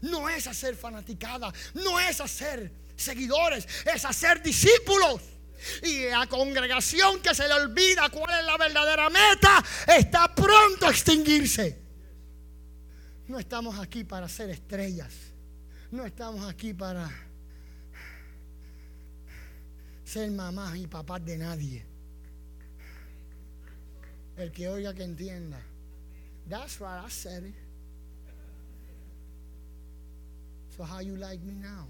No 0.00 0.30
es 0.30 0.46
hacer 0.46 0.74
fanaticada, 0.76 1.52
no 1.74 2.00
es 2.00 2.22
hacer 2.22 2.72
seguidores, 2.96 3.68
es 3.84 4.06
hacer 4.06 4.42
discípulos. 4.42 5.20
Y 5.82 6.08
la 6.08 6.26
congregación 6.26 7.20
que 7.20 7.34
se 7.34 7.46
le 7.46 7.52
olvida 7.52 8.08
cuál 8.08 8.40
es 8.40 8.46
la 8.46 8.56
verdadera 8.56 9.10
meta 9.10 9.62
está 9.94 10.34
pronto 10.34 10.86
a 10.86 10.90
extinguirse. 10.90 11.87
No 13.28 13.38
estamos 13.38 13.78
aquí 13.78 14.04
para 14.04 14.26
ser 14.26 14.48
estrellas. 14.48 15.14
No 15.90 16.06
estamos 16.06 16.48
aquí 16.48 16.72
para 16.72 17.10
ser 20.02 20.30
mamás 20.30 20.76
y 20.76 20.86
papás 20.86 21.22
de 21.24 21.36
nadie. 21.36 21.86
El 24.36 24.50
que 24.50 24.68
oiga 24.68 24.94
que 24.94 25.02
entienda. 25.02 25.60
That's 26.48 26.80
right, 26.80 27.04
I 27.04 27.10
said 27.10 27.44
it. 27.44 27.54
So 30.74 30.84
how 30.84 31.00
you 31.00 31.16
like 31.16 31.42
me 31.44 31.52
now? 31.54 31.86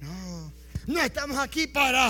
No, 0.00 0.52
no 0.86 1.00
estamos 1.00 1.36
aquí 1.38 1.66
para 1.66 2.08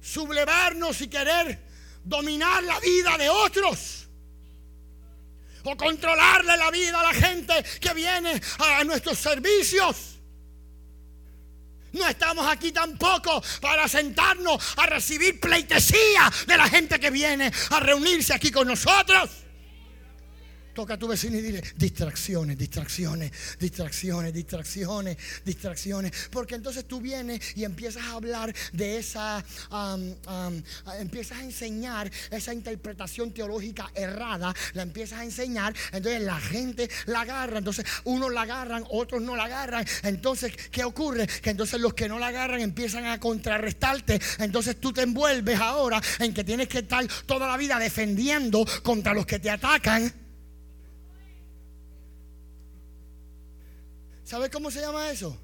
sublevarnos 0.00 1.00
y 1.00 1.08
querer 1.08 1.67
dominar 2.04 2.62
la 2.62 2.78
vida 2.80 3.16
de 3.18 3.28
otros. 3.28 4.08
O 5.64 5.76
controlarle 5.76 6.56
la 6.56 6.70
vida 6.70 6.98
a 7.00 7.02
la 7.02 7.14
gente 7.14 7.62
que 7.80 7.92
viene 7.92 8.40
a 8.58 8.84
nuestros 8.84 9.18
servicios. 9.18 10.18
No 11.92 12.06
estamos 12.06 12.46
aquí 12.46 12.72
tampoco 12.72 13.42
para 13.60 13.88
sentarnos 13.88 14.62
a 14.78 14.86
recibir 14.86 15.40
pleitesía 15.40 16.30
de 16.46 16.56
la 16.56 16.68
gente 16.68 17.00
que 17.00 17.10
viene 17.10 17.50
a 17.70 17.80
reunirse 17.80 18.34
aquí 18.34 18.50
con 18.50 18.68
nosotros. 18.68 19.30
Toca 20.78 20.94
a 20.94 20.96
tu 20.96 21.08
vecino 21.08 21.36
y 21.36 21.40
dile, 21.40 21.60
distracciones, 21.74 22.56
distracciones, 22.56 23.32
distracciones, 23.58 24.32
distracciones, 24.32 25.16
distracciones. 25.44 26.12
Porque 26.30 26.54
entonces 26.54 26.86
tú 26.86 27.00
vienes 27.00 27.40
y 27.56 27.64
empiezas 27.64 28.04
a 28.04 28.12
hablar 28.12 28.54
de 28.72 28.98
esa, 28.98 29.44
empiezas 31.00 31.38
a 31.38 31.42
enseñar 31.42 32.08
esa 32.30 32.54
interpretación 32.54 33.34
teológica 33.34 33.90
errada, 33.92 34.54
la 34.74 34.82
empiezas 34.82 35.18
a 35.18 35.24
enseñar, 35.24 35.74
entonces 35.90 36.22
la 36.22 36.38
gente 36.38 36.88
la 37.06 37.22
agarra, 37.22 37.58
entonces 37.58 37.84
unos 38.04 38.32
la 38.32 38.42
agarran, 38.42 38.84
otros 38.88 39.20
no 39.20 39.34
la 39.34 39.46
agarran. 39.46 39.84
Entonces, 40.04 40.52
¿qué 40.70 40.84
ocurre? 40.84 41.26
Que 41.26 41.50
entonces 41.50 41.80
los 41.80 41.94
que 41.94 42.08
no 42.08 42.20
la 42.20 42.28
agarran 42.28 42.60
empiezan 42.60 43.04
a 43.06 43.18
contrarrestarte. 43.18 44.20
Entonces 44.38 44.78
tú 44.78 44.92
te 44.92 45.02
envuelves 45.02 45.58
ahora 45.58 46.00
en 46.20 46.32
que 46.32 46.44
tienes 46.44 46.68
que 46.68 46.78
estar 46.78 47.04
toda 47.26 47.48
la 47.48 47.56
vida 47.56 47.80
defendiendo 47.80 48.64
contra 48.84 49.12
los 49.12 49.26
que 49.26 49.40
te 49.40 49.50
atacan. 49.50 50.27
¿Sabes 54.28 54.50
cómo 54.50 54.70
se 54.70 54.82
llama 54.82 55.10
eso? 55.10 55.40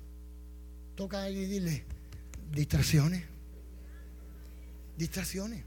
Toca 0.95 1.31
y 1.31 1.47
dile, 1.47 1.87
distracciones. 2.51 3.25
Distracciones. 4.99 5.65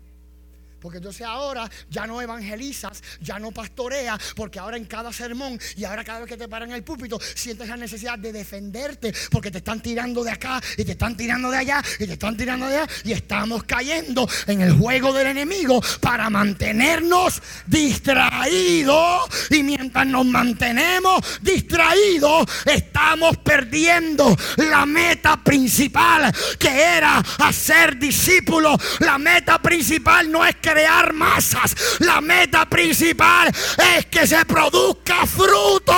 Porque 0.80 0.98
entonces 0.98 1.26
ahora 1.26 1.70
ya 1.90 2.06
no 2.06 2.22
evangelizas, 2.22 3.02
ya 3.22 3.40
no 3.40 3.52
pastoreas, 3.52 4.20
porque 4.36 4.60
ahora 4.60 4.78
en 4.78 4.86
cada 4.86 5.12
sermón 5.12 5.60
y 5.76 5.84
ahora 5.84 6.04
cada 6.04 6.20
vez 6.20 6.30
que 6.30 6.38
te 6.38 6.48
paran 6.48 6.72
el 6.72 6.84
púlpito 6.84 7.20
sientes 7.36 7.68
la 7.68 7.78
necesidad 7.78 8.18
de 8.20 8.32
defenderte, 8.32 9.14
porque 9.32 9.52
te 9.52 9.60
están 9.60 9.82
tirando 9.82 10.24
de 10.24 10.32
acá 10.32 10.62
y 10.78 10.86
te 10.86 10.92
están 10.92 11.16
tirando 11.18 11.50
de 11.50 11.58
allá 11.58 11.84
y 12.00 12.06
te 12.06 12.14
están 12.14 12.38
tirando 12.38 12.68
de 12.68 12.78
allá 12.78 12.92
y 13.04 13.12
estamos 13.12 13.64
cayendo 13.64 14.28
en 14.46 14.62
el 14.62 14.74
juego 14.74 15.14
del 15.14 15.28
enemigo 15.28 15.82
para 16.00 16.30
mantenernos 16.30 17.42
distraídos 17.66 19.22
y 19.50 19.64
mientras 19.64 20.06
nos 20.06 20.26
mantenemos 20.26 21.22
distraídos 21.42 22.46
estamos 22.66 23.38
perdiendo 23.38 24.36
la 24.58 24.86
meta 24.86 25.38
principal 25.44 26.34
que 26.60 26.70
era 26.70 27.18
hacer 27.40 27.98
discípulos. 27.98 28.78
La 29.00 29.18
meta 29.18 29.62
principal 29.62 30.32
no 30.32 30.46
es 30.46 30.56
que 30.58 30.67
crear 30.72 31.14
masas. 31.14 31.76
La 32.00 32.22
meta 32.22 32.68
principal 32.68 33.52
es 33.96 34.06
que 34.08 34.28
se 34.28 34.44
produzca 34.46 35.26
fruto. 35.26 35.94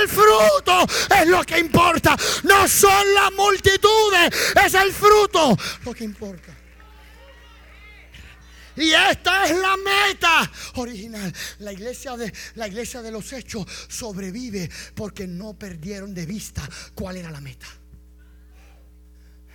El 0.00 0.08
fruto 0.08 0.86
es 1.20 1.26
lo 1.28 1.42
que 1.44 1.58
importa. 1.58 2.16
No 2.44 2.68
son 2.68 3.14
las 3.14 3.32
multitudes, 3.32 4.30
es 4.64 4.74
el 4.74 4.92
fruto 4.92 5.56
lo 5.84 5.94
que 5.94 6.04
importa. 6.04 6.54
Y 8.76 8.92
esta 8.92 9.46
es 9.46 9.56
la 9.56 9.74
meta 9.76 10.50
original. 10.74 11.32
La 11.60 11.72
iglesia 11.72 12.14
de, 12.16 12.30
la 12.56 12.68
iglesia 12.68 13.00
de 13.00 13.10
los 13.10 13.32
hechos 13.32 13.64
sobrevive 13.88 14.68
porque 14.94 15.26
no 15.26 15.54
perdieron 15.54 16.12
de 16.12 16.26
vista 16.26 16.68
cuál 16.94 17.16
era 17.16 17.30
la 17.30 17.40
meta. 17.40 17.66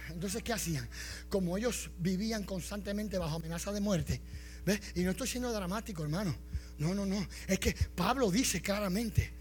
Entonces, 0.09 0.41
¿qué 0.43 0.53
hacían? 0.53 0.89
Como 1.31 1.57
ellos 1.57 1.89
vivían 1.97 2.43
constantemente 2.43 3.17
bajo 3.17 3.37
amenaza 3.37 3.71
de 3.71 3.79
muerte, 3.79 4.21
¿ves? 4.65 4.81
Y 4.95 5.01
no 5.01 5.11
estoy 5.11 5.27
siendo 5.27 5.51
dramático, 5.53 6.03
hermano. 6.03 6.35
No, 6.77 6.93
no, 6.93 7.05
no. 7.05 7.25
Es 7.47 7.57
que 7.57 7.73
Pablo 7.73 8.29
dice 8.29 8.61
claramente, 8.61 9.31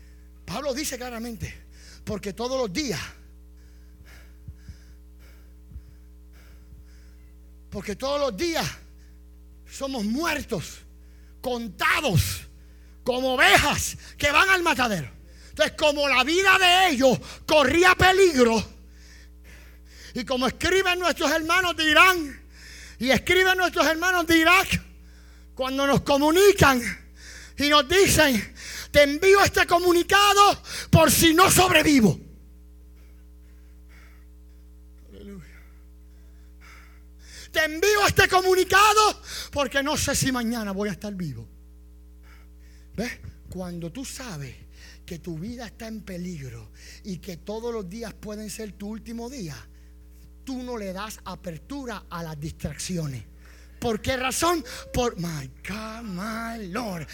Pablo 0.47 0.73
dice 0.73 0.97
claramente, 0.97 1.53
porque 2.05 2.33
todos 2.33 2.59
los 2.59 2.73
días, 2.73 3.01
porque 7.71 7.97
todos 7.97 8.21
los 8.21 8.37
días 8.37 8.67
somos 9.69 10.05
muertos, 10.05 10.79
contados, 11.41 12.43
como 13.03 13.35
ovejas 13.35 13.99
que 14.17 14.31
van 14.31 14.49
al 14.49 14.63
matadero. 14.63 15.11
Entonces, 15.49 15.75
como 15.77 16.09
la 16.09 16.23
vida 16.23 16.57
de 16.57 16.91
ellos 16.91 17.19
corría 17.47 17.97
peligro, 17.97 18.80
y 20.15 20.25
como 20.25 20.47
escriben 20.47 20.99
nuestros 20.99 21.31
hermanos 21.31 21.77
de 21.77 21.85
Irán 21.85 22.41
y 22.99 23.11
escriben 23.11 23.57
nuestros 23.57 23.87
hermanos 23.87 24.27
de 24.27 24.39
Irak, 24.39 24.83
cuando 25.55 25.87
nos 25.87 26.03
comunican 26.03 26.81
y 27.57 27.69
nos 27.69 27.89
dicen, 27.89 28.55
te 28.91 29.03
envío 29.03 29.43
este 29.43 29.67
comunicado 29.67 30.63
por 30.91 31.11
si 31.11 31.35
no 31.35 31.51
sobrevivo. 31.51 32.19
Te 37.51 37.65
envío 37.65 38.07
este 38.07 38.29
comunicado 38.29 39.23
porque 39.51 39.83
no 39.83 39.97
sé 39.97 40.15
si 40.15 40.31
mañana 40.31 40.73
voy 40.73 40.89
a 40.89 40.93
estar 40.93 41.13
vivo. 41.15 41.49
¿Ves? 42.97 43.13
Cuando 43.49 43.91
tú 43.91 44.05
sabes 44.05 44.55
que 45.05 45.19
tu 45.19 45.39
vida 45.39 45.67
está 45.67 45.89
en 45.89 46.03
peligro 46.03 46.71
y 47.03 47.19
que 47.19 47.39
todos 47.39 47.75
los 47.75 47.89
días 47.89 48.15
pueden 48.15 48.49
ser 48.51 48.73
tu 48.73 48.89
último 48.89 49.29
día, 49.29 49.57
tú 50.51 50.65
no 50.65 50.77
le 50.77 50.93
das 50.93 51.21
apertura 51.27 52.07
a 52.11 52.25
las 52.25 52.41
distracciones. 52.41 53.30
¿Por 53.81 54.01
qué 54.03 54.17
razón? 54.19 54.63
Por, 54.93 55.17
my 55.17 55.51
God, 55.67 56.03
my 56.03 56.67
Lord. 56.69 57.07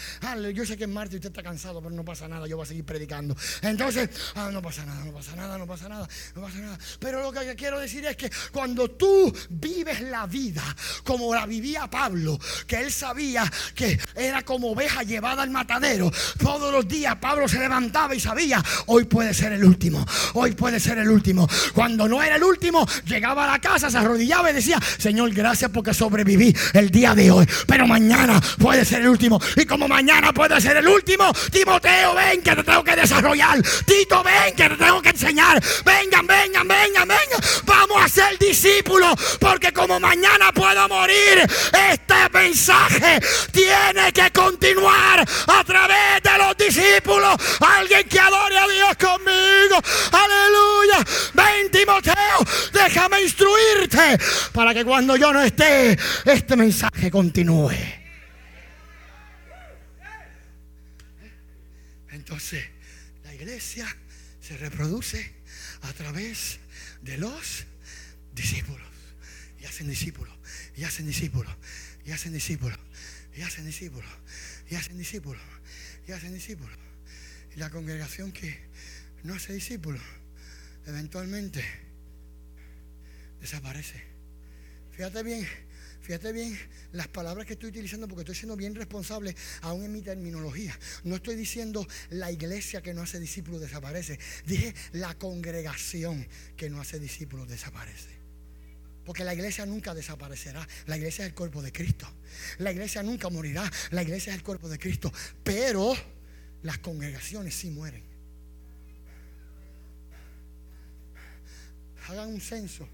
Yo 0.53 0.65
sé 0.65 0.75
que 0.75 0.83
es 0.83 0.89
martes 0.89 1.13
y 1.13 1.17
usted 1.17 1.29
está 1.29 1.41
cansado, 1.41 1.81
pero 1.81 1.95
no 1.95 2.03
pasa 2.03 2.27
nada, 2.27 2.45
yo 2.45 2.57
voy 2.57 2.65
a 2.65 2.67
seguir 2.67 2.83
predicando. 2.83 3.35
Entonces, 3.61 4.09
ah, 4.35 4.49
no 4.51 4.61
pasa 4.61 4.85
nada, 4.85 5.03
no 5.05 5.13
pasa 5.13 5.35
nada, 5.37 5.57
no 5.57 5.65
pasa 5.65 5.87
nada, 5.87 6.07
no 6.35 6.41
pasa 6.41 6.57
nada. 6.59 6.77
Pero 6.99 7.21
lo 7.23 7.31
que 7.31 7.55
quiero 7.55 7.79
decir 7.79 8.05
es 8.05 8.17
que 8.17 8.29
cuando 8.51 8.91
tú 8.91 9.33
vives 9.49 10.01
la 10.01 10.27
vida 10.27 10.63
como 11.05 11.33
la 11.33 11.45
vivía 11.45 11.89
Pablo, 11.89 12.37
que 12.67 12.81
él 12.81 12.91
sabía 12.91 13.49
que 13.73 13.97
era 14.13 14.43
como 14.43 14.71
oveja 14.71 15.03
llevada 15.03 15.43
al 15.43 15.49
matadero, 15.49 16.11
todos 16.37 16.73
los 16.73 16.85
días 16.85 17.15
Pablo 17.15 17.47
se 17.47 17.59
levantaba 17.59 18.13
y 18.13 18.19
sabía, 18.19 18.61
hoy 18.87 19.05
puede 19.05 19.33
ser 19.33 19.53
el 19.53 19.63
último, 19.63 20.05
hoy 20.33 20.51
puede 20.51 20.81
ser 20.81 20.97
el 20.97 21.09
último. 21.09 21.47
Cuando 21.73 22.09
no 22.09 22.21
era 22.21 22.35
el 22.35 22.43
último, 22.43 22.85
llegaba 23.05 23.45
a 23.45 23.51
la 23.53 23.61
casa, 23.61 23.89
se 23.89 23.97
arrodillaba 23.97 24.51
y 24.51 24.53
decía, 24.53 24.79
Señor, 24.97 25.33
gracias 25.33 25.71
porque 25.71 25.93
sobreviví 25.93 26.56
el 26.73 26.89
día 26.89 27.13
de 27.15 27.31
hoy, 27.31 27.45
pero 27.65 27.87
mañana 27.87 28.39
puede 28.59 28.85
ser 28.85 29.01
el 29.01 29.09
último. 29.09 29.39
Y 29.55 29.65
como 29.65 29.87
mañana 29.87 30.33
puede 30.33 30.59
ser 30.61 30.77
el 30.77 30.87
último, 30.87 31.31
Timoteo, 31.51 32.15
ven 32.15 32.41
que 32.41 32.55
te 32.55 32.63
tengo 32.63 32.83
que 32.83 32.95
desarrollar. 32.95 33.61
Tito, 33.85 34.23
ven 34.23 34.55
que 34.55 34.69
te 34.69 34.75
tengo 34.75 35.01
que 35.01 35.09
enseñar. 35.09 35.61
Vengan, 35.85 36.27
vengan, 36.27 36.67
vengan, 36.67 37.07
vengan. 37.07 37.41
Vamos 37.65 38.03
a 38.03 38.09
ser 38.09 38.37
discípulos, 38.39 39.13
porque 39.39 39.71
como 39.73 39.99
mañana 39.99 40.51
puedo 40.53 40.87
morir, 40.87 41.47
este 41.91 42.29
mensaje 42.33 43.19
tiene 43.51 44.11
que 44.13 44.31
continuar 44.31 45.25
a 45.47 45.63
través 45.63 46.23
de 46.23 46.37
los 46.37 46.57
discípulos. 46.57 47.35
Alguien 47.59 48.07
que 48.07 48.19
adore 48.19 48.57
a 48.57 48.67
Dios 48.67 48.95
conmigo. 48.97 49.56
Aleluya. 50.11 51.05
Ven, 51.33 51.71
Timoteo, 51.71 52.37
déjame 52.73 53.21
instruirte 53.21 54.17
para 54.53 54.73
que 54.73 54.83
cuando 54.83 55.15
yo 55.15 55.33
no 55.33 55.41
esté, 55.43 55.97
este 56.25 56.55
mensaje 56.55 57.09
continúe. 57.11 57.71
Entonces, 62.11 62.65
la 63.23 63.33
iglesia 63.33 63.87
se 64.41 64.57
reproduce 64.57 65.33
a 65.81 65.93
través 65.93 66.59
de 67.01 67.17
los 67.17 67.65
discípulos. 68.33 68.87
Y 69.59 69.65
hacen 69.65 69.87
discípulos, 69.89 70.33
y 70.75 70.83
hacen 70.83 71.07
discípulos, 71.07 71.53
y 72.05 72.11
hacen 72.11 72.33
discípulos, 72.33 72.77
y 73.35 73.41
hacen 73.41 73.65
discípulos, 73.65 74.11
y 74.69 74.75
hacen 74.75 74.97
discípulos, 74.97 75.41
y 76.07 76.11
hacen 76.11 76.33
discípulos. 76.33 76.77
Y 77.55 77.59
la 77.59 77.69
congregación 77.69 78.31
que 78.31 78.66
no 79.27 79.35
hace 79.35 79.53
discípulos, 79.53 80.01
eventualmente 80.85 81.61
desaparece. 83.41 84.01
Fíjate 84.91 85.21
bien, 85.21 85.45
Fíjate 85.99 86.31
bien 86.31 86.57
las 86.93 87.09
palabras 87.09 87.45
que 87.45 87.53
estoy 87.53 87.67
utilizando 87.67 88.07
porque 88.07 88.21
estoy 88.21 88.35
siendo 88.35 88.55
bien 88.55 88.73
responsable 88.75 89.35
aún 89.59 89.83
en 89.83 89.91
mi 89.91 90.01
terminología. 90.01 90.79
No 91.03 91.17
estoy 91.17 91.35
diciendo 91.35 91.85
la 92.11 92.31
iglesia 92.31 92.81
que 92.81 92.93
no 92.93 93.01
hace 93.01 93.19
discípulos 93.19 93.59
desaparece. 93.59 94.17
Dije 94.45 94.73
la 94.93 95.15
congregación 95.15 96.25
que 96.55 96.69
no 96.69 96.79
hace 96.79 96.97
discípulos 96.97 97.49
desaparece. 97.49 98.07
Porque 99.03 99.25
la 99.25 99.33
iglesia 99.33 99.65
nunca 99.65 99.93
desaparecerá. 99.93 100.65
La 100.85 100.95
iglesia 100.95 101.25
es 101.25 101.31
el 101.31 101.35
cuerpo 101.35 101.61
de 101.61 101.73
Cristo. 101.73 102.07
La 102.59 102.71
iglesia 102.71 103.03
nunca 103.03 103.29
morirá. 103.29 103.69
La 103.91 104.01
iglesia 104.01 104.31
es 104.31 104.37
el 104.37 104.43
cuerpo 104.43 104.69
de 104.69 104.79
Cristo. 104.79 105.11
Pero 105.43 105.93
las 106.61 106.77
congregaciones 106.77 107.53
sí 107.53 107.69
mueren. 107.69 108.06
Hagan 112.07 112.29
un 112.29 112.41
censo 112.41 112.87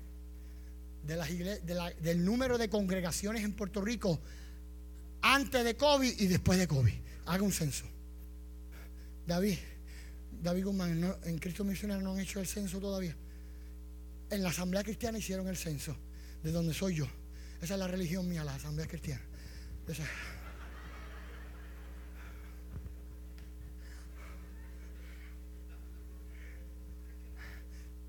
del 1.03 2.25
número 2.25 2.57
de 2.57 2.69
congregaciones 2.69 3.43
en 3.43 3.53
Puerto 3.53 3.81
Rico 3.81 4.19
antes 5.21 5.63
de 5.63 5.75
COVID 5.75 6.19
y 6.19 6.27
después 6.27 6.57
de 6.57 6.67
COVID. 6.67 6.93
Haga 7.25 7.43
un 7.43 7.51
censo. 7.51 7.85
David, 9.25 9.57
David 10.41 10.65
Guzmán, 10.65 11.15
en 11.23 11.37
Cristo 11.39 11.63
Misionero 11.63 12.01
no 12.01 12.13
han 12.13 12.19
hecho 12.19 12.39
el 12.39 12.47
censo 12.47 12.79
todavía. 12.79 13.15
En 14.29 14.43
la 14.43 14.49
Asamblea 14.49 14.83
Cristiana 14.83 15.17
hicieron 15.17 15.47
el 15.47 15.57
censo, 15.57 15.95
de 16.41 16.51
donde 16.51 16.73
soy 16.73 16.95
yo. 16.95 17.07
Esa 17.61 17.75
es 17.75 17.79
la 17.79 17.87
religión 17.87 18.27
mía, 18.27 18.43
la 18.43 18.55
Asamblea 18.55 18.87
Cristiana. 18.87 19.21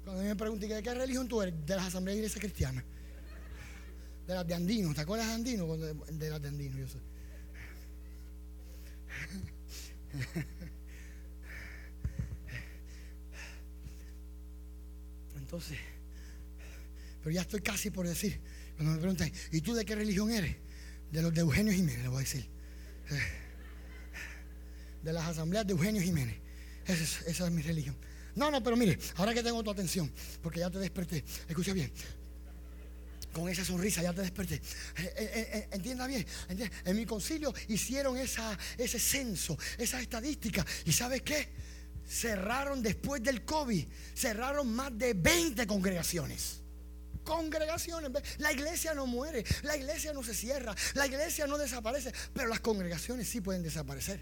Cuando 0.05 0.22
me 0.22 0.36
pregunté, 0.36 0.68
¿de 0.68 0.82
qué 0.82 0.94
religión 0.94 1.26
tú 1.26 1.40
eres? 1.40 1.55
De 1.64 1.74
las 1.76 1.86
asambleas 1.86 2.16
de 2.16 2.20
iglesia 2.20 2.40
cristiana. 2.40 2.84
De 4.26 4.34
las 4.34 4.46
de 4.46 4.55
Andino. 4.55 4.92
¿Te 4.94 5.00
acuerdas 5.00 5.28
de 5.28 5.34
Andino? 5.34 5.76
De 5.76 6.30
las 6.30 6.42
de 6.42 6.48
Andino, 6.48 6.78
yo 6.78 6.86
sé. 6.88 6.98
Entonces, 15.36 15.78
pero 17.22 17.32
ya 17.32 17.40
estoy 17.42 17.61
casi 17.61 17.90
por 17.90 18.07
decir, 18.07 18.40
cuando 18.76 18.92
me 18.94 18.98
preguntan, 18.98 19.32
¿y 19.52 19.61
tú 19.61 19.74
de 19.74 19.84
qué 19.84 19.94
religión 19.94 20.30
eres? 20.30 20.57
De 21.11 21.22
los 21.22 21.32
de 21.32 21.40
Eugenio 21.40 21.72
Jiménez, 21.72 22.02
le 22.02 22.09
voy 22.09 22.18
a 22.18 22.20
decir. 22.20 22.46
De 25.02 25.12
las 25.12 25.28
asambleas 25.28 25.66
de 25.66 25.72
Eugenio 25.72 26.02
Jiménez. 26.02 26.36
esa 26.86 27.46
es 27.46 27.52
mi 27.52 27.62
religión. 27.62 27.96
No, 28.37 28.51
no, 28.51 28.62
pero 28.62 28.76
mire, 28.76 28.99
ahora 29.16 29.32
que 29.32 29.43
tengo 29.43 29.62
tu 29.62 29.70
atención, 29.70 30.12
porque 30.43 30.61
ya 30.61 30.70
te 30.70 30.78
desperté, 30.78 31.24
escucha 31.49 31.72
bien. 31.72 31.93
Con 33.32 33.49
esa 33.49 33.64
sonrisa 33.64 34.01
ya 34.01 34.12
te 34.12 34.22
desperté. 34.22 34.55
Eh, 34.55 34.62
eh, 34.97 35.51
eh, 35.53 35.68
entienda 35.72 36.07
bien. 36.07 36.24
En 36.85 36.97
mi 36.97 37.05
concilio 37.05 37.53
hicieron 37.66 38.16
esa, 38.16 38.57
ese 38.78 39.01
censo, 39.01 39.59
esa 39.76 40.01
estadística. 40.01 40.64
¿Y 40.85 40.93
sabes 40.93 41.22
qué? 41.22 41.49
Cerraron 42.09 42.80
después 42.80 43.22
del 43.22 43.45
COVID, 43.45 43.87
cerraron 44.14 44.72
más 44.72 44.97
de 44.97 45.14
20 45.14 45.66
congregaciones 45.66 46.61
congregaciones. 47.24 48.12
La 48.39 48.53
iglesia 48.53 48.95
no 48.95 49.07
muere, 49.07 49.45
la 49.62 49.76
iglesia 49.76 50.12
no 50.12 50.22
se 50.22 50.35
cierra, 50.35 50.74
la 50.95 51.07
iglesia 51.07 51.47
no 51.47 51.59
desaparece, 51.59 52.12
pero 52.32 52.49
las 52.49 52.61
congregaciones 52.61 53.28
sí 53.28 53.41
pueden 53.41 53.62
desaparecer. 53.62 54.20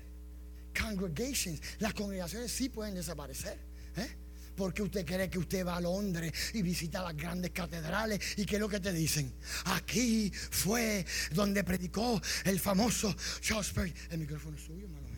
Congregations, 0.81 1.61
las 1.81 1.93
congregaciones 1.93 2.51
sí 2.51 2.69
pueden 2.69 2.95
desaparecer. 2.95 3.72
¿Eh? 3.97 4.16
Porque 4.57 4.82
usted 4.82 5.07
cree 5.07 5.30
que 5.30 5.38
usted 5.38 5.66
va 5.66 5.76
a 5.76 5.80
Londres 5.80 6.32
y 6.55 6.62
visita 6.62 7.03
las 7.03 7.16
grandes 7.16 7.53
catedrales 7.53 8.38
y 8.38 8.45
qué 8.45 8.57
es 8.57 8.61
lo 8.61 8.68
que 8.68 8.80
te 8.80 8.93
dicen. 8.93 9.32
Aquí 9.64 10.30
fue 10.30 11.07
donde 11.32 11.64
predicó 11.64 12.20
el 12.45 12.61
famoso 12.61 13.14
Charles 13.40 13.72
El 14.11 14.20
micrófono 14.20 14.57
es 14.57 14.64
suyo, 14.64 14.84
hermano. 14.84 15.12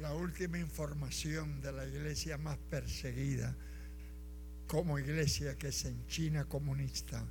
La 0.00 0.12
última 0.12 0.58
información 0.58 1.60
de 1.60 1.70
la 1.72 1.86
iglesia 1.86 2.36
más 2.36 2.58
perseguida 2.58 3.56
como 4.66 4.98
iglesia 4.98 5.56
que 5.56 5.68
es 5.68 5.84
en 5.84 6.04
China 6.08 6.46
comunista. 6.46 7.24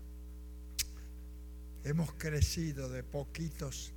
Hemos 1.84 2.13
crecido 2.13 2.88
de 2.89 3.03
poquitos 3.03 3.91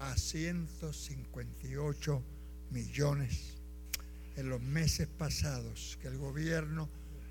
a 0.00 0.16
158 0.16 2.24
millones 2.70 3.59
en 4.36 4.48
los 4.48 4.60
meses 4.60 5.08
pasados 5.08 5.98
que 6.00 6.08
el 6.08 6.18
gobierno 6.18 6.88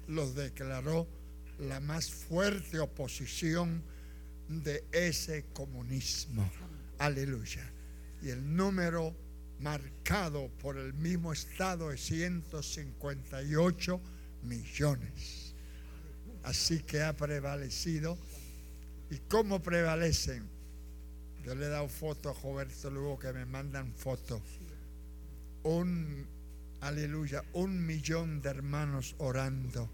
los 0.08 0.36
declaró 0.36 1.08
la 1.60 1.80
más 1.80 2.10
fuerte 2.10 2.80
oposición 2.80 3.84
de 4.47 4.84
ese 4.91 5.45
comunismo. 5.54 6.50
Aleluya. 6.97 7.72
Y 8.22 8.30
el 8.30 8.56
número 8.56 9.16
marcado 9.60 10.50
por 10.62 10.78
el 10.78 10.93
mismo 10.93 11.34
Estado 11.34 11.91
es 11.91 12.02
158 12.06 14.02
millones. 14.43 15.54
Así 16.43 16.80
que 16.84 17.02
ha 17.04 17.16
prevalecido. 17.16 18.18
¿Y 19.12 19.18
cómo 19.30 19.62
prevalecen? 19.62 20.47
Yo 21.43 21.56
le 21.56 21.66
he 21.66 21.70
dado 21.70 21.88
foto 21.88 22.30
a 22.30 22.34
Roberto 22.34 22.89
luego 22.89 23.18
que 23.20 23.34
me 23.34 23.45
mandan 23.45 23.93
fotos. 23.93 24.41
Un 25.64 26.28
aleluya, 26.82 27.44
un 27.54 27.86
millón 27.86 28.42
de 28.42 28.50
hermanos 28.50 29.16
orando, 29.18 29.90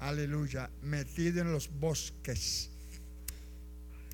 aleluya, 0.00 0.68
metido 0.82 1.40
en 1.42 1.52
los 1.52 1.70
bosques, 1.78 2.70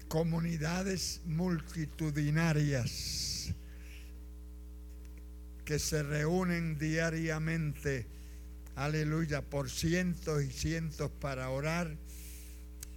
comunidades 0.08 1.22
multitudinarias 1.26 3.54
que 5.64 5.78
se 5.78 6.02
reúnen 6.02 6.76
diariamente, 6.78 8.06
aleluya, 8.74 9.42
por 9.42 9.70
cientos 9.70 10.42
y 10.42 10.50
cientos 10.50 11.12
para 11.20 11.50
orar 11.50 11.96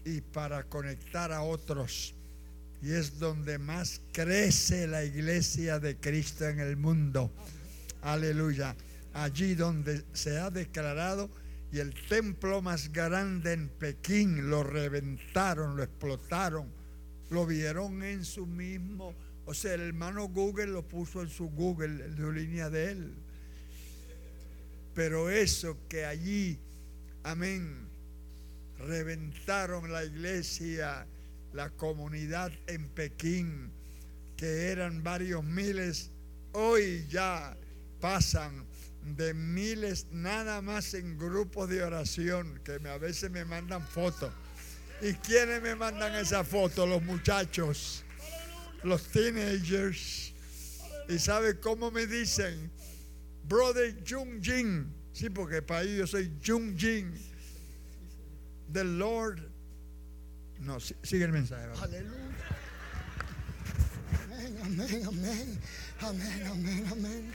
y 0.05 0.21
para 0.21 0.63
conectar 0.63 1.31
a 1.31 1.43
otros. 1.43 2.15
Y 2.81 2.91
es 2.91 3.19
donde 3.19 3.59
más 3.59 4.01
crece 4.11 4.87
la 4.87 5.05
iglesia 5.05 5.79
de 5.79 5.95
Cristo 5.97 6.47
en 6.47 6.59
el 6.59 6.75
mundo 6.75 7.31
aleluya, 8.03 8.75
allí 9.13 9.55
donde 9.55 10.03
se 10.13 10.37
ha 10.37 10.49
declarado 10.49 11.29
Y 11.71 11.79
el 11.79 11.93
templo 12.07 12.61
más 12.61 12.91
grande 12.91 13.53
en 13.53 13.67
Pekín 13.67 14.49
lo 14.49 14.63
reventaron, 14.63 15.75
lo 15.75 15.81
explotaron, 15.81 16.71
lo 17.31 17.47
vieron 17.47 18.03
en 18.03 18.23
su 18.23 18.45
mismo. 18.45 19.15
O 19.45 19.55
sea, 19.55 19.73
el 19.73 19.81
hermano 19.81 20.27
Google 20.27 20.67
lo 20.67 20.87
puso 20.87 21.23
en 21.23 21.29
su 21.29 21.49
Google, 21.49 22.05
en 22.05 22.35
línea 22.35 22.69
de 22.69 22.91
él. 22.91 23.15
Pero 24.93 25.31
eso 25.31 25.79
que 25.89 26.05
allí, 26.05 26.59
amén, 27.23 27.87
reventaron 28.77 29.91
la 29.91 30.05
iglesia, 30.05 31.07
la 31.53 31.71
comunidad 31.71 32.51
en 32.67 32.87
Pekín, 32.89 33.71
que 34.37 34.67
eran 34.67 35.01
varios 35.01 35.43
miles, 35.43 36.11
hoy 36.51 37.07
ya 37.09 37.57
pasan 38.03 38.65
de 39.15 39.33
miles 39.33 40.07
nada 40.11 40.61
más 40.61 40.93
en 40.93 41.17
grupos 41.17 41.69
de 41.69 41.83
oración, 41.83 42.59
que 42.65 42.73
a 42.85 42.97
veces 42.97 43.31
me 43.31 43.45
mandan 43.45 43.81
fotos. 43.87 44.29
¿Y 45.01 45.13
quiénes 45.13 45.61
me 45.61 45.73
mandan 45.73 46.13
esa 46.15 46.43
foto? 46.43 46.85
Los 46.85 47.01
muchachos, 47.01 48.03
los 48.83 49.03
teenagers. 49.03 50.33
¿Y 51.07 51.17
sabe 51.17 51.61
cómo 51.61 51.91
me 51.91 52.05
dicen? 52.05 52.69
Brother 53.45 53.95
Jung 54.05 54.41
Jin. 54.41 54.93
Sí, 55.13 55.29
porque 55.29 55.61
para 55.61 55.83
ellos 55.83 56.11
yo 56.11 56.17
soy 56.17 56.37
Jung 56.45 56.77
Jin. 56.77 57.13
The 58.73 58.83
Lord. 58.83 59.49
No, 60.59 60.77
sigue 60.81 61.23
el 61.23 61.31
mensaje. 61.31 61.69
Aleluya. 61.81 62.19
Amén, 64.25 64.57
amén, 64.61 65.05
amén. 65.07 65.59
Amén, 66.01 66.47
amén, 66.51 66.87
amén. 66.91 67.33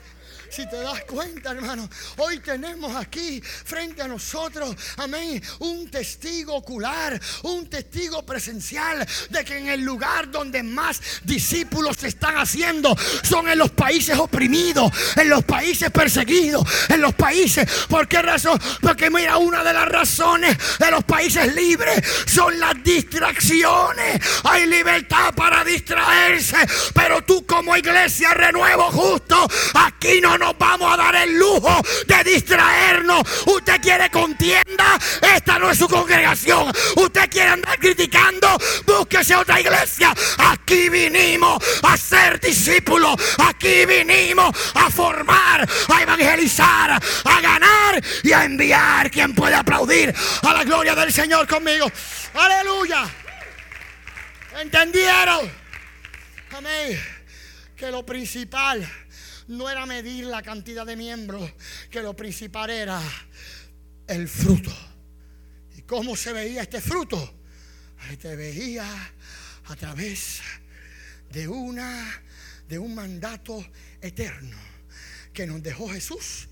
Si 0.51 0.66
te 0.66 0.76
das 0.76 1.05
cuenta, 1.05 1.51
hermano, 1.51 1.88
hoy 2.16 2.38
tenemos 2.38 2.96
aquí 2.96 3.40
frente 3.42 4.03
a 4.03 4.09
nosotros, 4.09 4.74
amén, 4.96 5.42
un 5.59 5.90
testigo 5.90 6.55
ocular, 6.55 7.20
un 7.42 7.68
testigo 7.68 8.24
presencial 8.24 9.07
de 9.28 9.44
que 9.44 9.59
en 9.59 9.68
el 9.68 9.82
lugar 9.82 10.30
donde 10.30 10.62
más 10.62 11.01
discípulos 11.24 11.99
se 11.99 12.09
están 12.09 12.38
haciendo 12.38 12.96
son 13.22 13.49
en 13.49 13.59
los 13.59 13.70
países 13.72 14.18
oprimidos, 14.18 14.90
en 15.16 15.28
los 15.28 15.44
países 15.44 15.90
perseguidos, 15.90 16.66
en 16.88 17.03
los 17.03 17.14
países. 17.14 17.68
¿Por 17.88 18.09
qué 18.09 18.22
razón? 18.22 18.59
Porque 18.80 19.11
mira, 19.11 19.36
una 19.36 19.62
de 19.62 19.72
las 19.74 19.88
razones 19.88 20.57
de 20.78 20.90
los 20.90 21.05
países 21.05 21.55
libres 21.55 22.03
son 22.26 22.59
las 22.59 22.82
distracciones. 22.82 24.20
Hay 24.44 24.66
libertad 24.66 25.34
para 25.34 25.62
distraerse, 25.62 26.57
pero 26.94 27.22
tú 27.22 27.44
como 27.44 27.76
iglesia 27.76 28.32
renuevo 28.32 28.90
justo, 28.90 29.46
aquí 29.74 30.20
no 30.22 30.38
nos 30.39 30.57
vamos 30.57 30.93
a 30.93 30.97
dar 30.97 31.16
el 31.16 31.39
lujo 31.39 31.82
de 32.07 32.24
distraernos. 32.24 33.22
Usted 33.47 33.80
quiere 33.80 34.11
contienda, 34.11 34.99
esta 35.34 35.59
no 35.59 35.70
es 35.70 35.78
su 35.78 35.89
congregación. 35.89 36.72
Usted 36.97 37.30
quiere 37.30 37.51
andar 37.51 37.78
criticando, 37.78 38.57
búsquese 38.86 39.34
otra 39.34 39.61
iglesia. 39.61 40.14
Aquí 40.39 40.89
vinimos 40.89 41.62
a 41.82 41.97
ser 41.97 42.41
discípulos. 42.41 43.16
Aquí 43.39 43.84
vinimos 43.86 44.55
a 44.74 44.91
formar, 44.91 45.68
a 45.89 46.03
evangelizar, 46.03 47.01
a 47.24 47.41
ganar 47.41 48.03
y 48.22 48.32
a 48.32 48.45
enviar. 48.45 49.11
¿Quién 49.11 49.34
puede 49.34 49.55
aplaudir 49.55 50.14
a 50.43 50.53
la 50.53 50.64
gloria 50.64 50.95
del 50.95 51.12
Señor 51.12 51.47
conmigo? 51.47 51.91
Aleluya. 52.34 53.05
¿Entendieron? 54.61 55.51
Amén. 56.57 57.01
Que 57.76 57.91
lo 57.91 58.05
principal 58.05 58.89
no 59.49 59.68
era 59.68 59.86
medir 59.86 60.26
la 60.26 60.42
cantidad 60.42 60.86
de 60.86 60.96
miembros, 60.96 61.51
que 61.90 62.03
lo 62.03 62.14
principal 62.14 62.70
era 62.70 63.03
el 64.07 64.28
fruto. 64.28 64.72
¿Y 65.76 65.82
cómo 65.82 66.16
se 66.16 66.32
veía 66.32 66.62
este 66.62 66.80
fruto? 66.80 67.34
Se 68.20 68.36
veía 68.36 68.86
a 69.64 69.76
través 69.76 70.40
de 71.30 71.49
una 71.49 72.22
de 72.68 72.78
un 72.78 72.94
mandato 72.94 73.66
eterno 74.01 74.57
que 75.32 75.46
nos 75.46 75.62
dejó 75.62 75.88
Jesús 75.88 76.49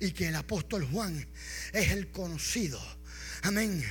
y 0.00 0.10
que 0.10 0.28
el 0.28 0.34
apóstol 0.34 0.84
Juan 0.90 1.26
es 1.72 1.90
el 1.90 2.10
conocido 2.10 2.80
Amén. 3.42 3.82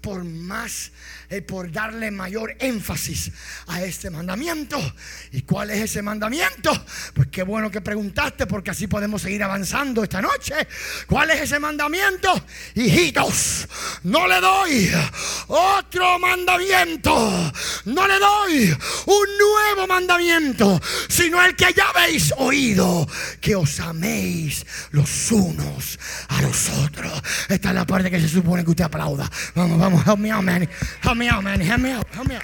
Por 0.00 0.22
más, 0.24 0.92
eh, 1.30 1.40
por 1.40 1.72
darle 1.72 2.10
mayor 2.10 2.56
énfasis 2.58 3.30
a 3.66 3.82
este 3.82 4.10
mandamiento. 4.10 4.78
¿Y 5.32 5.42
cuál 5.42 5.70
es 5.70 5.82
ese 5.82 6.02
mandamiento? 6.02 6.72
Pues 7.14 7.28
qué 7.28 7.42
bueno 7.42 7.70
que 7.70 7.80
preguntaste 7.80 8.46
porque 8.46 8.70
así 8.70 8.86
podemos 8.86 9.22
seguir 9.22 9.42
avanzando 9.42 10.02
esta 10.02 10.20
noche. 10.20 10.54
¿Cuál 11.06 11.30
es 11.30 11.42
ese 11.42 11.58
mandamiento? 11.58 12.44
Hijitos, 12.74 13.66
no 14.04 14.26
le 14.26 14.40
doy 14.40 14.90
otro 15.48 16.18
mandamiento. 16.18 17.52
No 17.86 18.06
le 18.06 18.18
doy 18.18 18.76
un 19.06 19.26
nuevo 19.38 19.86
mandamiento, 19.86 20.80
sino 21.08 21.42
el 21.42 21.56
que 21.56 21.72
ya 21.74 21.88
habéis 21.94 22.32
oído, 22.36 23.08
que 23.40 23.56
os 23.56 23.80
améis 23.80 24.66
los 24.90 25.32
unos 25.32 25.98
a 26.28 26.42
los 26.42 26.68
otros. 26.70 27.22
Esta 27.48 27.68
es 27.70 27.74
la 27.74 27.86
parte 27.86 28.10
que 28.10 28.20
se 28.20 28.28
supone 28.28 28.64
que 28.64 28.70
usted 28.70 28.84
aplauda. 28.98 29.30
Vamos, 29.54 29.78
vamos, 29.78 30.04
help 30.04 30.18
me 30.18 30.30
out, 30.30 30.44
man. 30.44 30.68
Help 31.02 31.16
me 31.16 31.28
out, 31.28 31.42
man. 31.42 31.60
Help 31.60 31.80
me 31.80 31.92
out, 31.92 32.06
help 32.12 32.28
me 32.28 32.36
out. 32.36 32.42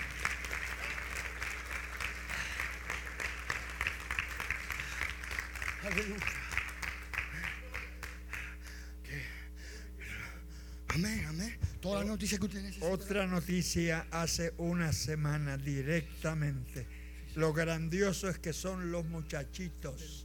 Amén, 10.88 11.26
amén. 11.26 11.58
Toda 11.80 12.00
la 12.00 12.04
noticia 12.04 12.38
que 12.38 12.46
usted 12.46 12.62
necesita. 12.62 12.86
Otra 12.86 13.26
noticia 13.26 14.06
hace 14.12 14.54
una 14.58 14.92
semana 14.92 15.56
directamente. 15.56 16.86
Lo 17.34 17.52
grandioso 17.52 18.28
es 18.28 18.38
que 18.38 18.52
son 18.52 18.92
los 18.92 19.04
muchachitos, 19.06 20.24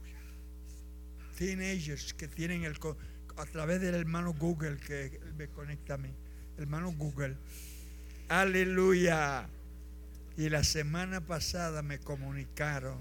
teenagers 1.36 2.14
que 2.14 2.28
tienen 2.28 2.62
el 2.62 2.78
a 3.36 3.46
través 3.46 3.80
del 3.80 3.94
hermano 3.96 4.32
Google 4.34 4.76
que 4.76 5.18
me 5.36 5.48
conecta 5.48 5.94
a 5.94 5.98
mí, 5.98 6.14
hermano 6.62 6.92
Google. 6.92 7.36
Aleluya. 8.28 9.48
Y 10.36 10.48
la 10.48 10.64
semana 10.64 11.20
pasada 11.20 11.82
me 11.82 11.98
comunicaron, 11.98 12.98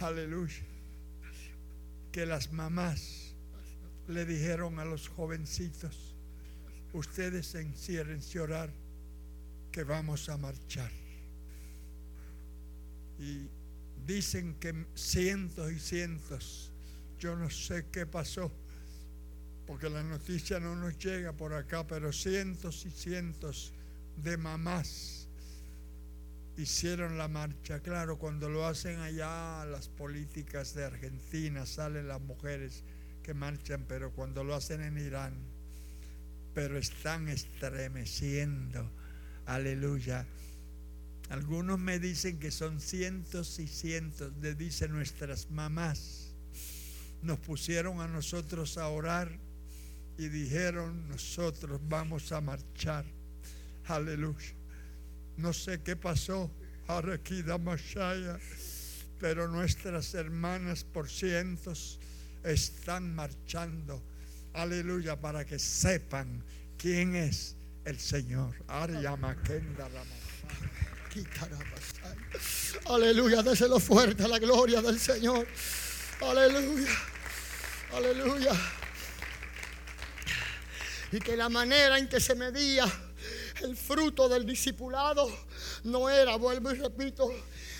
aleluya, 0.00 0.64
que 2.10 2.26
las 2.26 2.52
mamás 2.52 3.34
le 4.08 4.24
dijeron 4.24 4.78
a 4.80 4.84
los 4.84 5.08
jovencitos, 5.08 6.16
ustedes 6.92 7.54
encierren 7.54 8.20
a 8.20 8.42
orar 8.42 8.70
que 9.70 9.84
vamos 9.84 10.28
a 10.28 10.36
marchar. 10.38 10.90
Y 13.18 13.48
dicen 14.06 14.54
que 14.54 14.86
cientos 14.94 15.70
y 15.70 15.78
cientos, 15.78 16.72
yo 17.20 17.36
no 17.36 17.50
sé 17.50 17.86
qué 17.92 18.06
pasó, 18.06 18.50
porque 19.68 19.90
la 19.90 20.02
noticia 20.02 20.58
no 20.58 20.74
nos 20.74 20.96
llega 20.96 21.34
por 21.34 21.52
acá, 21.52 21.86
pero 21.86 22.10
cientos 22.10 22.86
y 22.86 22.90
cientos 22.90 23.74
de 24.16 24.38
mamás 24.38 25.28
hicieron 26.56 27.18
la 27.18 27.28
marcha. 27.28 27.80
Claro, 27.80 28.18
cuando 28.18 28.48
lo 28.48 28.66
hacen 28.66 28.98
allá 29.00 29.66
las 29.66 29.90
políticas 29.90 30.74
de 30.74 30.86
Argentina 30.86 31.66
salen 31.66 32.08
las 32.08 32.18
mujeres 32.18 32.82
que 33.22 33.34
marchan, 33.34 33.84
pero 33.86 34.10
cuando 34.12 34.42
lo 34.42 34.54
hacen 34.54 34.80
en 34.80 34.96
Irán, 34.96 35.34
pero 36.54 36.78
están 36.78 37.28
estremeciendo. 37.28 38.90
Aleluya. 39.44 40.26
Algunos 41.28 41.78
me 41.78 41.98
dicen 41.98 42.38
que 42.38 42.50
son 42.50 42.80
cientos 42.80 43.58
y 43.58 43.66
cientos 43.66 44.40
de, 44.40 44.54
dicen 44.54 44.92
nuestras 44.92 45.50
mamás. 45.50 46.32
Nos 47.20 47.38
pusieron 47.40 48.00
a 48.00 48.08
nosotros 48.08 48.78
a 48.78 48.88
orar 48.88 49.46
y 50.18 50.28
dijeron, 50.28 51.08
nosotros 51.08 51.80
vamos 51.84 52.32
a 52.32 52.40
marchar. 52.40 53.04
Aleluya. 53.86 54.52
No 55.36 55.52
sé 55.52 55.80
qué 55.82 55.94
pasó, 55.94 56.50
pero 59.20 59.48
nuestras 59.48 60.14
hermanas 60.14 60.82
por 60.82 61.08
cientos 61.08 62.00
están 62.42 63.14
marchando. 63.14 64.02
Aleluya, 64.54 65.20
para 65.20 65.44
que 65.44 65.60
sepan 65.60 66.42
quién 66.76 67.14
es 67.14 67.54
el 67.84 68.00
Señor. 68.00 68.56
Aleluya, 72.86 73.42
déselo 73.42 73.78
fuerte 73.78 74.24
a 74.24 74.28
la 74.28 74.40
gloria 74.40 74.82
del 74.82 74.98
Señor. 74.98 75.46
Aleluya. 76.20 76.90
Aleluya 77.92 78.77
y 81.12 81.18
que 81.18 81.36
la 81.36 81.48
manera 81.48 81.98
en 81.98 82.08
que 82.08 82.20
se 82.20 82.34
medía 82.34 82.86
El 83.62 83.76
fruto 83.76 84.28
del 84.28 84.46
discipulado 84.46 85.28
no 85.84 86.08
era, 86.08 86.36
vuelvo 86.36 86.70
y 86.70 86.78
repito, 86.78 87.28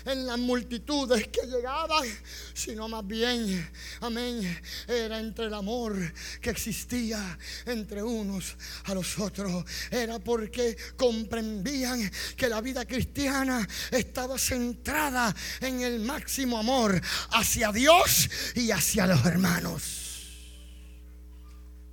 en 0.05 0.25
las 0.25 0.37
multitudes 0.37 1.27
que 1.27 1.45
llegaban, 1.45 2.05
sino 2.53 2.87
más 2.87 3.05
bien, 3.05 3.69
amén, 4.01 4.61
era 4.87 5.19
entre 5.19 5.45
el 5.45 5.53
amor 5.53 5.95
que 6.41 6.49
existía 6.49 7.37
entre 7.65 8.03
unos 8.03 8.55
a 8.85 8.93
los 8.93 9.17
otros. 9.19 9.63
Era 9.91 10.19
porque 10.19 10.75
comprendían 10.97 12.11
que 12.35 12.49
la 12.49 12.61
vida 12.61 12.85
cristiana 12.85 13.67
estaba 13.91 14.37
centrada 14.37 15.33
en 15.61 15.81
el 15.81 15.99
máximo 15.99 16.57
amor 16.57 16.99
hacia 17.31 17.71
Dios 17.71 18.29
y 18.55 18.71
hacia 18.71 19.07
los 19.07 19.25
hermanos. 19.25 20.05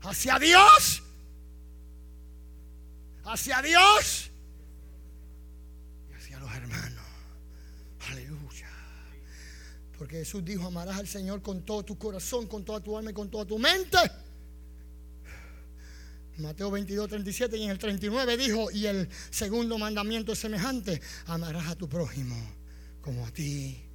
Hacia 0.03 0.39
Dios. 0.39 1.06
Hacia 3.27 3.61
Dios. 3.61 4.31
Y 6.09 6.15
hacia 6.15 6.39
los 6.39 6.55
hermanos. 6.55 7.05
Aleluya. 8.11 8.71
Porque 9.99 10.17
Jesús 10.19 10.45
dijo, 10.45 10.67
amarás 10.67 10.99
al 10.99 11.09
Señor 11.09 11.43
con 11.43 11.65
todo 11.65 11.85
tu 11.85 11.99
corazón, 11.99 12.47
con 12.47 12.65
toda 12.65 12.81
tu 12.81 12.97
alma 12.97 13.11
y 13.11 13.15
con 13.15 13.31
toda 13.31 13.45
tu 13.45 13.59
mente. 13.59 13.99
Mateo 16.39 16.71
22, 16.71 17.09
37 17.09 17.57
y 17.57 17.65
en 17.65 17.71
el 17.71 17.79
39 17.79 18.37
dijo, 18.37 18.71
y 18.71 18.87
el 18.87 19.09
segundo 19.31 19.79
mandamiento 19.79 20.33
es 20.33 20.39
semejante, 20.39 21.01
amarás 21.27 21.69
a 21.69 21.75
tu 21.77 21.89
prójimo 21.89 22.37
como 23.01 23.25
a 23.25 23.31
ti 23.31 23.86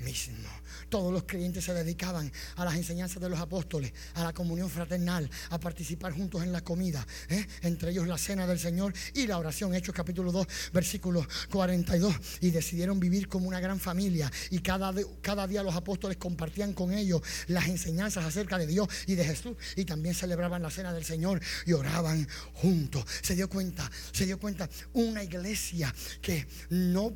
mismo. 0.00 0.48
Todos 0.88 1.12
los 1.12 1.24
creyentes 1.24 1.64
se 1.64 1.74
dedicaban 1.74 2.32
a 2.56 2.64
las 2.64 2.74
enseñanzas 2.74 3.22
de 3.22 3.28
los 3.28 3.38
apóstoles, 3.38 3.92
a 4.14 4.24
la 4.24 4.32
comunión 4.32 4.68
fraternal, 4.68 5.30
a 5.50 5.60
participar 5.60 6.12
juntos 6.12 6.42
en 6.42 6.52
la 6.52 6.62
comida, 6.62 7.06
¿eh? 7.28 7.46
entre 7.62 7.90
ellos 7.92 8.06
la 8.06 8.18
cena 8.18 8.46
del 8.46 8.58
Señor 8.58 8.92
y 9.14 9.26
la 9.26 9.38
oración. 9.38 9.74
Hechos 9.74 9.94
capítulo 9.94 10.32
2, 10.32 10.46
versículo 10.72 11.26
42. 11.50 12.14
Y 12.40 12.50
decidieron 12.50 12.98
vivir 12.98 13.28
como 13.28 13.48
una 13.48 13.60
gran 13.60 13.78
familia. 13.78 14.30
Y 14.50 14.60
cada, 14.60 14.92
cada 15.20 15.46
día 15.46 15.62
los 15.62 15.74
apóstoles 15.74 16.16
compartían 16.16 16.72
con 16.72 16.92
ellos 16.92 17.22
las 17.46 17.68
enseñanzas 17.68 18.24
acerca 18.24 18.58
de 18.58 18.66
Dios 18.66 18.88
y 19.06 19.14
de 19.14 19.24
Jesús. 19.24 19.56
Y 19.76 19.84
también 19.84 20.14
celebraban 20.14 20.62
la 20.62 20.70
cena 20.70 20.92
del 20.92 21.04
Señor 21.04 21.40
y 21.66 21.72
oraban 21.72 22.26
juntos. 22.54 23.04
Se 23.22 23.34
dio 23.34 23.48
cuenta, 23.48 23.90
se 24.12 24.26
dio 24.26 24.38
cuenta, 24.38 24.68
una 24.92 25.22
iglesia 25.22 25.94
que 26.20 26.46
no 26.70 27.12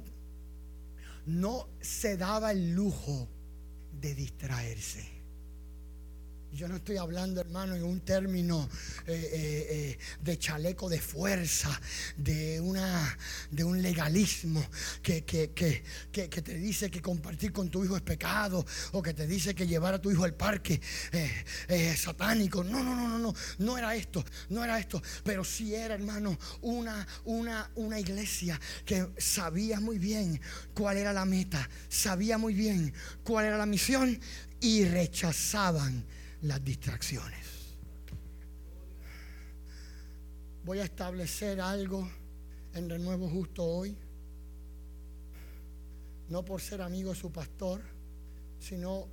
no 1.27 1.68
se 1.81 2.16
daba 2.16 2.53
el 2.53 2.75
lujo 2.75 3.29
de 3.93 4.14
distraerse. 4.14 5.14
Yo 6.55 6.68
no 6.68 6.76
estoy 6.76 6.98
hablando, 6.98 7.40
hermano, 7.40 7.74
en 7.74 7.82
un 7.82 8.02
término 8.02 8.68
eh, 9.09 9.12
eh, 9.12 9.66
eh, 9.70 9.98
de 10.22 10.38
chaleco 10.38 10.88
de 10.88 11.00
fuerza, 11.00 11.68
de, 12.16 12.61
una, 12.61 13.18
de 13.50 13.64
un 13.64 13.82
legalismo 13.82 14.64
que, 15.02 15.24
que, 15.24 15.48
te 16.12 16.55
dice 16.55 16.92
que 16.92 17.02
compartir 17.02 17.52
con 17.52 17.70
tu 17.70 17.84
hijo 17.84 17.96
es 17.96 18.02
pecado 18.02 18.64
o 18.92 19.02
que 19.02 19.14
te 19.14 19.26
dice 19.26 19.52
que 19.52 19.66
llevar 19.66 19.94
a 19.94 20.00
tu 20.00 20.12
hijo 20.12 20.22
al 20.22 20.34
parque 20.34 20.80
es 21.66 22.00
satánico. 22.00 22.62
No, 22.62 22.84
no, 22.84 22.94
no, 22.94 23.09
no, 23.09 23.18
no, 23.18 23.34
no 23.59 23.76
era 23.76 23.96
esto, 23.96 24.24
no 24.50 24.62
era 24.62 24.78
esto, 24.78 25.02
pero 25.24 25.42
sí 25.42 25.74
era, 25.74 25.94
hermano, 25.94 26.38
una, 26.61 27.05
una, 27.24 27.68
una 27.74 27.98
iglesia 27.98 28.61
que 28.84 29.09
sabía 29.18 29.80
muy 29.80 29.98
bien 29.98 30.40
cuál 30.72 30.98
era 30.98 31.12
la 31.12 31.24
meta, 31.24 31.68
sabía 31.88 32.38
muy 32.38 32.55
bien 32.55 32.94
cuál 33.24 33.46
era 33.46 33.59
la 33.59 33.66
misión 33.66 34.20
y 34.61 34.84
rechazaban 34.84 36.05
las 36.45 36.62
distracciones. 36.62 37.74
Voy 40.64 40.78
a 40.78 40.84
establecer 40.84 41.61
algo 41.61 42.09
en 42.74 42.88
renuevo 42.88 43.28
justo 43.28 43.64
hoy, 43.64 43.97
no 46.28 46.45
por 46.45 46.61
ser 46.61 46.82
amigo 46.82 47.11
de 47.11 47.16
su 47.16 47.32
pastor, 47.32 47.80
sino 48.59 49.07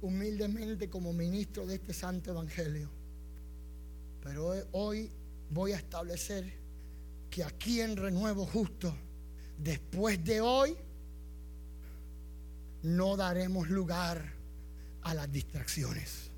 humildemente 0.00 0.88
como 0.88 1.12
ministro 1.12 1.66
de 1.66 1.76
este 1.76 1.92
santo 1.92 2.30
evangelio. 2.30 2.90
Pero 4.22 4.54
hoy 4.72 5.10
voy 5.50 5.72
a 5.72 5.76
establecer 5.76 6.50
que 7.28 7.44
aquí 7.44 7.80
en 7.80 7.94
renuevo 7.94 8.46
justo, 8.46 8.94
después 9.58 10.24
de 10.24 10.40
hoy, 10.40 10.76
no 12.82 13.16
daremos 13.16 13.68
lugar 13.68 14.35
a 15.06 15.14
las 15.14 15.30
distracciones. 15.30 16.30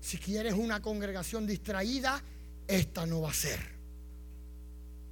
Si 0.00 0.18
quieres 0.18 0.52
una 0.52 0.82
congregación 0.82 1.46
distraída, 1.46 2.22
esta 2.68 3.06
no 3.06 3.22
va 3.22 3.30
a 3.30 3.34
ser. 3.34 3.60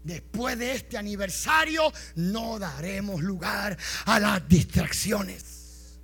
Después 0.05 0.59
de 0.59 0.73
este 0.73 0.99
aniversario, 0.99 1.91
no 2.17 2.59
daremos 2.59 3.23
lugar 3.23 3.79
a 4.05 4.21
las 4.21 4.47
distracciones. 4.47 5.99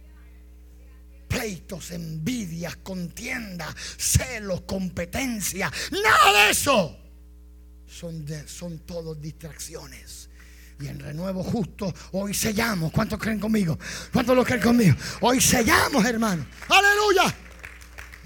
Pleitos, 1.29 1.91
envidias, 1.91 2.77
contiendas, 2.77 3.74
celos, 3.99 4.62
competencia, 4.62 5.70
nada 5.91 6.45
de 6.45 6.51
eso. 6.53 6.99
Son, 7.87 8.27
son 8.47 8.79
todos 8.81 9.20
distracciones. 9.20 10.31
Y 10.79 10.89
en 10.89 10.99
renuevo 10.99 11.43
justo, 11.43 11.93
hoy 12.12 12.35
sellamos. 12.35 12.93
¿Cuántos 12.93 13.18
creen 13.18 13.41
conmigo? 13.41 13.79
¿Cuántos 14.12 14.37
lo 14.37 14.45
creen 14.45 14.61
conmigo? 14.61 14.95
Hoy 15.20 15.41
sellamos, 15.41 16.05
hermano. 16.05 16.45
Aleluya. 16.68 17.35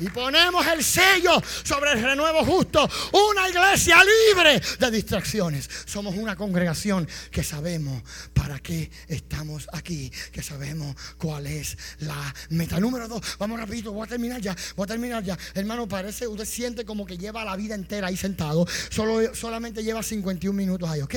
Y 0.00 0.08
ponemos 0.08 0.66
el 0.66 0.82
sello 0.82 1.40
sobre 1.62 1.92
el 1.92 2.02
renuevo 2.02 2.44
justo. 2.44 2.88
Una 3.12 3.48
iglesia 3.48 3.98
libre 4.02 4.60
de 4.78 4.90
distracciones. 4.90 5.68
Somos 5.84 6.16
una 6.16 6.36
congregación 6.36 7.06
que 7.30 7.44
sabemos 7.44 8.02
para 8.32 8.58
qué 8.60 8.90
estamos 9.08 9.68
aquí. 9.72 10.10
Que 10.32 10.42
sabemos 10.42 10.96
cuál 11.18 11.46
es 11.46 11.76
la 11.98 12.34
meta. 12.48 12.80
Número 12.80 13.08
dos. 13.08 13.20
Vamos 13.38 13.60
rapidito. 13.60 13.92
Voy 13.92 14.06
a 14.06 14.08
terminar 14.08 14.40
ya. 14.40 14.56
Voy 14.74 14.84
a 14.84 14.86
terminar 14.86 15.22
ya. 15.22 15.38
Hermano, 15.54 15.86
parece, 15.86 16.26
usted 16.26 16.46
siente 16.46 16.84
como 16.84 17.04
que 17.04 17.18
lleva 17.18 17.44
la 17.44 17.56
vida 17.56 17.74
entera 17.74 18.08
ahí 18.08 18.16
sentado. 18.16 18.66
Solo, 18.88 19.34
solamente 19.34 19.82
lleva 19.82 20.02
51 20.02 20.56
minutos 20.56 20.88
ahí, 20.88 21.02
¿ok? 21.02 21.16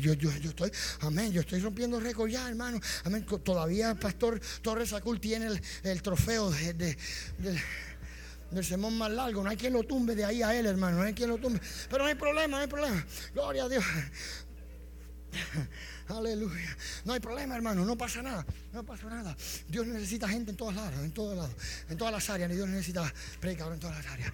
Yo, 0.00 0.12
yo, 0.14 0.30
yo 0.36 0.50
estoy, 0.50 0.70
amén. 1.00 1.32
Yo 1.32 1.40
estoy 1.40 1.60
rompiendo 1.60 1.98
récord 1.98 2.28
ya, 2.28 2.46
hermano. 2.46 2.78
Amén. 3.04 3.24
Todavía 3.42 3.90
el 3.90 3.98
pastor 3.98 4.40
Torres 4.60 4.90
Sacul 4.90 5.18
tiene 5.18 5.60
el, 5.82 6.02
trofeo 6.02 6.50
de 6.50 6.96
del 8.50 8.64
sermón 8.64 8.96
más 8.98 9.10
largo. 9.10 9.42
No 9.42 9.50
hay 9.50 9.56
quien 9.56 9.72
lo 9.72 9.82
tumbe 9.82 10.14
de 10.14 10.24
ahí 10.24 10.42
a 10.42 10.54
él, 10.54 10.66
hermano. 10.66 10.98
No 10.98 11.04
hay 11.04 11.14
quien 11.14 11.30
lo 11.30 11.38
tumbe. 11.38 11.60
Pero 11.88 12.04
no 12.04 12.08
hay 12.08 12.14
problema, 12.14 12.56
no 12.56 12.62
hay 12.62 12.68
problema. 12.68 13.04
Gloria 13.32 13.64
a 13.64 13.68
Dios. 13.68 13.84
Aleluya. 16.10 16.76
No 17.04 17.12
hay 17.12 17.20
problema, 17.20 17.54
hermano. 17.54 17.84
No 17.84 17.96
pasa 17.96 18.22
nada. 18.22 18.44
No 18.72 18.84
pasa 18.84 19.08
nada. 19.08 19.36
Dios 19.68 19.86
necesita 19.86 20.28
gente 20.28 20.50
en 20.50 20.56
todas 20.56 20.74
las 20.74 20.86
áreas, 20.86 21.02
en 21.02 21.12
todos 21.12 21.36
lados, 21.36 21.54
en 21.88 21.96
todas 21.96 22.12
las 22.12 22.28
áreas. 22.30 22.50
Dios 22.50 22.68
necesita 22.68 23.12
predicador 23.40 23.74
en 23.74 23.80
todas 23.80 23.96
las 23.96 24.06
áreas. 24.06 24.32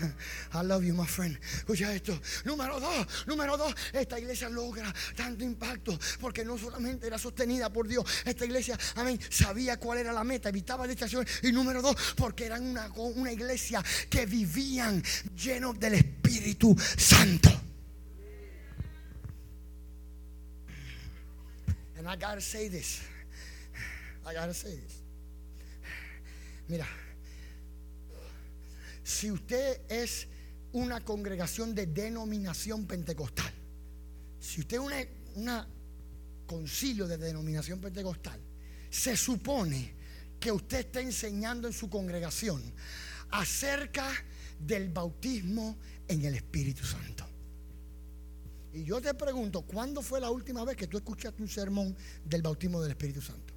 I 0.54 0.64
love 0.64 0.84
you, 0.84 0.94
my 0.94 1.06
friend. 1.06 1.38
Escucha 1.56 1.92
esto. 1.94 2.18
Número 2.44 2.80
dos, 2.80 3.06
número 3.26 3.56
dos. 3.56 3.74
Esta 3.92 4.18
iglesia 4.18 4.48
logra 4.48 4.92
tanto 5.16 5.44
impacto 5.44 5.98
porque 6.20 6.44
no 6.44 6.56
solamente 6.56 7.06
era 7.06 7.18
sostenida 7.18 7.70
por 7.70 7.88
Dios. 7.88 8.04
Esta 8.24 8.44
iglesia, 8.44 8.78
amén, 8.96 9.18
sabía 9.30 9.78
cuál 9.78 9.98
era 9.98 10.12
la 10.12 10.24
meta, 10.24 10.48
evitaba 10.48 10.86
distracciones. 10.86 11.40
Y 11.42 11.52
número 11.52 11.82
dos, 11.82 11.96
porque 12.16 12.46
eran 12.46 12.64
una, 12.64 12.90
una 12.94 13.32
iglesia 13.32 13.82
que 14.08 14.26
vivían 14.26 15.02
llenos 15.36 15.78
del 15.78 15.94
Espíritu 15.94 16.76
Santo. 16.96 17.67
I 22.08 22.16
gotta 22.16 22.40
say 22.40 22.68
this. 22.68 23.02
I 24.26 24.32
gotta 24.32 24.54
say 24.54 24.70
this. 24.70 25.02
Mira, 26.66 26.86
si 29.04 29.30
usted 29.30 29.82
es 29.90 30.26
una 30.72 31.00
congregación 31.04 31.74
de 31.74 31.86
denominación 31.86 32.86
pentecostal, 32.86 33.52
si 34.40 34.60
usted 34.62 34.78
es 34.78 35.08
una, 35.34 35.68
concilio 36.46 37.06
de 37.06 37.18
denominación 37.18 37.78
pentecostal, 37.78 38.40
se 38.88 39.14
supone 39.14 39.94
que 40.40 40.50
usted 40.50 40.78
está 40.78 41.02
enseñando 41.02 41.68
en 41.68 41.74
su 41.74 41.90
congregación 41.90 42.62
acerca 43.32 44.10
del 44.58 44.88
bautismo 44.88 45.78
en 46.08 46.24
el 46.24 46.36
Espíritu 46.36 46.86
Santo. 46.86 47.27
Y 48.72 48.84
yo 48.84 49.00
te 49.00 49.14
pregunto, 49.14 49.62
¿cuándo 49.62 50.02
fue 50.02 50.20
la 50.20 50.30
última 50.30 50.64
vez 50.64 50.76
que 50.76 50.86
tú 50.86 50.98
escuchaste 50.98 51.42
un 51.42 51.48
sermón 51.48 51.96
del 52.24 52.42
bautismo 52.42 52.80
del 52.82 52.90
Espíritu 52.90 53.20
Santo? 53.20 53.54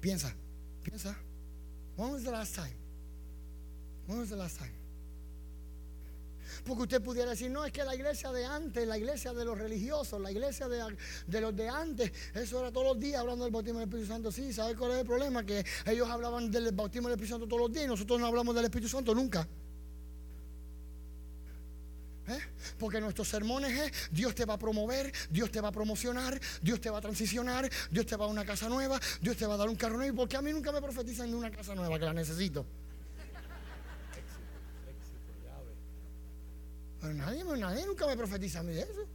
Piensa, 0.00 0.34
piensa. 0.82 1.16
When 1.96 2.12
was 2.12 2.22
the 2.24 2.30
last 2.30 2.54
time? 2.54 2.76
When 4.06 4.18
was 4.20 4.30
the? 4.30 4.36
Porque 6.64 6.82
usted 6.82 7.02
pudiera 7.02 7.30
decir, 7.30 7.50
no, 7.50 7.64
es 7.64 7.72
que 7.72 7.82
la 7.84 7.94
iglesia 7.94 8.30
de 8.30 8.44
antes, 8.44 8.86
la 8.86 8.96
iglesia 8.98 9.32
de 9.32 9.44
los 9.44 9.58
religiosos, 9.58 10.20
la 10.20 10.30
iglesia 10.30 10.68
de, 10.68 10.96
de, 11.26 11.40
los 11.40 11.56
de 11.56 11.68
antes, 11.68 12.12
eso 12.34 12.60
era 12.60 12.70
todos 12.70 12.86
los 12.86 13.00
días 13.00 13.20
hablando 13.20 13.44
del 13.44 13.52
bautismo 13.52 13.80
del 13.80 13.88
Espíritu 13.88 14.08
Santo. 14.08 14.30
Sí, 14.30 14.52
¿sabes 14.52 14.76
cuál 14.76 14.92
es 14.92 14.98
el 14.98 15.06
problema? 15.06 15.44
Que 15.44 15.64
ellos 15.86 16.08
hablaban 16.08 16.50
del 16.50 16.72
bautismo 16.72 17.08
del 17.08 17.16
Espíritu 17.16 17.34
Santo 17.34 17.48
todos 17.48 17.62
los 17.62 17.72
días 17.72 17.86
y 17.86 17.88
nosotros 17.88 18.20
no 18.20 18.26
hablamos 18.26 18.54
del 18.54 18.64
Espíritu 18.64 18.88
Santo 18.88 19.14
nunca. 19.14 19.48
¿Eh? 22.34 22.40
Porque 22.78 23.00
nuestros 23.00 23.28
sermones 23.28 23.78
es 23.78 24.10
Dios 24.10 24.34
te 24.34 24.44
va 24.44 24.54
a 24.54 24.58
promover, 24.58 25.12
Dios 25.30 25.50
te 25.50 25.60
va 25.60 25.68
a 25.68 25.72
promocionar, 25.72 26.40
Dios 26.60 26.80
te 26.80 26.90
va 26.90 26.98
a 26.98 27.00
transicionar, 27.00 27.70
Dios 27.90 28.06
te 28.06 28.16
va 28.16 28.24
a 28.24 28.28
dar 28.28 28.32
una 28.32 28.44
casa 28.44 28.68
nueva, 28.68 29.00
Dios 29.20 29.36
te 29.36 29.46
va 29.46 29.54
a 29.54 29.56
dar 29.56 29.68
un 29.68 29.76
carro 29.76 29.96
nuevo. 29.96 30.12
¿Y 30.12 30.16
por 30.16 30.28
qué 30.28 30.36
a 30.36 30.42
mí 30.42 30.52
nunca 30.52 30.72
me 30.72 30.80
profetizan 30.80 31.30
de 31.30 31.36
una 31.36 31.50
casa 31.50 31.74
nueva 31.74 31.98
que 31.98 32.04
la 32.04 32.12
necesito? 32.12 32.66
Pero 37.00 37.14
nadie, 37.14 37.44
nadie 37.44 37.84
nunca 37.84 38.06
me 38.06 38.16
profetiza 38.16 38.60
a 38.60 38.62
mí 38.62 38.74
de 38.74 38.82
eso. 38.82 39.06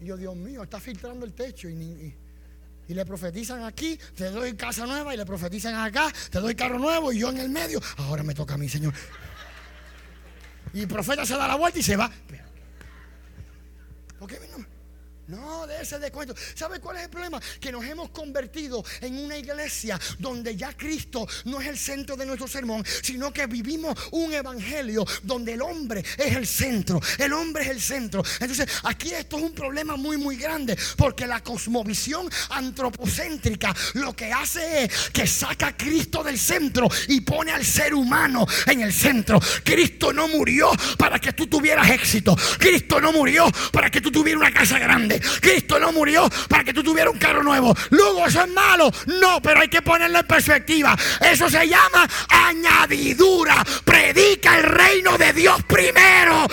Y 0.00 0.06
yo, 0.06 0.16
Dios 0.16 0.34
mío, 0.34 0.64
está 0.64 0.80
filtrando 0.80 1.24
el 1.24 1.32
techo 1.32 1.68
y, 1.68 2.12
y 2.88 2.94
le 2.94 3.06
profetizan 3.06 3.62
aquí, 3.62 3.96
te 4.16 4.30
doy 4.30 4.54
casa 4.54 4.86
nueva 4.86 5.14
y 5.14 5.16
le 5.16 5.24
profetizan 5.24 5.76
acá, 5.76 6.12
te 6.30 6.40
doy 6.40 6.56
carro 6.56 6.80
nuevo 6.80 7.12
y 7.12 7.20
yo 7.20 7.30
en 7.30 7.38
el 7.38 7.48
medio. 7.48 7.80
Ahora 7.98 8.24
me 8.24 8.34
toca 8.34 8.54
a 8.54 8.58
mí, 8.58 8.68
Señor. 8.68 8.92
Y 10.74 10.80
el 10.80 10.88
profeta 10.88 11.26
se 11.26 11.36
da 11.36 11.46
la 11.46 11.56
vuelta 11.56 11.78
y 11.78 11.82
se 11.82 11.96
va. 11.96 12.10
¿Por 14.18 14.28
qué 14.28 14.38
no? 14.56 14.71
No, 15.32 15.66
de 15.66 15.80
ese 15.80 15.98
descuento. 15.98 16.34
¿Sabe 16.54 16.78
cuál 16.78 16.98
es 16.98 17.04
el 17.04 17.08
problema? 17.08 17.40
Que 17.58 17.72
nos 17.72 17.82
hemos 17.86 18.10
convertido 18.10 18.84
en 19.00 19.18
una 19.18 19.38
iglesia 19.38 19.98
donde 20.18 20.54
ya 20.54 20.76
Cristo 20.76 21.26
no 21.46 21.58
es 21.58 21.68
el 21.68 21.78
centro 21.78 22.16
de 22.16 22.26
nuestro 22.26 22.46
sermón, 22.46 22.84
sino 23.02 23.32
que 23.32 23.46
vivimos 23.46 23.96
un 24.10 24.34
evangelio 24.34 25.06
donde 25.22 25.54
el 25.54 25.62
hombre 25.62 26.04
es 26.18 26.36
el 26.36 26.46
centro. 26.46 27.00
El 27.16 27.32
hombre 27.32 27.62
es 27.62 27.70
el 27.70 27.80
centro. 27.80 28.22
Entonces, 28.40 28.68
aquí 28.82 29.14
esto 29.14 29.38
es 29.38 29.44
un 29.44 29.52
problema 29.52 29.96
muy, 29.96 30.18
muy 30.18 30.36
grande, 30.36 30.76
porque 30.98 31.26
la 31.26 31.42
cosmovisión 31.42 32.28
antropocéntrica 32.50 33.74
lo 33.94 34.14
que 34.14 34.30
hace 34.30 34.84
es 34.84 35.10
que 35.14 35.26
saca 35.26 35.68
a 35.68 35.76
Cristo 35.78 36.22
del 36.22 36.38
centro 36.38 36.90
y 37.08 37.22
pone 37.22 37.52
al 37.52 37.64
ser 37.64 37.94
humano 37.94 38.46
en 38.66 38.82
el 38.82 38.92
centro. 38.92 39.40
Cristo 39.64 40.12
no 40.12 40.28
murió 40.28 40.70
para 40.98 41.18
que 41.18 41.32
tú 41.32 41.46
tuvieras 41.46 41.88
éxito. 41.88 42.36
Cristo 42.58 43.00
no 43.00 43.12
murió 43.12 43.46
para 43.72 43.90
que 43.90 44.02
tú 44.02 44.12
tuvieras 44.12 44.42
una 44.42 44.52
casa 44.52 44.78
grande. 44.78 45.21
Cristo 45.40 45.78
no 45.78 45.92
murió 45.92 46.28
para 46.48 46.64
que 46.64 46.72
tú 46.72 46.82
tuvieras 46.82 47.12
un 47.12 47.18
carro 47.18 47.42
nuevo. 47.42 47.74
Luego, 47.90 48.26
eso 48.26 48.42
es 48.42 48.48
malo. 48.48 48.90
No, 49.20 49.40
pero 49.40 49.60
hay 49.60 49.68
que 49.68 49.82
ponerlo 49.82 50.18
en 50.18 50.26
perspectiva. 50.26 50.96
Eso 51.20 51.48
se 51.48 51.66
llama 51.66 52.08
añadidura. 52.28 53.64
Predica 53.84 54.58
el 54.58 54.64
reino 54.64 55.16
de 55.18 55.32
Dios 55.32 55.62
primero. 55.66 56.46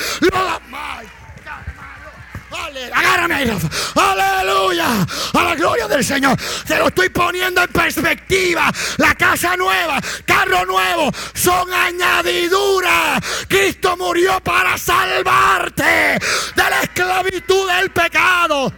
Agárrame 2.94 3.52
Aleluya. 3.96 5.06
A 5.34 5.44
la 5.44 5.56
gloria 5.56 5.88
del 5.88 6.04
Señor. 6.04 6.38
Te 6.66 6.78
lo 6.78 6.88
estoy 6.88 7.10
poniendo 7.10 7.62
en 7.62 7.72
perspectiva. 7.72 8.72
La 8.98 9.16
casa 9.16 9.56
nueva, 9.56 10.00
carro 10.26 10.66
nuevo, 10.66 11.12
son 11.34 11.72
añadiduras. 11.72 13.24
Cristo 13.48 13.96
murió 13.98 14.40
para 14.42 14.78
salvarte 14.78 15.84
de 15.84 16.64
la 16.70 16.82
esclavitud 16.82 17.70
del 17.72 17.92
pecado. 17.92 18.72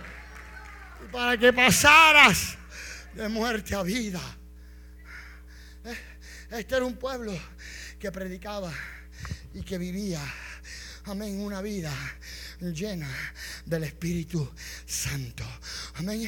Y 1.03 1.11
para 1.11 1.38
que 1.38 1.53
pasaras 1.53 2.57
de 3.13 3.27
muerte 3.29 3.75
a 3.75 3.84
vida. 3.84 4.21
Eh, 5.86 5.97
este 6.51 6.75
era 6.75 6.86
un 6.86 6.95
pueblo 6.95 7.34
que 7.99 8.11
predicaba 8.11 8.71
y 9.53 9.61
que 9.61 9.77
vivía, 9.77 10.21
amén, 11.05 11.39
una 11.41 11.61
vida 11.61 11.91
llena 12.62 13.09
del 13.66 13.84
Espíritu 13.84 14.47
Santo. 14.86 15.43
Amén. 15.95 16.28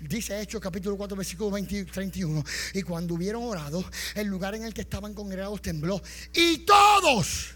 Dice 0.00 0.40
Hechos 0.40 0.60
capítulo 0.60 0.96
4, 0.96 1.16
versículo 1.16 1.50
20, 1.50 1.86
31. 1.86 2.44
Y 2.74 2.82
cuando 2.82 3.14
hubieron 3.14 3.42
orado, 3.44 3.84
el 4.14 4.26
lugar 4.26 4.54
en 4.54 4.64
el 4.64 4.74
que 4.74 4.82
estaban 4.82 5.14
congregados 5.14 5.62
tembló. 5.62 6.00
Y 6.34 6.58
todos. 6.58 7.54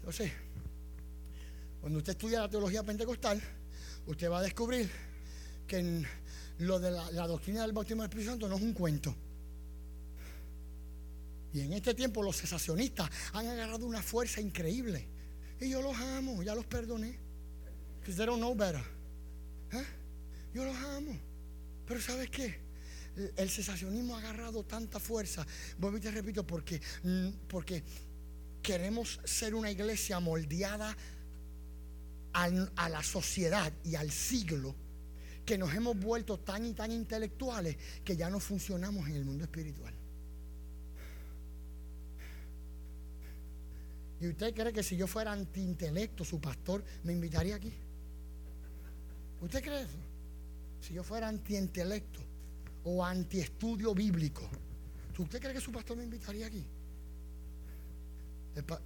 Entonces, 0.00 0.32
cuando 1.80 1.98
usted 1.98 2.12
estudia 2.12 2.40
la 2.40 2.50
teología 2.50 2.82
pentecostal, 2.82 3.40
usted 4.06 4.30
va 4.30 4.40
a 4.40 4.42
descubrir 4.42 4.90
que 5.66 6.04
lo 6.58 6.78
de 6.78 6.90
la, 6.90 7.10
la 7.12 7.26
doctrina 7.26 7.62
del 7.62 7.72
bautismo 7.72 8.02
del 8.02 8.10
Espíritu 8.10 8.30
Santo 8.30 8.48
no 8.48 8.56
es 8.56 8.62
un 8.62 8.74
cuento. 8.74 9.14
Y 11.52 11.60
en 11.60 11.72
este 11.72 11.94
tiempo 11.94 12.22
los 12.22 12.36
cesacionistas 12.36 13.10
han 13.32 13.46
agarrado 13.46 13.86
una 13.86 14.02
fuerza 14.02 14.40
increíble. 14.40 15.08
Y 15.60 15.70
yo 15.70 15.82
los 15.82 15.96
amo, 15.96 16.42
ya 16.42 16.54
los 16.54 16.66
perdoné. 16.66 17.18
Because 17.98 18.16
they 18.16 18.26
don't 18.26 18.38
know 18.38 18.54
better. 18.54 18.82
¿Eh? 19.72 19.84
Yo 20.54 20.64
los 20.64 20.76
amo. 20.76 21.18
Pero 21.86 22.00
¿sabes 22.00 22.30
qué? 22.30 22.60
El 23.36 23.50
cesacionismo 23.50 24.16
ha 24.16 24.20
agarrado 24.20 24.64
tanta 24.64 25.00
fuerza. 25.00 25.46
Vuelvo 25.78 25.98
y 25.98 26.00
te 26.00 26.10
repito, 26.10 26.46
porque, 26.46 26.80
mm, 27.02 27.28
porque 27.48 27.82
queremos 28.62 29.20
ser 29.24 29.54
una 29.54 29.70
iglesia 29.70 30.20
moldeada 30.20 30.96
a, 32.32 32.44
a 32.76 32.88
la 32.88 33.02
sociedad 33.02 33.72
y 33.84 33.96
al 33.96 34.10
siglo 34.10 34.74
que 35.44 35.58
nos 35.58 35.74
hemos 35.74 35.98
vuelto 35.98 36.38
tan 36.38 36.64
y 36.64 36.74
tan 36.74 36.92
intelectuales 36.92 37.76
que 38.04 38.16
ya 38.16 38.30
no 38.30 38.38
funcionamos 38.38 39.08
en 39.08 39.16
el 39.16 39.24
mundo 39.24 39.44
espiritual. 39.44 39.99
¿Y 44.20 44.28
usted 44.28 44.54
cree 44.54 44.72
que 44.72 44.82
si 44.82 44.96
yo 44.96 45.06
fuera 45.06 45.32
antiintelecto, 45.32 46.24
su 46.24 46.40
pastor 46.40 46.84
me 47.04 47.12
invitaría 47.12 47.56
aquí? 47.56 47.72
¿Usted 49.40 49.62
cree 49.62 49.82
eso? 49.82 49.98
Si 50.80 50.94
yo 50.94 51.02
fuera 51.02 51.28
antiintelecto 51.28 52.20
o 52.84 53.04
antiestudio 53.04 53.94
bíblico, 53.94 54.42
¿usted 55.18 55.40
cree 55.40 55.54
que 55.54 55.60
su 55.60 55.72
pastor 55.72 55.96
me 55.96 56.04
invitaría 56.04 56.46
aquí? 56.46 56.66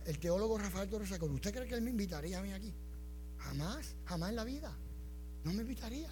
El, 0.05 0.18
teólogo 0.18 0.59
Rafael 0.59 0.89
Torres 0.89 1.11
¿usted 1.11 1.53
cree 1.53 1.66
que 1.66 1.74
él 1.74 1.82
me 1.82 1.91
invitaría 1.91 2.39
a 2.39 2.43
mí 2.43 2.53
aquí? 2.53 2.72
Jamás, 3.39 3.97
jamás 4.05 4.30
en 4.30 4.37
la 4.37 4.45
vida. 4.45 4.76
No 5.43 5.53
me 5.53 5.62
invitaría. 5.62 6.11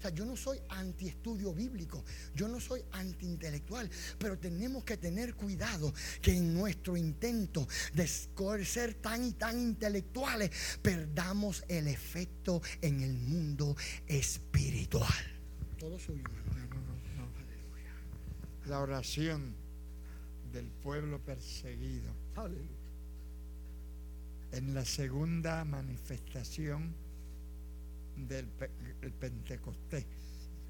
O 0.00 0.02
sea, 0.02 0.10
yo 0.12 0.24
no 0.24 0.34
soy 0.34 0.58
antiestudio 0.70 1.52
bíblico, 1.52 2.02
yo 2.34 2.48
no 2.48 2.58
soy 2.58 2.82
antiintelectual, 2.92 3.90
pero 4.18 4.38
tenemos 4.38 4.82
que 4.82 4.96
tener 4.96 5.34
cuidado 5.34 5.92
que 6.22 6.34
en 6.34 6.54
nuestro 6.54 6.96
intento 6.96 7.68
de 7.92 8.08
ser 8.64 8.94
tan 8.94 9.22
y 9.22 9.32
tan 9.32 9.60
intelectuales 9.60 10.78
perdamos 10.80 11.62
el 11.68 11.86
efecto 11.86 12.62
en 12.80 13.02
el 13.02 13.12
mundo 13.12 13.76
espiritual. 14.06 15.12
Todo 15.78 15.98
suyo, 15.98 16.24
La 18.64 18.80
oración 18.80 19.54
del 20.50 20.70
pueblo 20.82 21.22
perseguido. 21.22 22.10
En 24.52 24.72
la 24.72 24.86
segunda 24.86 25.62
manifestación 25.66 26.94
del 28.16 28.46
Pentecostés. 29.08 30.06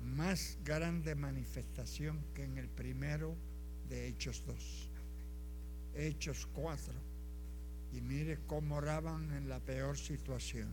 Más 0.03 0.59
grande 0.65 1.15
manifestación 1.15 2.25
que 2.35 2.45
en 2.45 2.57
el 2.57 2.69
primero 2.69 3.37
de 3.89 4.09
Hechos 4.09 4.45
2. 4.47 4.91
Hechos 5.95 6.47
4. 6.55 6.95
Y 7.93 8.01
mire 8.01 8.39
cómo 8.47 8.77
oraban 8.77 9.33
en 9.33 9.49
la 9.49 9.61
peor 9.61 9.99
situación. 9.99 10.73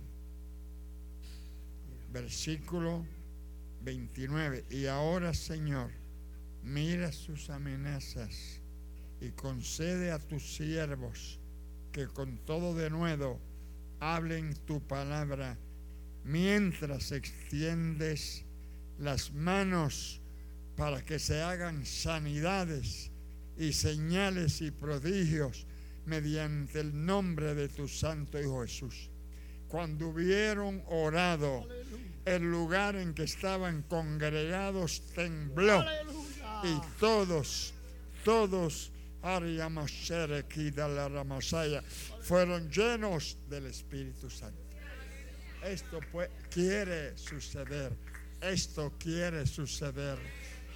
Versículo 2.14 3.06
29. 3.82 4.66
Y 4.70 4.86
ahora, 4.86 5.34
Señor, 5.34 5.92
mira 6.64 7.12
sus 7.12 7.50
amenazas 7.50 8.62
y 9.20 9.32
concede 9.32 10.12
a 10.12 10.20
tus 10.20 10.56
siervos 10.56 11.40
que 11.92 12.08
con 12.08 12.38
todo 12.46 12.76
de 12.76 12.90
nuevo 12.90 13.40
hablen 14.00 14.54
tu 14.66 14.80
palabra 14.82 15.58
mientras 16.28 17.14
extiendes 17.14 18.44
las 19.00 19.32
manos 19.32 20.20
para 20.76 21.04
que 21.04 21.20
se 21.20 21.42
hagan 21.42 21.86
sanidades 21.86 23.10
y 23.58 23.72
señales 23.72 24.62
y 24.62 24.72
prodigios 24.72 25.66
mediante 26.06 26.82
el 26.82 27.06
nombre 27.06 27.56
de 27.56 27.70
tu 27.70 27.88
Santo 27.88 28.40
Hijo 28.40 28.62
Jesús. 28.62 29.10
Cuando 29.68 30.10
hubieron 30.10 30.84
orado, 30.88 31.68
el 32.26 32.44
lugar 32.44 32.96
en 32.98 33.14
que 33.14 33.24
estaban 33.24 33.84
congregados 33.84 35.02
tembló 35.16 35.84
y 36.64 36.80
todos, 37.00 37.74
todos, 38.24 38.92
fueron 42.22 42.70
llenos 42.70 43.38
del 43.50 43.66
Espíritu 43.68 44.30
Santo. 44.30 44.67
Esto 45.68 46.00
quiere 46.50 47.18
suceder. 47.18 47.92
Esto 48.42 48.94
quiere 48.98 49.46
suceder. 49.46 50.18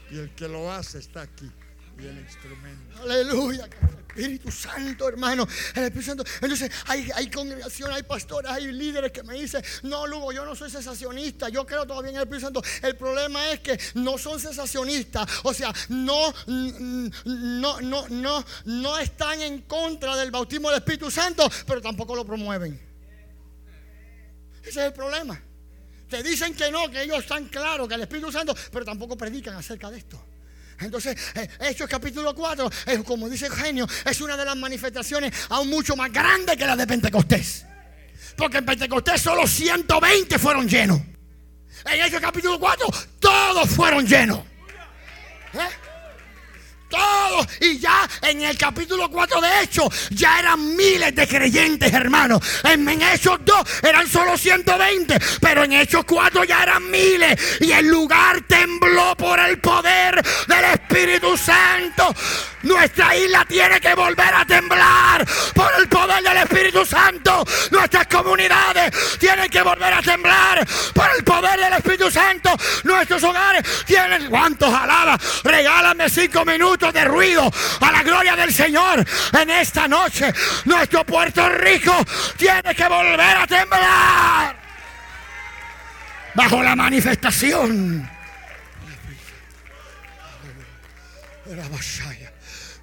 Y 0.10 0.18
el 0.18 0.36
que 0.36 0.50
lo 0.50 0.70
hace 0.70 1.00
está 1.00 1.22
aquí. 1.22 1.50
Y 1.98 2.06
el 2.08 2.20
instrumento. 2.20 3.02
Aleluya. 3.02 3.70
Espíritu 4.10 4.52
Santo, 4.52 5.08
hermano. 5.08 5.48
El 5.76 5.84
Espíritu 5.84 6.10
Santo. 6.10 6.24
Entonces, 6.42 6.70
hay, 6.88 7.10
hay 7.16 7.30
congregaciones, 7.30 7.96
hay 7.96 8.04
pastores, 8.04 8.52
hay 8.52 8.70
líderes 8.70 9.14
que 9.14 9.24
me 9.24 9.36
dicen: 9.36 9.64
No, 9.84 10.06
Lugo, 10.08 10.34
yo 10.34 10.44
no 10.44 10.56
soy 10.56 10.70
sensacionista. 10.70 11.48
Yo 11.48 11.66
creo 11.66 11.86
todavía 11.86 12.12
en 12.12 12.18
el 12.18 12.24
Espíritu 12.24 12.46
Santo. 12.48 12.62
El 12.82 12.98
problema 12.98 13.52
es 13.52 13.62
que 13.62 13.80
no 13.94 14.18
son 14.18 14.42
sensacionistas. 14.42 15.30
O 15.44 15.54
sea, 15.54 15.74
no, 15.88 16.34
no, 16.48 17.80
no, 17.80 18.10
no, 18.10 18.46
no 18.66 18.98
están 18.98 19.42
en 19.42 19.62
contra 19.62 20.18
del 20.18 20.32
bautismo 20.32 20.70
del 20.70 20.80
Espíritu 20.80 21.10
Santo, 21.10 21.50
pero 21.66 21.82
tampoco 21.82 22.14
lo 22.14 22.26
promueven. 22.26 22.91
Ese 24.62 24.70
es 24.70 24.86
el 24.88 24.94
problema. 24.94 25.42
Te 26.10 26.22
dicen 26.22 26.54
que 26.54 26.70
no, 26.70 26.90
que 26.90 27.04
ellos 27.04 27.20
están 27.20 27.46
claros 27.46 27.88
que 27.88 27.96
el 27.96 28.02
Espíritu 28.02 28.32
Santo, 28.32 28.56
pero 28.72 28.84
tampoco 28.84 29.18
predican 29.18 29.56
acerca 29.56 29.90
de 29.90 29.98
esto. 29.98 30.22
Entonces, 30.80 31.16
eh, 31.36 31.48
Hechos 31.60 31.88
capítulo 31.88 32.34
4, 32.34 32.70
es, 32.88 33.04
como 33.04 33.30
dice 33.30 33.46
Eugenio, 33.46 33.88
es 34.06 34.20
una 34.20 34.36
de 34.36 34.46
las 34.46 34.58
manifestaciones 34.58 35.34
aún 35.50 35.70
mucho 35.70 35.96
más 35.96 36.12
grandes 36.12 36.58
que 36.58 36.66
la 36.66 36.76
de 36.76 36.88
Pentecostés. 36.88 37.66
Porque 38.36 38.58
en 38.58 38.66
Pentecostés 38.66 39.22
solo 39.22 39.48
120 39.48 40.40
fueron 40.40 40.68
llenos. 40.68 41.00
En 41.86 42.02
Hechos 42.02 42.20
capítulo 42.20 42.60
4, 42.60 42.88
todos 43.20 43.70
fueron 43.70 44.06
llenos. 44.06 44.40
¿Eh? 45.54 45.60
Todos. 46.92 47.48
Y 47.62 47.80
ya 47.80 48.08
en 48.22 48.42
el 48.42 48.58
capítulo 48.58 49.10
4 49.10 49.42
de 49.42 49.62
Hechos, 49.62 50.10
ya 50.12 50.40
eran 50.40 50.76
miles 50.76 51.16
de 51.16 51.28
creyentes, 51.28 51.92
hermanos. 51.94 52.42
En, 52.64 52.88
Hechos 53.02 53.40
2 53.44 53.84
eran 53.84 54.08
solo 54.08 54.38
120, 54.38 55.18
pero 55.40 55.64
en 55.64 55.74
Hechos 55.74 56.04
4 56.06 56.44
ya 56.44 56.64
eran 56.64 56.92
miles. 56.92 57.40
Y 57.62 57.72
el 57.72 57.88
lugar 57.88 58.42
tembló 58.42 59.16
por 59.16 59.40
el 59.40 59.60
poder 59.60 60.22
del 60.48 60.66
Espíritu 60.66 61.38
Santo. 61.38 62.14
Nuestra 62.64 63.16
isla 63.16 63.46
tiene 63.46 63.80
que 63.80 63.96
volver 63.96 64.34
a 64.34 64.46
temblar 64.46 65.26
por 65.56 65.72
el 65.80 65.88
poder 65.88 66.22
del 66.22 66.38
Espíritu 66.38 66.86
Santo. 66.86 67.44
Nuestras 67.72 68.08
comunidades 68.08 69.18
tienen 69.18 69.50
que 69.50 69.62
volver 69.62 69.94
a 69.94 70.02
temblar 70.02 70.68
por 70.94 71.08
el 71.18 71.24
poder 71.24 71.60
del 71.60 71.74
Espíritu 71.74 72.12
Santo. 72.12 72.52
Nuestros 72.84 73.24
hogares 73.24 73.64
tienen. 73.86 74.30
¿Cuántos 74.30 74.74
alaba? 74.74 75.18
Regálame 75.44 76.10
cinco 76.10 76.46
minutos 76.46 76.81
de 76.90 77.04
ruido 77.04 77.52
a 77.82 77.92
la 77.92 78.02
gloria 78.02 78.38
del 78.38 78.54
Señor 78.54 79.06
en 79.34 79.50
esta 79.50 79.90
noche. 79.90 80.34
Nuestro 80.64 81.06
Puerto 81.06 81.50
Rico 81.50 81.94
tiene 82.38 82.74
que 82.74 82.88
volver 82.88 83.38
a 83.38 83.46
temblar 83.46 84.56
bajo 86.34 86.64
la 86.64 86.76
manifestación. 86.78 88.10
Era 91.46 91.64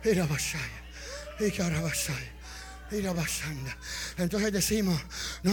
era 0.05 0.27
Basaya. 0.27 0.69
Y 1.41 1.51
que 1.51 1.63
ahora 1.63 1.81
Basaya. 1.81 2.33
Era 2.91 3.13
basanda. 3.13 3.77
Entonces 4.19 4.53
decimos, 4.53 5.01
no, 5.45 5.53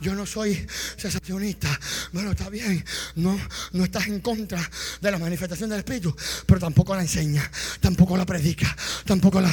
yo 0.00 0.14
no 0.14 0.26
soy 0.26 0.66
sensacionista. 0.96 1.68
Bueno, 2.12 2.32
está 2.32 2.50
bien, 2.50 2.84
no, 3.16 3.38
no 3.72 3.84
estás 3.84 4.08
en 4.08 4.20
contra 4.20 4.68
de 5.00 5.10
la 5.10 5.18
manifestación 5.18 5.70
del 5.70 5.78
Espíritu, 5.78 6.14
pero 6.46 6.60
tampoco 6.60 6.94
la 6.94 7.02
enseña, 7.02 7.48
tampoco 7.80 8.16
la 8.16 8.26
predica, 8.26 8.74
tampoco 9.04 9.40
la... 9.40 9.50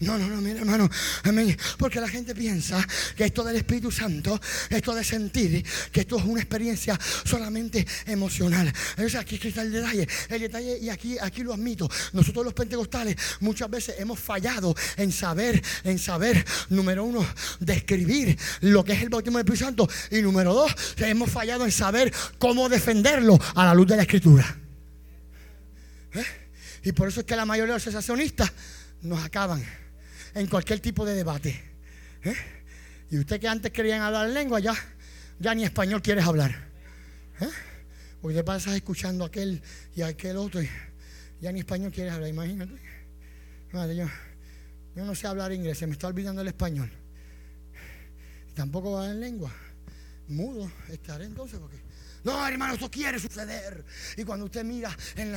no, 0.00 0.18
no, 0.18 0.28
no, 0.28 0.40
mira 0.40 0.60
hermano, 0.60 0.90
amén. 1.24 1.56
Porque 1.78 2.00
la 2.00 2.08
gente 2.08 2.34
piensa 2.34 2.86
que 3.16 3.24
esto 3.24 3.44
del 3.44 3.56
Espíritu 3.56 3.90
Santo, 3.90 4.40
esto 4.70 4.94
de 4.94 5.04
sentir, 5.04 5.64
que 5.92 6.00
esto 6.00 6.18
es 6.18 6.24
una 6.24 6.40
experiencia 6.40 6.98
solamente 7.24 7.86
emocional. 8.06 8.72
Entonces 8.90 9.16
aquí 9.16 9.38
está 9.42 9.62
el 9.62 9.72
detalle, 9.72 10.08
el 10.30 10.40
detalle, 10.40 10.78
y 10.80 10.88
aquí, 10.88 11.18
aquí 11.18 11.42
lo 11.42 11.52
admito, 11.52 11.90
nosotros 12.12 12.44
los 12.44 12.54
pentecostales 12.54 13.16
muchas 13.40 13.68
veces 13.68 13.96
hemos 13.98 14.18
fallado 14.18 14.74
en 14.96 15.12
saber, 15.12 15.62
en 15.84 15.98
saber 15.98 16.44
número 16.70 17.04
uno, 17.04 17.26
describir 17.74 18.38
lo 18.60 18.84
que 18.84 18.92
es 18.92 19.02
el 19.02 19.08
bautismo 19.08 19.38
del 19.38 19.46
Espíritu 19.46 19.64
Santo. 19.64 19.88
Y 20.10 20.22
número 20.22 20.54
dos, 20.54 20.74
hemos 20.98 21.30
fallado 21.30 21.64
en 21.64 21.72
saber 21.72 22.12
cómo 22.38 22.68
defenderlo 22.68 23.38
a 23.54 23.64
la 23.64 23.74
luz 23.74 23.88
de 23.88 23.96
la 23.96 24.02
Escritura. 24.02 24.58
¿Eh? 26.14 26.24
Y 26.84 26.92
por 26.92 27.08
eso 27.08 27.20
es 27.20 27.26
que 27.26 27.36
la 27.36 27.44
mayoría 27.44 27.72
de 27.72 27.76
los 27.76 27.82
sensacionistas 27.82 28.52
nos 29.02 29.22
acaban 29.24 29.64
en 30.34 30.46
cualquier 30.46 30.80
tipo 30.80 31.04
de 31.04 31.14
debate. 31.14 31.62
¿Eh? 32.24 32.34
Y 33.10 33.18
usted 33.18 33.40
que 33.40 33.48
antes 33.48 33.72
querían 33.72 34.02
hablar 34.02 34.28
lengua, 34.28 34.60
ya, 34.60 34.74
ya 35.38 35.54
ni 35.54 35.64
español 35.64 36.02
quieres 36.02 36.24
hablar. 36.24 36.68
¿Eh? 37.40 37.48
Porque 38.20 38.36
te 38.36 38.44
pasas 38.44 38.74
escuchando 38.74 39.24
aquel 39.24 39.62
y 39.94 40.02
aquel 40.02 40.36
otro 40.36 40.62
y 40.62 40.68
ya 41.40 41.52
ni 41.52 41.60
español 41.60 41.92
quieres 41.92 42.12
hablar, 42.12 42.30
imagínate. 42.30 42.72
Madre, 43.72 43.96
yo, 43.96 44.06
yo 44.96 45.04
no 45.04 45.14
sé 45.14 45.26
hablar 45.26 45.52
inglés, 45.52 45.78
se 45.78 45.86
me 45.86 45.92
está 45.92 46.06
olvidando 46.06 46.40
el 46.40 46.48
español. 46.48 46.90
Tampoco 48.54 48.92
va 48.92 49.10
en 49.10 49.20
lengua. 49.20 49.52
Mudo 50.28 50.70
estaré 50.88 51.26
entonces 51.26 51.58
porque 51.60 51.80
no, 52.24 52.46
hermano, 52.46 52.74
esto 52.74 52.90
quiere 52.90 53.18
suceder. 53.18 53.84
Y 54.16 54.24
cuando 54.24 54.46
usted 54.46 54.64
mira 54.64 54.96
en, 55.16 55.34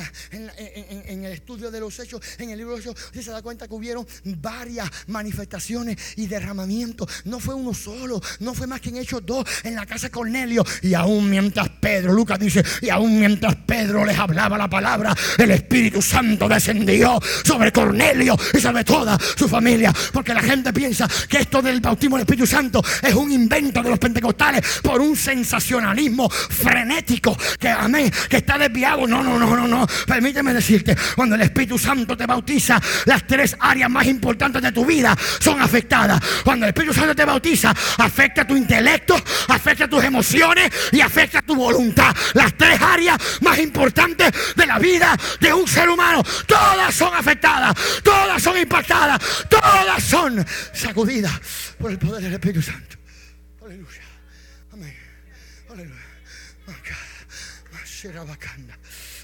el 1.26 1.32
estudio 1.32 1.70
de 1.70 1.80
los 1.80 2.00
hechos, 2.00 2.22
en 2.38 2.50
el 2.50 2.58
libro 2.58 2.76
de 2.76 2.78
los 2.78 2.86
hechos, 2.86 3.06
usted 3.08 3.22
se 3.22 3.32
da 3.32 3.42
cuenta 3.42 3.68
que 3.68 3.74
hubieron 3.74 4.08
varias 4.24 4.90
manifestaciones 5.08 5.98
y 6.16 6.28
derramamientos. 6.28 7.10
No 7.26 7.40
fue 7.40 7.56
uno 7.56 7.74
solo, 7.74 8.22
no 8.40 8.54
fue 8.54 8.68
más 8.68 8.82
que 8.82 8.90
en 8.90 8.98
Hechos 8.98 9.26
dos, 9.26 9.46
en 9.64 9.76
la 9.76 9.86
casa 9.86 10.08
de 10.08 10.12
Cornelio. 10.12 10.64
Y 10.82 10.94
aún 10.94 11.30
mientras 11.30 11.70
Pedro, 11.70 12.14
Lucas 12.14 12.40
dice, 12.40 12.64
y 12.82 12.90
aún 12.90 13.20
mientras 13.20 13.56
Pedro 13.56 14.06
les 14.06 14.18
hablaba 14.18 14.58
la 14.58 14.70
palabra, 14.70 15.14
el 15.38 15.52
Espíritu 15.52 16.02
Santo 16.02 16.48
descendió 16.48 17.20
sobre 17.44 17.72
Cornelio 17.72 18.38
y 18.54 18.60
sobre 18.60 18.86
toda 18.86 19.18
su 19.36 19.50
familia. 19.50 19.94
Porque 20.14 20.34
la 20.34 20.42
gente 20.42 20.72
piensa 20.72 21.08
que 21.28 21.40
esto 21.40 21.62
del 21.62 21.82
bautismo 21.82 22.16
del 22.16 22.24
Espíritu 22.24 22.48
Santo 22.48 22.82
es 23.02 23.14
un 23.14 23.32
invento 23.32 23.84
de 23.84 23.90
los 23.90 24.00
pentecostales 24.00 24.80
por 24.82 25.02
un 25.02 25.16
sensacionalismo 25.16 26.30
frenético, 26.78 27.36
que 27.60 27.70
amén, 27.70 28.12
que 28.30 28.38
está 28.38 28.58
desviado. 28.58 29.08
No, 29.08 29.24
no, 29.24 29.40
no, 29.40 29.56
no, 29.56 29.68
no. 29.68 29.88
Permíteme 30.06 30.54
decirte, 30.54 30.96
cuando 31.16 31.36
el 31.36 31.42
Espíritu 31.42 31.78
Santo 31.78 32.16
te 32.16 32.28
bautiza, 32.28 32.80
las 33.06 33.26
tres 33.26 33.58
áreas 33.60 33.90
más 33.90 34.06
importantes 34.06 34.62
de 34.62 34.72
tu 34.72 34.86
vida 34.86 35.18
son 35.40 35.60
afectadas. 35.60 36.22
Cuando 36.44 36.66
el 36.66 36.70
Espíritu 36.70 36.94
Santo 36.94 37.16
te 37.16 37.26
bautiza, 37.26 37.74
afecta 37.98 38.46
tu 38.46 38.56
intelecto, 38.56 39.16
afecta 39.48 39.88
tus 39.88 40.04
emociones 40.04 40.70
y 40.92 41.02
afecta 41.02 41.42
tu 41.42 41.56
voluntad. 41.56 42.16
Las 42.36 42.54
tres 42.56 42.80
áreas 42.80 43.18
más 43.42 43.58
importantes 43.58 44.32
de 44.56 44.66
la 44.68 44.78
vida 44.78 45.18
de 45.40 45.54
un 45.54 45.68
ser 45.68 45.90
humano, 45.90 46.24
todas 46.46 46.94
son 46.94 47.14
afectadas, 47.16 47.74
todas 48.04 48.42
son 48.42 48.56
impactadas, 48.56 49.20
todas 49.50 50.04
son 50.04 50.46
sacudidas 50.74 51.34
por 51.80 51.90
el 51.90 51.98
poder 51.98 52.22
del 52.22 52.34
Espíritu 52.34 52.62
Santo. 52.62 52.97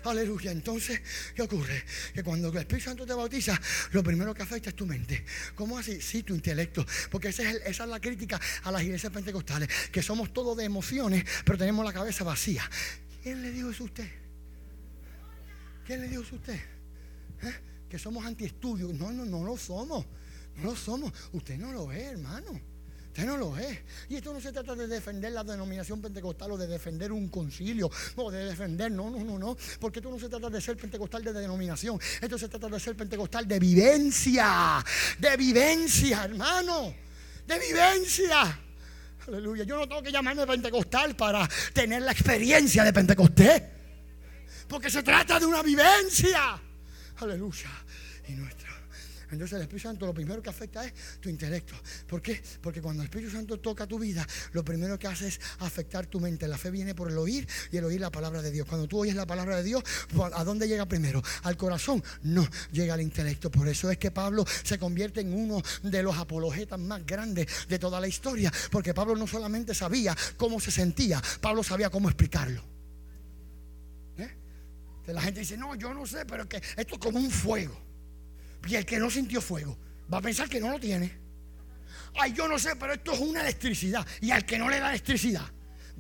Aleluya. 0.04 0.52
Entonces, 0.52 1.02
¿qué 1.36 1.42
ocurre? 1.42 1.84
Que 2.14 2.24
cuando 2.24 2.50
el 2.50 2.58
Espíritu 2.58 2.86
Santo 2.86 3.06
te 3.06 3.14
bautiza, 3.14 3.60
lo 3.92 4.04
primero 4.04 4.34
que 4.34 4.44
afecta 4.44 4.70
es 4.70 4.76
tu 4.76 4.86
mente. 4.86 5.26
¿Cómo 5.56 5.78
así? 5.78 6.02
Sí, 6.02 6.24
tu 6.24 6.34
intelecto. 6.34 6.86
Porque 7.12 7.30
esa 7.30 7.50
es, 7.50 7.62
esa 7.66 7.84
es 7.84 7.90
la 7.90 8.00
crítica 8.00 8.40
a 8.64 8.72
las 8.72 8.84
iglesias 8.84 9.12
pentecostales. 9.12 9.70
Que 9.92 10.02
somos 10.02 10.34
todos 10.34 10.58
de 10.58 10.64
emociones, 10.64 11.24
pero 11.46 11.58
tenemos 11.58 11.86
la 11.86 11.94
cabeza 11.94 12.24
vacía. 12.24 12.70
¿Quién 13.22 13.42
le 13.42 13.52
dijo 13.52 13.70
eso 13.70 13.84
a 13.84 13.86
usted? 13.86 14.10
¿Quién 15.86 16.02
le 16.02 16.08
dijo 16.08 16.24
eso 16.24 16.36
a 16.36 16.40
usted? 16.40 16.60
¿Eh? 17.44 17.54
Que 17.90 18.00
somos 18.00 18.26
antiestudios. 18.26 18.94
No, 18.94 19.12
no, 19.12 19.26
no 19.26 19.44
lo 19.44 19.58
somos. 19.58 20.06
No 20.58 20.64
lo 20.64 20.76
somos. 20.76 21.14
Usted 21.32 21.58
no 21.58 21.72
lo 21.72 21.92
es, 21.92 22.04
hermano. 22.04 22.73
Usted 23.14 23.28
no 23.28 23.38
lo 23.38 23.56
es. 23.60 23.78
Y 24.10 24.16
esto 24.16 24.34
no 24.34 24.42
se 24.42 24.52
trata 24.52 24.74
de 24.74 24.88
defender 24.88 25.32
la 25.34 25.44
denominación 25.44 26.02
pentecostal 26.02 26.54
o 26.54 26.58
de 26.58 26.66
defender 26.66 27.12
un 27.12 27.30
concilio 27.30 27.88
o 28.16 28.32
de 28.32 28.46
defender, 28.46 28.92
no, 28.92 29.12
no, 29.12 29.24
no, 29.24 29.38
no. 29.38 29.56
Porque 29.80 30.00
esto 30.00 30.10
no 30.10 30.18
se 30.18 30.30
trata 30.30 30.50
de 30.50 30.60
ser 30.60 30.78
pentecostal 30.78 31.24
de 31.24 31.32
denominación. 31.32 32.00
Esto 32.20 32.40
se 32.40 32.50
trata 32.50 32.68
de 32.70 32.80
ser 32.80 32.98
pentecostal 32.98 33.48
de 33.48 33.60
vivencia. 33.60 34.84
De 35.20 35.38
vivencia, 35.38 36.24
hermano. 36.24 36.92
De 37.46 37.60
vivencia. 37.60 38.60
Aleluya. 39.28 39.64
Yo 39.64 39.78
no 39.78 39.88
tengo 39.88 40.02
que 40.02 40.12
llamarme 40.12 40.48
pentecostal 40.48 41.16
para 41.16 41.48
tener 41.72 42.02
la 42.02 42.14
experiencia 42.14 42.84
de 42.84 42.94
Pentecostés. 42.94 43.62
Porque 44.68 44.90
se 44.90 45.04
trata 45.04 45.40
de 45.40 45.46
una 45.46 45.62
vivencia. 45.62 46.60
Aleluya. 47.18 47.70
Y 48.28 48.32
nuestra 48.32 48.63
entonces 49.34 49.56
el 49.56 49.64
Espíritu 49.64 49.88
Santo 49.88 50.06
lo 50.06 50.14
primero 50.14 50.42
que 50.42 50.50
afecta 50.50 50.86
es 50.86 50.94
tu 51.20 51.30
intelecto. 51.30 51.74
¿Por 52.08 52.22
qué? 52.22 52.42
Porque 52.62 52.82
cuando 52.82 53.04
el 53.04 53.08
Espíritu 53.08 53.32
Santo 53.32 53.60
toca 53.60 53.88
tu 53.88 54.00
vida, 54.00 54.26
lo 54.52 54.64
primero 54.64 54.98
que 54.98 55.08
hace 55.08 55.28
es 55.28 55.40
afectar 55.60 56.06
tu 56.08 56.20
mente. 56.20 56.48
La 56.48 56.58
fe 56.58 56.72
viene 56.72 56.96
por 56.96 57.10
el 57.10 57.18
oír 57.18 57.48
y 57.72 57.78
el 57.78 57.86
oír 57.86 58.02
la 58.02 58.12
palabra 58.12 58.42
de 58.42 58.52
Dios. 58.52 58.68
Cuando 58.68 58.88
tú 58.88 59.00
oyes 59.00 59.16
la 59.16 59.26
palabra 59.26 59.58
de 59.58 59.64
Dios, 59.64 59.84
¿a 60.34 60.44
dónde 60.44 60.68
llega 60.68 60.86
primero? 60.86 61.22
¿Al 61.44 61.58
corazón? 61.58 62.04
No, 62.24 62.48
llega 62.72 62.94
al 62.94 63.02
intelecto. 63.02 63.52
Por 63.52 63.68
eso 63.68 63.90
es 63.92 63.98
que 63.98 64.12
Pablo 64.12 64.46
se 64.64 64.78
convierte 64.78 65.22
en 65.22 65.34
uno 65.34 65.62
de 65.82 66.04
los 66.04 66.18
apologetas 66.18 66.80
más 66.80 67.06
grandes 67.06 67.48
de 67.68 67.80
toda 67.80 68.00
la 68.00 68.08
historia. 68.08 68.52
Porque 68.72 68.94
Pablo 68.94 69.16
no 69.16 69.28
solamente 69.28 69.74
sabía 69.74 70.16
cómo 70.38 70.60
se 70.60 70.72
sentía, 70.72 71.22
Pablo 71.42 71.64
sabía 71.64 71.90
cómo 71.90 72.10
explicarlo. 72.10 72.64
¿Eh? 74.18 74.30
La 75.08 75.22
gente 75.22 75.42
dice, 75.42 75.58
no, 75.58 75.76
yo 75.76 75.94
no 75.94 76.06
sé, 76.06 76.26
pero 76.26 76.48
que 76.48 76.58
esto 76.58 76.96
es 76.96 77.00
como 77.00 77.20
un 77.20 77.32
fuego. 77.32 77.93
Y 78.66 78.76
el 78.76 78.86
que 78.86 78.98
no 79.00 79.10
sintió 79.10 79.42
fuego, 79.42 79.78
va 80.12 80.20
a 80.20 80.22
pensar 80.22 80.48
que 80.48 80.60
no 80.60 80.70
lo 80.70 80.80
tiene. 80.80 81.12
Ay, 82.16 82.34
yo 82.34 82.48
no 82.48 82.60
sé, 82.60 82.76
pero 82.76 82.94
esto 82.94 83.14
es 83.14 83.20
una 83.20 83.42
electricidad. 83.42 84.06
Y 84.22 84.32
al 84.32 84.46
que 84.46 84.58
no 84.58 84.70
le 84.70 84.80
da 84.80 84.90
electricidad, 84.90 85.46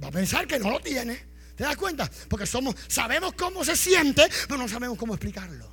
va 0.01 0.07
a 0.07 0.11
pensar 0.11 0.47
que 0.47 0.59
no 0.59 0.69
lo 0.69 0.79
tiene. 0.79 1.33
¿Te 1.55 1.63
das 1.63 1.75
cuenta? 1.75 2.09
Porque 2.29 2.45
somos, 2.45 2.75
sabemos 2.87 3.33
cómo 3.33 3.63
se 3.63 3.75
siente, 3.75 4.27
pero 4.47 4.59
no 4.59 4.67
sabemos 4.67 4.97
cómo 4.97 5.13
explicarlo. 5.13 5.71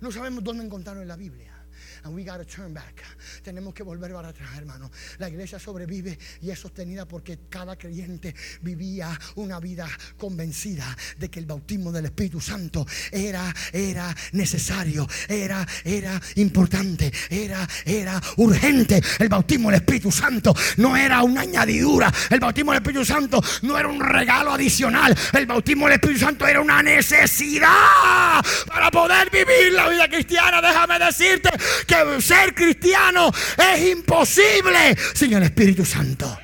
No 0.00 0.12
sabemos 0.12 0.44
dónde 0.44 0.64
encontrarlo 0.64 1.02
en 1.02 1.08
la 1.08 1.16
Biblia. 1.16 1.55
And 2.04 2.14
we 2.14 2.24
gotta 2.24 2.44
turn 2.44 2.72
back. 2.72 3.02
Tenemos 3.42 3.74
que 3.74 3.82
volver 3.82 4.12
para 4.12 4.28
atrás, 4.28 4.50
hermano. 4.56 4.90
La 5.18 5.28
iglesia 5.28 5.58
sobrevive 5.58 6.18
y 6.40 6.50
es 6.50 6.58
sostenida 6.58 7.06
porque 7.06 7.40
cada 7.48 7.76
creyente 7.76 8.34
vivía 8.62 9.18
una 9.36 9.60
vida 9.60 9.88
convencida 10.16 10.96
de 11.18 11.28
que 11.28 11.38
el 11.38 11.46
bautismo 11.46 11.92
del 11.92 12.06
Espíritu 12.06 12.40
Santo 12.40 12.86
era, 13.10 13.54
era 13.72 14.14
necesario, 14.32 15.06
era, 15.28 15.66
era 15.84 16.20
importante, 16.36 17.12
era, 17.30 17.66
era 17.84 18.20
urgente. 18.36 19.02
El 19.18 19.28
bautismo 19.28 19.70
del 19.70 19.80
Espíritu 19.80 20.10
Santo 20.10 20.54
no 20.78 20.96
era 20.96 21.22
una 21.22 21.42
añadidura. 21.42 22.12
El 22.30 22.40
bautismo 22.40 22.72
del 22.72 22.82
Espíritu 22.82 23.04
Santo 23.04 23.42
no 23.62 23.78
era 23.78 23.88
un 23.88 24.00
regalo 24.00 24.52
adicional. 24.52 25.16
El 25.32 25.46
bautismo 25.46 25.86
del 25.86 25.94
Espíritu 25.94 26.20
Santo 26.20 26.46
era 26.46 26.60
una 26.60 26.82
necesidad 26.82 28.44
para 28.66 28.90
poder 28.90 29.30
vivir 29.30 29.72
la 29.72 29.88
vida 29.88 30.08
cristiana. 30.08 30.60
Déjame 30.60 30.98
decirte 30.98 31.50
que 31.86 31.95
ser 32.20 32.54
cristiano 32.54 33.30
es 33.56 33.90
imposible 33.90 34.96
sin 35.14 35.32
el 35.34 35.42
Espíritu 35.44 35.84
Santo. 35.84 36.38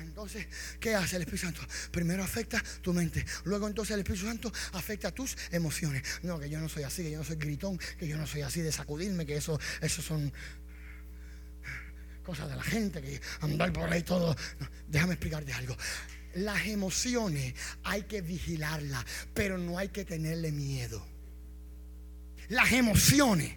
Entonces, 0.00 0.46
¿qué 0.78 0.94
hace 0.94 1.16
el 1.16 1.22
Espíritu 1.22 1.46
Santo? 1.46 1.62
Primero 1.90 2.22
afecta 2.22 2.62
tu 2.82 2.92
mente. 2.92 3.24
Luego 3.44 3.66
entonces 3.66 3.94
el 3.94 4.00
Espíritu 4.00 4.26
Santo 4.26 4.52
afecta 4.72 5.10
tus 5.12 5.36
emociones. 5.50 6.02
No, 6.22 6.38
que 6.38 6.50
yo 6.50 6.60
no 6.60 6.68
soy 6.68 6.82
así, 6.82 7.02
que 7.02 7.12
yo 7.12 7.18
no 7.18 7.24
soy 7.24 7.36
gritón, 7.36 7.78
que 7.98 8.06
yo 8.06 8.16
no 8.16 8.26
soy 8.26 8.42
así 8.42 8.60
de 8.60 8.72
sacudirme, 8.72 9.24
que 9.24 9.36
eso, 9.36 9.58
eso 9.80 10.02
son 10.02 10.32
cosas 12.22 12.50
de 12.50 12.56
la 12.56 12.62
gente, 12.62 13.00
que 13.00 13.20
andar 13.40 13.72
por 13.72 13.90
ahí 13.90 14.02
todo. 14.02 14.36
déjame 14.88 15.14
explicarte 15.14 15.52
algo. 15.52 15.76
Las 16.34 16.66
emociones 16.66 17.54
hay 17.84 18.02
que 18.02 18.20
vigilarlas, 18.20 19.04
pero 19.32 19.56
no 19.56 19.78
hay 19.78 19.88
que 19.88 20.04
tenerle 20.04 20.52
miedo 20.52 21.17
las 22.48 22.72
emociones. 22.72 23.54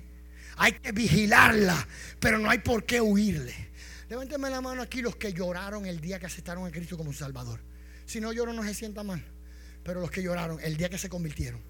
Hay 0.57 0.73
que 0.73 0.91
vigilarlas, 0.91 1.87
pero 2.19 2.37
no 2.37 2.49
hay 2.49 2.59
por 2.59 2.85
qué 2.85 3.01
huirle. 3.01 3.71
Levánteme 4.09 4.49
la 4.49 4.61
mano 4.61 4.81
aquí 4.81 5.01
los 5.01 5.15
que 5.15 5.33
lloraron 5.33 5.85
el 5.85 6.01
día 6.01 6.19
que 6.19 6.25
aceptaron 6.25 6.65
a 6.65 6.71
Cristo 6.71 6.97
como 6.97 7.13
Salvador. 7.13 7.61
Si 8.05 8.19
no 8.19 8.33
lloro 8.33 8.53
no 8.53 8.63
se 8.63 8.73
sienta 8.73 9.03
mal. 9.03 9.23
Pero 9.83 10.01
los 10.01 10.11
que 10.11 10.21
lloraron 10.21 10.59
el 10.61 10.77
día 10.77 10.89
que 10.89 10.97
se 10.97 11.09
convirtieron. 11.09 11.61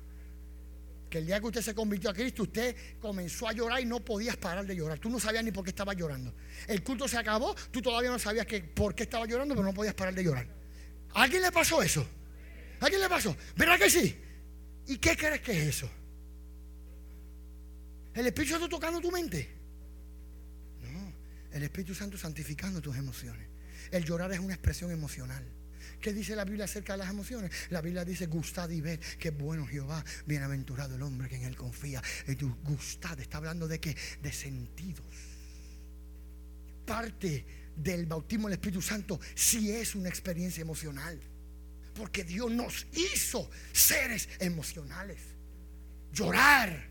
Que 1.09 1.19
el 1.19 1.25
día 1.25 1.39
que 1.39 1.45
usted 1.45 1.61
se 1.61 1.75
convirtió 1.75 2.09
a 2.09 2.13
Cristo, 2.13 2.43
usted 2.43 2.75
comenzó 2.99 3.47
a 3.47 3.53
llorar 3.53 3.81
y 3.81 3.85
no 3.85 3.99
podías 3.99 4.37
parar 4.37 4.65
de 4.65 4.75
llorar. 4.75 4.97
Tú 4.97 5.09
no 5.09 5.19
sabías 5.19 5.43
ni 5.43 5.51
por 5.51 5.63
qué 5.63 5.69
estaba 5.69 5.93
llorando. 5.93 6.33
El 6.67 6.83
culto 6.83 7.07
se 7.07 7.17
acabó, 7.17 7.53
tú 7.69 7.81
todavía 7.81 8.09
no 8.09 8.17
sabías 8.17 8.45
que, 8.45 8.61
por 8.61 8.95
qué 8.95 9.03
estaba 9.03 9.25
llorando, 9.25 9.53
pero 9.53 9.65
no 9.65 9.73
podías 9.73 9.93
parar 9.93 10.15
de 10.15 10.23
llorar. 10.23 10.47
¿A 11.13 11.23
alguien 11.23 11.41
le 11.41 11.51
pasó 11.51 11.83
eso? 11.83 12.07
¿A 12.79 12.89
le 12.89 13.09
pasó? 13.09 13.35
¿Verdad 13.55 13.77
que 13.77 13.89
sí? 13.89 14.19
¿Y 14.87 14.97
qué 14.97 15.15
crees 15.15 15.41
que 15.41 15.51
es 15.51 15.67
eso? 15.75 15.89
¿El 18.13 18.27
Espíritu 18.27 18.53
Santo 18.53 18.69
tocando 18.69 18.99
tu 18.99 19.11
mente? 19.11 19.49
No, 20.81 21.13
el 21.51 21.63
Espíritu 21.63 21.95
Santo 21.95 22.17
santificando 22.17 22.81
tus 22.81 22.97
emociones. 22.97 23.47
El 23.91 24.03
llorar 24.03 24.31
es 24.31 24.39
una 24.39 24.53
expresión 24.53 24.91
emocional. 24.91 25.43
¿Qué 25.99 26.13
dice 26.13 26.35
la 26.35 26.45
Biblia 26.45 26.65
acerca 26.65 26.93
de 26.93 26.99
las 26.99 27.09
emociones? 27.09 27.51
La 27.69 27.81
Biblia 27.81 28.03
dice, 28.03 28.25
gustad 28.25 28.69
y 28.69 28.81
ver 28.81 28.99
que 28.99 29.29
bueno 29.29 29.65
Jehová, 29.65 30.03
bienaventurado 30.25 30.95
el 30.95 31.01
hombre 31.01 31.29
que 31.29 31.35
en 31.35 31.43
él 31.43 31.55
confía. 31.55 32.01
Y 32.27 32.35
tu 32.35 32.55
gustad 32.63 33.19
está 33.19 33.37
hablando 33.37 33.67
de 33.67 33.79
qué? 33.79 33.95
De 34.21 34.31
sentidos. 34.31 35.05
Parte 36.85 37.45
del 37.75 38.05
bautismo 38.05 38.47
del 38.47 38.53
Espíritu 38.53 38.81
Santo 38.81 39.19
sí 39.35 39.71
es 39.71 39.95
una 39.95 40.09
experiencia 40.09 40.61
emocional. 40.61 41.19
Porque 41.93 42.23
Dios 42.23 42.51
nos 42.51 42.87
hizo 42.93 43.49
seres 43.71 44.27
emocionales. 44.39 45.19
Llorar 46.11 46.90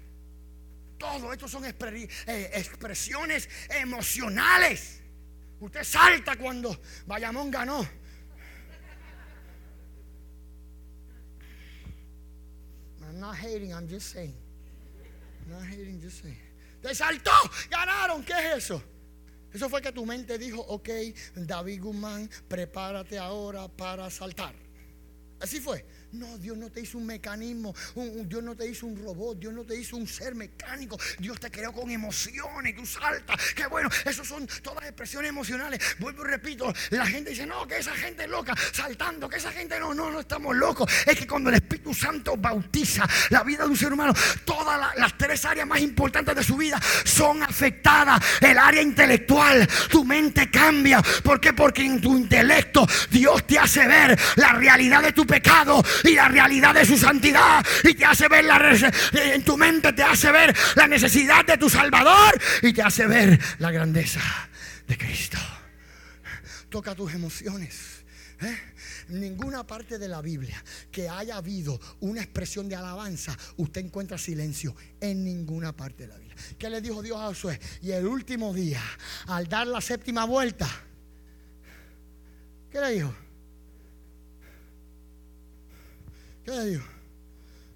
todo 1.01 1.33
esto 1.33 1.49
son 1.49 1.65
eh, 1.65 2.51
expresiones 2.53 3.49
emocionales. 3.71 5.01
Usted 5.59 5.83
salta 5.83 6.37
cuando 6.37 6.79
Bayamón 7.07 7.51
ganó. 7.51 7.89
I'm 13.03 13.19
not 13.19 13.35
hating, 13.35 13.73
I'm 13.73 13.89
just 13.89 14.13
saying. 14.13 14.37
I'm 15.43 15.59
not 15.59 15.67
hating, 15.67 16.01
just 16.01 16.23
saying. 16.23 16.37
Te 16.83 16.95
saltó, 16.95 17.33
ganaron. 17.71 18.23
¿Qué 18.23 18.35
es 18.35 18.65
eso? 18.65 18.83
Eso 19.53 19.69
fue 19.69 19.81
que 19.83 19.93
tu 19.93 20.07
mente 20.07 20.39
dijo, 20.39 20.61
ok, 20.61 20.89
David 21.35 21.81
Guzmán, 21.81 22.31
prepárate 22.47 23.19
ahora 23.19 23.69
para 23.69 24.09
saltar. 24.11 24.55
Así 25.41 25.61
fue. 25.61 25.85
No, 26.13 26.39
Dios 26.39 26.57
no 26.57 26.71
te 26.71 26.81
hizo 26.81 26.99
un 26.99 27.07
mecanismo, 27.07 27.73
Dios 28.25 28.43
no 28.43 28.57
te 28.57 28.67
hizo 28.67 28.87
un 28.87 29.01
robot, 29.01 29.39
Dios 29.39 29.53
no 29.53 29.65
te 29.65 29.77
hizo 29.77 29.97
un 29.97 30.09
ser 30.09 30.35
mecánico, 30.35 30.99
Dios 31.19 31.39
te 31.39 31.51
creó 31.51 31.73
con 31.73 31.89
emociones, 31.89 32.75
tú 32.75 32.85
saltas, 32.85 33.37
qué 33.55 33.67
bueno, 33.69 33.89
eso 34.05 34.25
son 34.25 34.47
todas 34.63 34.85
expresiones 34.85 35.29
emocionales. 35.29 35.81
Vuelvo 36.01 36.25
y 36.25 36.29
repito, 36.29 36.73
la 36.91 37.07
gente 37.07 37.31
dice, 37.31 37.47
no, 37.47 37.65
que 37.67 37.79
esa 37.79 37.95
gente 37.95 38.25
es 38.25 38.31
loca, 38.31 38.55
saltando, 38.73 39.29
que 39.29 39.37
esa 39.37 39.53
gente 39.53 39.79
no, 39.79 39.95
no, 39.95 40.11
no 40.11 40.21
estamos 40.21 40.57
locos. 40.57 40.91
Es 41.07 41.17
que 41.17 41.29
cuando 41.29 41.51
el 41.51 41.57
Espíritu 41.57 41.95
Santo 41.95 42.37
bautiza 42.37 43.09
la 43.31 43.45
vida 43.45 43.63
de 43.63 43.71
un 43.71 43.77
ser 43.77 43.93
humano, 43.93 44.13
todas 44.45 44.81
las 44.97 45.17
tres 45.17 45.45
áreas 45.45 45.67
más 45.67 45.81
importantes 45.81 46.35
de 46.35 46.43
su 46.43 46.57
vida 46.57 46.81
son 47.05 47.43
afectadas. 47.45 48.21
El 48.41 48.59
área 48.59 48.83
intelectual, 48.83 49.69
tu 49.89 50.05
mente 50.05 50.51
cambia. 50.51 51.01
¿Por 51.23 51.41
qué? 51.41 51.53
Porque 51.53 51.85
en 51.85 52.01
tu 52.01 52.17
intelecto 52.17 52.85
Dios 53.11 53.47
te 53.47 53.59
hace 53.61 53.87
ver 53.87 54.19
la 54.37 54.53
realidad 54.55 55.03
de 55.03 55.13
tu 55.13 55.25
pecado 55.25 55.83
y 56.05 56.15
la 56.15 56.29
realidad 56.29 56.75
de 56.75 56.85
su 56.85 56.97
santidad 56.97 57.65
y 57.85 57.95
te 57.95 58.05
hace 58.05 58.29
ver 58.29 58.45
la 58.45 58.61
en 59.13 59.45
tu 59.45 59.57
mente 59.57 59.93
te 59.93 60.03
hace 60.03 60.31
ver 60.31 60.57
la 60.77 60.87
necesidad 60.87 61.45
de 61.45 61.57
tu 61.57 61.69
Salvador 61.69 62.41
y 62.63 62.73
te 62.73 62.83
hace 62.83 63.07
ver 63.07 63.39
la 63.59 63.71
grandeza 63.71 64.21
de 64.87 64.99
Cristo. 64.99 65.39
Toca 66.69 66.95
tus 66.95 67.13
emociones. 67.13 68.05
¿eh? 68.41 68.57
Ninguna 69.09 69.67
parte 69.67 69.99
de 69.99 70.09
la 70.09 70.21
Biblia 70.21 70.63
que 70.91 71.09
haya 71.09 71.37
habido 71.37 71.81
una 72.01 72.23
expresión 72.23 72.69
de 72.69 72.77
alabanza, 72.77 73.37
usted 73.57 73.83
encuentra 73.83 74.19
silencio 74.19 74.75
en 75.01 75.25
ninguna 75.25 75.75
parte 75.75 76.05
de 76.05 76.09
la 76.09 76.17
Biblia. 76.17 76.37
¿Qué 76.59 76.71
le 76.71 76.81
dijo 76.81 77.03
Dios 77.03 77.19
a 77.19 77.27
Josué? 77.27 77.61
Y 77.83 77.91
el 77.91 78.07
último 78.07 78.55
día, 78.55 78.83
al 79.27 79.49
dar 79.49 79.67
la 79.67 79.81
séptima 79.81 80.25
vuelta, 80.25 80.69
¿qué 82.71 82.81
le 82.81 82.91
dijo? 82.93 83.15
¿Qué 86.51 86.81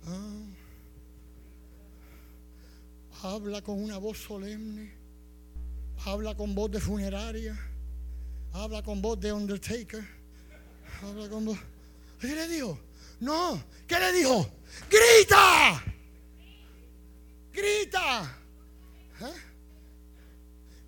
ah. 0.08 0.42
habla 3.22 3.62
con 3.62 3.80
una 3.80 3.98
voz 3.98 4.18
solemne. 4.18 4.92
Habla 6.04 6.34
con 6.34 6.56
voz 6.56 6.72
de 6.72 6.80
funeraria. 6.80 7.56
Habla 8.52 8.82
con 8.82 9.00
voz 9.00 9.20
de 9.20 9.32
Undertaker. 9.32 10.04
Habla 11.04 11.28
con 11.28 11.44
voz. 11.44 11.58
¿Qué 12.20 12.34
le 12.34 12.48
dijo? 12.48 12.80
No. 13.20 13.62
¿Qué 13.86 13.96
le 13.96 14.12
dijo? 14.12 14.50
¡Grita! 14.90 15.84
¡Grita! 17.52 18.38
¿Eh? 19.20 19.34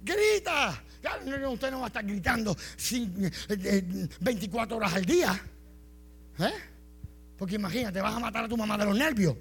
¡Grita! 0.02 0.82
Usted 1.52 1.70
no 1.70 1.78
va 1.78 1.84
a 1.84 1.86
estar 1.86 2.04
gritando 2.04 2.56
24 4.20 4.76
horas 4.76 4.92
al 4.92 5.04
día. 5.04 5.40
¿Eh? 6.40 6.75
Porque 7.36 7.56
imagínate, 7.56 8.00
vas 8.00 8.14
a 8.14 8.18
matar 8.18 8.44
a 8.44 8.48
tu 8.48 8.56
mamá 8.56 8.78
de 8.78 8.84
los 8.86 8.96
nervios. 8.96 9.36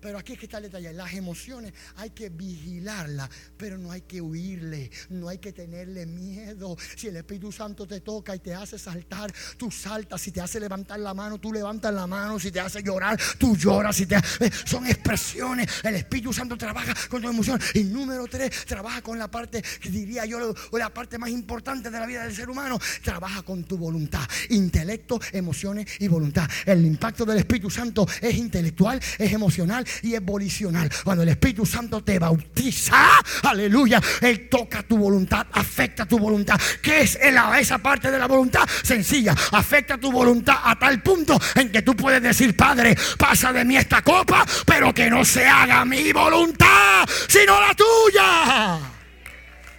Pero 0.00 0.18
aquí 0.18 0.32
es 0.32 0.38
que 0.38 0.46
está 0.46 0.58
el 0.58 0.64
detalle. 0.64 0.92
Las 0.92 1.12
emociones 1.12 1.72
hay 1.96 2.10
que 2.10 2.30
vigilarlas, 2.30 3.28
pero 3.56 3.76
no 3.76 3.90
hay 3.92 4.02
que 4.02 4.20
huirle, 4.20 4.90
no 5.10 5.28
hay 5.28 5.38
que 5.38 5.52
tenerle 5.52 6.06
miedo. 6.06 6.76
Si 6.96 7.08
el 7.08 7.16
Espíritu 7.16 7.52
Santo 7.52 7.86
te 7.86 8.00
toca 8.00 8.34
y 8.34 8.38
te 8.38 8.54
hace 8.54 8.78
saltar, 8.78 9.32
tú 9.56 9.70
saltas. 9.70 10.20
Si 10.20 10.32
te 10.32 10.40
hace 10.40 10.58
levantar 10.58 10.98
la 11.00 11.12
mano, 11.14 11.38
tú 11.38 11.52
levantas 11.52 11.92
la 11.92 12.06
mano. 12.06 12.38
Si 12.38 12.50
te 12.50 12.60
hace 12.60 12.82
llorar, 12.82 13.18
tú 13.38 13.56
lloras. 13.56 13.96
Si 13.96 14.06
te, 14.06 14.16
son 14.64 14.86
expresiones. 14.86 15.68
El 15.82 15.96
Espíritu 15.96 16.32
Santo 16.32 16.56
trabaja 16.56 16.94
con 17.08 17.20
tu 17.20 17.28
emoción. 17.28 17.60
Y 17.74 17.84
número 17.84 18.26
tres, 18.26 18.64
trabaja 18.64 19.02
con 19.02 19.18
la 19.18 19.30
parte, 19.30 19.62
diría 19.82 20.24
yo, 20.24 20.54
la 20.72 20.92
parte 20.92 21.18
más 21.18 21.30
importante 21.30 21.90
de 21.90 22.00
la 22.00 22.06
vida 22.06 22.24
del 22.24 22.34
ser 22.34 22.48
humano. 22.48 22.78
Trabaja 23.02 23.42
con 23.42 23.64
tu 23.64 23.76
voluntad. 23.76 24.26
Intelecto, 24.48 25.20
emociones 25.32 25.86
y 25.98 26.08
voluntad. 26.08 26.48
El 26.64 26.86
impacto 26.86 27.24
del 27.26 27.38
Espíritu 27.38 27.68
Santo 27.68 28.06
es 28.20 28.34
intelectual, 28.34 29.00
es 29.18 29.32
emocional 29.32 29.84
y 30.02 30.14
es 30.14 30.24
volicional. 30.24 30.90
Cuando 31.04 31.22
el 31.22 31.30
Espíritu 31.30 31.66
Santo 31.66 32.02
te 32.02 32.18
bautiza, 32.18 33.18
aleluya, 33.42 34.00
Él 34.20 34.48
toca 34.48 34.82
tu 34.82 34.98
voluntad, 34.98 35.46
afecta 35.52 36.06
tu 36.06 36.18
voluntad. 36.18 36.60
¿Qué 36.82 37.02
es 37.02 37.18
esa 37.20 37.78
parte 37.78 38.10
de 38.10 38.18
la 38.18 38.26
voluntad? 38.26 38.68
Sencilla, 38.82 39.34
afecta 39.52 39.98
tu 39.98 40.10
voluntad 40.12 40.56
a 40.64 40.78
tal 40.78 41.02
punto 41.02 41.38
en 41.54 41.70
que 41.70 41.82
tú 41.82 41.94
puedes 41.94 42.22
decir, 42.22 42.56
Padre, 42.56 42.96
pasa 43.18 43.52
de 43.52 43.64
mí 43.64 43.76
esta 43.76 44.02
copa, 44.02 44.46
pero 44.66 44.92
que 44.92 45.10
no 45.10 45.24
se 45.24 45.46
haga 45.46 45.84
mi 45.84 46.12
voluntad, 46.12 47.08
sino 47.28 47.60
la 47.60 47.74
tuya. 47.74 48.76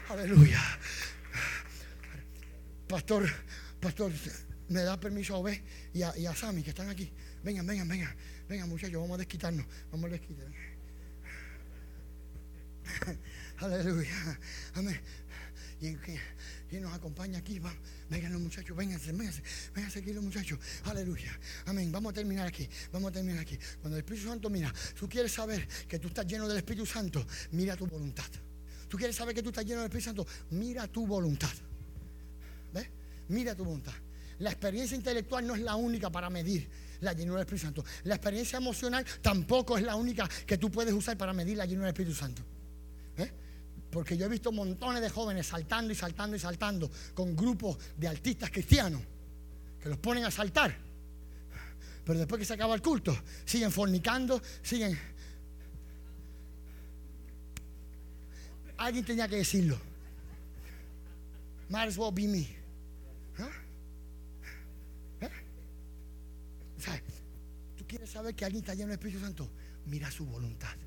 Aleluya. 0.09 0.61
Pastor, 2.87 3.23
pastor, 3.79 4.11
me 4.67 4.81
da 4.83 4.99
permiso 4.99 5.35
a 5.35 5.39
y 5.93 6.01
a, 6.03 6.17
y 6.17 6.25
a 6.25 6.35
Sammy 6.35 6.63
que 6.63 6.69
están 6.69 6.89
aquí. 6.89 7.11
Vengan, 7.43 7.65
vengan, 7.65 7.87
vengan. 7.87 8.15
Vengan, 8.47 8.69
muchachos, 8.69 8.99
vamos 8.99 9.15
a 9.15 9.17
desquitarnos. 9.17 9.65
Vamos 9.91 10.09
a 10.09 10.13
desquitar. 10.13 10.47
Aleluya. 13.57 14.39
Amén. 14.75 14.99
Y, 15.81 15.87
y 16.75 16.79
nos 16.79 16.93
acompaña 16.93 17.39
aquí. 17.39 17.59
Vengan 18.09 18.33
los 18.33 18.41
muchachos, 18.41 18.75
vénganse, 18.77 19.11
vénganse, 19.11 19.41
vénganse 19.73 19.99
aquí 19.99 20.13
los 20.13 20.23
muchachos. 20.23 20.59
Aleluya. 20.85 21.37
Amén. 21.65 21.91
Vamos 21.91 22.11
a 22.11 22.13
terminar 22.13 22.47
aquí. 22.47 22.69
Vamos 22.91 23.09
a 23.09 23.13
terminar 23.13 23.41
aquí. 23.41 23.57
Cuando 23.81 23.97
el 23.97 24.03
Espíritu 24.03 24.27
Santo 24.27 24.49
mira, 24.49 24.73
tú 24.97 25.09
quieres 25.09 25.31
saber 25.31 25.67
que 25.87 25.99
tú 25.99 26.07
estás 26.07 26.25
lleno 26.27 26.47
del 26.47 26.57
Espíritu 26.57 26.85
Santo, 26.85 27.25
mira 27.51 27.75
tu 27.75 27.87
voluntad. 27.87 28.29
Tú 28.87 28.97
quieres 28.97 29.15
saber 29.15 29.33
que 29.33 29.41
tú 29.41 29.49
estás 29.49 29.65
lleno 29.65 29.81
del 29.81 29.89
Espíritu 29.89 30.05
Santo, 30.05 30.27
mira 30.51 30.87
tu 30.87 31.07
voluntad. 31.07 31.53
¿Ves? 32.73 32.87
Mira 33.29 33.55
tu 33.55 33.63
voluntad. 33.63 33.93
La 34.41 34.49
experiencia 34.49 34.97
intelectual 34.97 35.45
no 35.45 35.53
es 35.53 35.61
la 35.61 35.75
única 35.75 36.09
para 36.09 36.27
medir 36.27 36.67
la 37.01 37.13
llenura 37.13 37.39
del 37.39 37.45
Espíritu 37.45 37.65
Santo. 37.65 37.85
La 38.05 38.15
experiencia 38.15 38.57
emocional 38.57 39.05
tampoco 39.21 39.77
es 39.77 39.83
la 39.83 39.95
única 39.95 40.27
que 40.47 40.57
tú 40.57 40.71
puedes 40.71 40.93
usar 40.95 41.15
para 41.15 41.31
medir 41.31 41.57
la 41.57 41.65
llenura 41.67 41.87
del 41.87 41.93
Espíritu 41.93 42.15
Santo. 42.15 42.41
¿Eh? 43.17 43.31
Porque 43.91 44.17
yo 44.17 44.25
he 44.25 44.29
visto 44.29 44.51
montones 44.51 44.99
de 45.03 45.09
jóvenes 45.09 45.45
saltando 45.45 45.93
y 45.93 45.95
saltando 45.95 46.35
y 46.35 46.39
saltando 46.39 46.89
con 47.13 47.35
grupos 47.35 47.77
de 47.95 48.07
artistas 48.07 48.49
cristianos 48.49 49.03
que 49.79 49.89
los 49.89 49.99
ponen 49.99 50.25
a 50.25 50.31
saltar. 50.31 50.75
Pero 52.03 52.17
después 52.17 52.39
que 52.39 52.45
se 52.45 52.55
acaba 52.55 52.73
el 52.73 52.81
culto, 52.81 53.15
siguen 53.45 53.71
fornicando, 53.71 54.41
siguen... 54.63 54.97
Alguien 58.77 59.05
tenía 59.05 59.27
que 59.27 59.35
decirlo. 59.35 59.79
Might 61.69 61.89
as 61.89 61.97
well 61.97 62.11
be 62.11 62.27
me. 62.27 62.61
¿Tú 67.77 67.80
quieres 67.91 68.09
saber 68.09 68.33
que 68.33 68.45
alguien 68.45 68.63
está 68.63 68.73
lleno 68.73 68.87
del 68.87 68.99
Espíritu 68.99 69.19
Santo? 69.19 69.51
Mira 69.87 70.09
su 70.09 70.25
voluntad. 70.25 70.77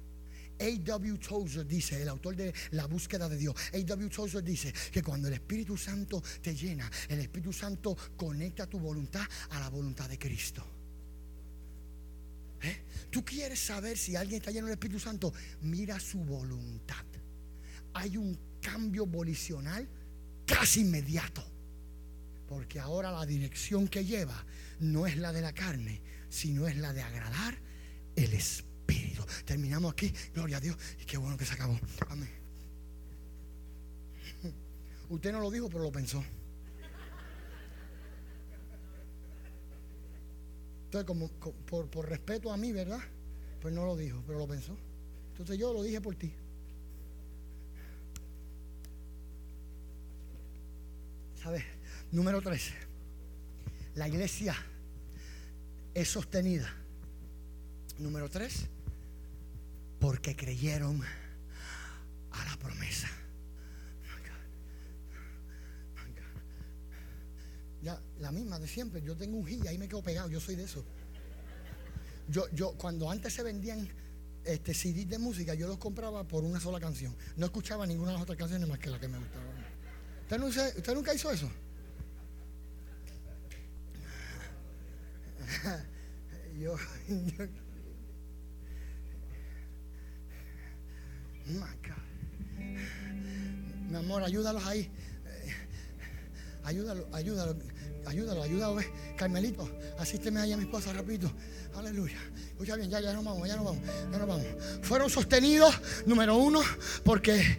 A.W. 0.58 1.18
Tozer 1.18 1.66
dice, 1.66 2.00
el 2.00 2.08
autor 2.08 2.34
de 2.34 2.54
La 2.70 2.86
búsqueda 2.86 3.28
de 3.28 3.36
Dios, 3.36 3.54
A.W. 3.74 4.08
Tozer 4.08 4.42
dice 4.42 4.72
que 4.90 5.02
cuando 5.02 5.28
el 5.28 5.34
Espíritu 5.34 5.76
Santo 5.76 6.22
te 6.40 6.54
llena, 6.54 6.90
el 7.08 7.20
Espíritu 7.20 7.52
Santo 7.52 7.94
conecta 8.16 8.66
tu 8.66 8.78
voluntad 8.78 9.26
a 9.50 9.60
la 9.60 9.68
voluntad 9.68 10.08
de 10.08 10.18
Cristo. 10.18 10.64
¿Eh? 12.62 12.84
¿Tú 13.10 13.22
quieres 13.22 13.58
saber 13.58 13.98
si 13.98 14.16
alguien 14.16 14.40
está 14.40 14.50
lleno 14.50 14.66
del 14.66 14.74
Espíritu 14.74 15.00
Santo? 15.00 15.34
Mira 15.60 16.00
su 16.00 16.18
voluntad. 16.20 17.04
Hay 17.92 18.16
un 18.16 18.38
cambio 18.62 19.04
volicional 19.04 19.86
casi 20.46 20.80
inmediato. 20.80 21.44
Porque 22.48 22.80
ahora 22.80 23.12
la 23.12 23.26
dirección 23.26 23.88
que 23.88 24.06
lleva 24.06 24.42
no 24.80 25.06
es 25.06 25.18
la 25.18 25.32
de 25.32 25.42
la 25.42 25.52
carne, 25.52 26.00
sino 26.34 26.66
es 26.66 26.76
la 26.76 26.92
de 26.92 27.00
agradar 27.00 27.56
el 28.16 28.34
Espíritu. 28.34 29.24
Terminamos 29.44 29.92
aquí, 29.92 30.12
gloria 30.34 30.56
a 30.56 30.60
Dios, 30.60 30.76
y 31.00 31.04
qué 31.04 31.16
bueno 31.16 31.36
que 31.36 31.44
se 31.44 31.54
acabó. 31.54 31.78
Amén. 32.08 32.28
Usted 35.08 35.30
no 35.30 35.38
lo 35.38 35.48
dijo, 35.48 35.68
pero 35.68 35.84
lo 35.84 35.92
pensó. 35.92 36.24
Entonces, 40.86 41.06
como, 41.06 41.28
por, 41.28 41.88
por 41.88 42.08
respeto 42.08 42.52
a 42.52 42.56
mí, 42.56 42.72
¿verdad? 42.72 43.00
Pues 43.60 43.72
no 43.72 43.86
lo 43.86 43.96
dijo, 43.96 44.20
pero 44.26 44.40
lo 44.40 44.48
pensó. 44.48 44.76
Entonces 45.30 45.56
yo 45.56 45.72
lo 45.72 45.84
dije 45.84 46.00
por 46.00 46.16
ti. 46.16 46.34
¿Sabes? 51.40 51.62
Número 52.10 52.42
13. 52.42 52.74
La 53.94 54.08
iglesia 54.08 54.56
es 55.94 56.08
sostenida. 56.08 56.72
Número 57.98 58.28
3. 58.28 58.66
Porque 60.00 60.36
creyeron 60.36 61.00
a 62.30 62.44
la 62.44 62.56
promesa. 62.58 63.08
Ya, 67.82 68.00
la 68.18 68.32
misma 68.32 68.58
de 68.58 68.66
siempre. 68.66 69.02
Yo 69.02 69.14
tengo 69.14 69.36
un 69.36 69.48
y 69.48 69.66
ahí 69.66 69.76
me 69.76 69.88
quedo 69.88 70.02
pegado. 70.02 70.28
Yo 70.30 70.40
soy 70.40 70.56
de 70.56 70.64
eso. 70.64 70.84
Yo, 72.28 72.48
yo, 72.52 72.72
cuando 72.78 73.10
antes 73.10 73.34
se 73.34 73.42
vendían 73.42 73.86
este, 74.44 74.72
CDs 74.72 75.08
de 75.08 75.18
música, 75.18 75.54
yo 75.54 75.68
los 75.68 75.76
compraba 75.76 76.24
por 76.24 76.44
una 76.44 76.60
sola 76.60 76.80
canción. 76.80 77.14
No 77.36 77.44
escuchaba 77.44 77.86
ninguna 77.86 78.12
de 78.12 78.14
las 78.14 78.22
otras 78.22 78.38
canciones 78.38 78.66
más 78.68 78.78
que 78.78 78.88
la 78.88 78.98
que 78.98 79.08
me 79.08 79.18
gustaba. 79.18 79.44
¿Usted, 80.46 80.94
nunca 80.94 81.14
hizo 81.14 81.30
eso? 81.30 81.50
yo, 86.60 86.76
Mi 93.88 93.96
amor, 93.96 94.22
ayúdalos 94.22 94.64
ahí. 94.66 94.90
Ayúdalo, 96.64 97.06
ayúdalo, 97.12 97.56
ayúdalo, 98.06 98.42
ayúdalo. 98.42 98.80
Carmelito, 99.16 99.68
asísteme 99.98 100.40
ahí 100.40 100.52
a 100.52 100.56
mi 100.56 100.64
esposa 100.64 100.92
rapidito. 100.92 101.30
Aleluya. 101.74 102.16
Escucha 102.48 102.76
bien, 102.76 102.88
ya, 102.88 103.00
ya 103.00 103.12
nos 103.12 103.24
vamos, 103.24 103.46
ya 103.46 103.56
nos 103.56 103.66
vamos, 103.66 103.82
ya 104.10 104.18
nos 104.18 104.26
vamos. 104.26 104.46
Fueron 104.82 105.10
sostenidos, 105.10 105.78
número 106.06 106.36
uno, 106.36 106.62
porque 107.04 107.58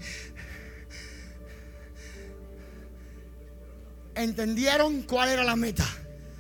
entendieron 4.16 5.03
cuál 5.03 5.30
era 5.30 5.44
la 5.44 5.56
meta, 5.56 5.86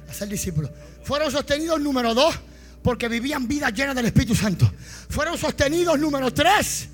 hacer 0.09 0.27
discípulos. 0.27 0.71
Fueron 1.05 1.31
sostenidos 1.31 1.79
número 1.79 2.15
dos 2.15 2.35
porque 2.81 3.07
vivían 3.07 3.47
vidas 3.47 3.71
llenas 3.73 3.95
del 3.95 4.07
Espíritu 4.07 4.35
Santo. 4.35 4.71
Fueron 5.09 5.37
sostenidos 5.37 5.99
número 5.99 6.33
tres 6.33 6.89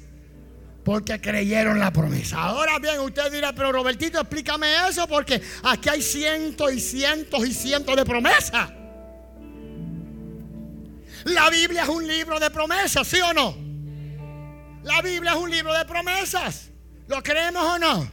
porque 0.84 1.22
creyeron 1.22 1.80
la 1.80 1.94
promesa. 1.94 2.38
Ahora 2.38 2.78
bien, 2.80 3.00
usted 3.00 3.32
dirá, 3.32 3.54
pero 3.54 3.72
Robertito, 3.72 4.20
explícame 4.20 4.88
eso 4.90 5.08
porque 5.08 5.42
aquí 5.64 5.88
hay 5.88 6.02
cientos 6.02 6.74
y 6.74 6.82
cientos 6.82 7.48
y 7.48 7.54
cientos 7.54 7.96
de 7.96 8.04
promesas. 8.04 8.70
La 11.24 11.50
Biblia 11.50 11.84
es 11.84 11.90
un 11.90 12.06
libro 12.06 12.38
de 12.38 12.50
promesas, 12.50 13.08
¿sí 13.08 13.20
o 13.22 13.34
no? 13.34 13.56
La 14.84 15.02
Biblia 15.02 15.32
es 15.32 15.38
un 15.38 15.50
libro 15.50 15.74
de 15.74 15.86
promesas. 15.86 16.70
¿Lo 17.08 17.24
creemos 17.24 17.64
o 17.64 17.80
no? 17.80 18.12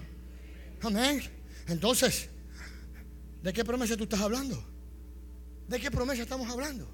Amén. 0.83 1.23
Entonces, 1.66 2.29
¿de 3.43 3.53
qué 3.53 3.65
promesa 3.65 3.97
tú 3.97 4.05
estás 4.05 4.20
hablando? 4.20 4.68
¿De 5.69 5.78
qué 5.78 5.90
promesa 5.90 6.23
estamos 6.23 6.49
hablando? 6.51 6.89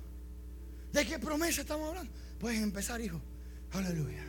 ¿De 0.92 1.06
qué 1.06 1.18
promesa 1.18 1.60
estamos 1.60 1.88
hablando? 1.88 2.12
Puedes 2.38 2.60
empezar, 2.60 3.00
hijo. 3.00 3.20
Aleluya. 3.72 4.24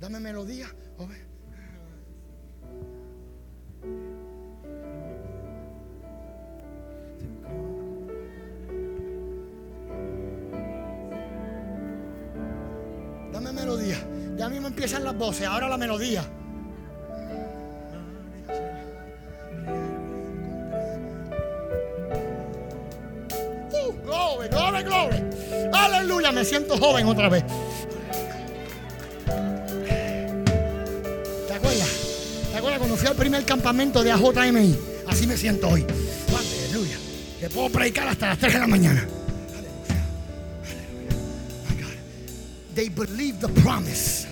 Dame 0.00 0.18
melodía. 0.18 0.74
Dame 13.32 13.52
melodía. 13.52 13.98
Ya 14.36 14.48
mismo 14.48 14.68
empiezan 14.68 15.04
las 15.04 15.16
voces. 15.16 15.46
Ahora 15.46 15.68
la 15.68 15.76
melodía. 15.76 16.24
Gloria, 24.06 24.82
gloria. 24.82 25.30
Aleluya, 25.72 26.32
me 26.32 26.44
siento 26.44 26.78
joven 26.78 27.06
otra 27.06 27.28
vez. 27.28 27.44
¿Te 31.46 31.54
acuerdas? 31.54 31.88
¿Te 32.52 32.56
acuerdas 32.56 32.78
cuando 32.78 32.96
fui 32.96 33.08
al 33.08 33.16
primer 33.16 33.44
campamento 33.44 34.02
de 34.02 34.12
AJMI? 34.12 34.78
Así 35.08 35.26
me 35.26 35.36
siento 35.36 35.68
hoy. 35.68 35.84
Aleluya. 36.28 36.96
Que 37.40 37.50
puedo 37.50 37.70
predicar 37.70 38.08
hasta 38.08 38.28
las 38.28 38.38
3 38.38 38.54
de 38.54 38.58
la 38.60 38.66
mañana. 38.66 39.06
They 42.74 42.90
believed 42.90 43.40
the 43.40 43.48
promise. 43.62 44.26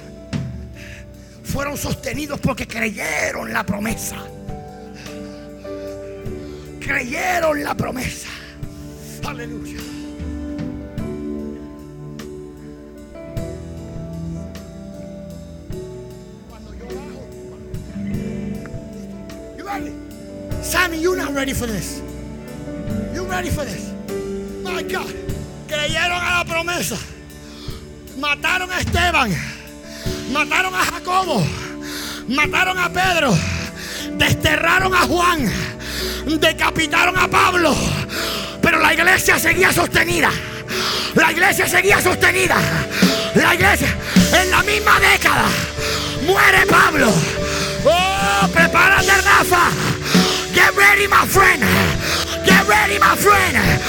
Fueron 1.44 1.78
sostenidos 1.78 2.38
porque 2.40 2.66
creyeron 2.66 3.52
la 3.52 3.64
promesa. 3.64 4.16
Creyeron 6.78 7.64
la 7.64 7.74
promesa. 7.74 8.33
Aleluya. 9.26 9.80
Cuando 16.50 16.74
yo 16.74 16.86
bajo. 16.92 17.24
Sammy, 20.62 20.98
you're 20.98 21.16
not 21.16 21.32
ready 21.34 21.54
for 21.54 21.66
this. 21.66 22.02
You 23.14 23.24
ready 23.24 23.48
for 23.48 23.64
this? 23.64 23.92
My 24.62 24.82
God. 24.82 25.14
Creyeron 25.68 26.20
a 26.20 26.30
la 26.38 26.44
promesa. 26.44 26.98
Mataron 28.18 28.70
a 28.70 28.80
Esteban. 28.80 29.34
Mataron 30.32 30.74
a 30.74 30.84
Jacobo. 30.84 31.42
Mataron 32.28 32.76
a 32.76 32.90
Pedro. 32.90 33.32
Desterraron 34.18 34.92
a 34.92 35.06
Juan. 35.06 35.48
Decapitaron 36.38 37.16
a 37.16 37.26
Pablo 37.26 37.74
pero 38.64 38.78
la 38.78 38.94
iglesia 38.94 39.38
seguía 39.38 39.70
sostenida. 39.70 40.30
La 41.14 41.30
iglesia 41.30 41.68
seguía 41.68 42.00
sostenida. 42.00 42.56
La 43.34 43.54
iglesia 43.54 43.94
en 44.40 44.50
la 44.50 44.62
misma 44.62 44.98
década. 45.00 45.44
Muere 46.26 46.64
Pablo. 46.66 47.12
Oh, 47.84 48.48
prepárate, 48.48 49.12
Rafa. 49.20 49.68
Get 50.54 50.74
ready, 50.76 51.06
my 51.06 51.26
friend. 51.26 51.62
Get 52.46 52.66
ready, 52.66 52.98
my 52.98 53.14
friend. 53.16 53.80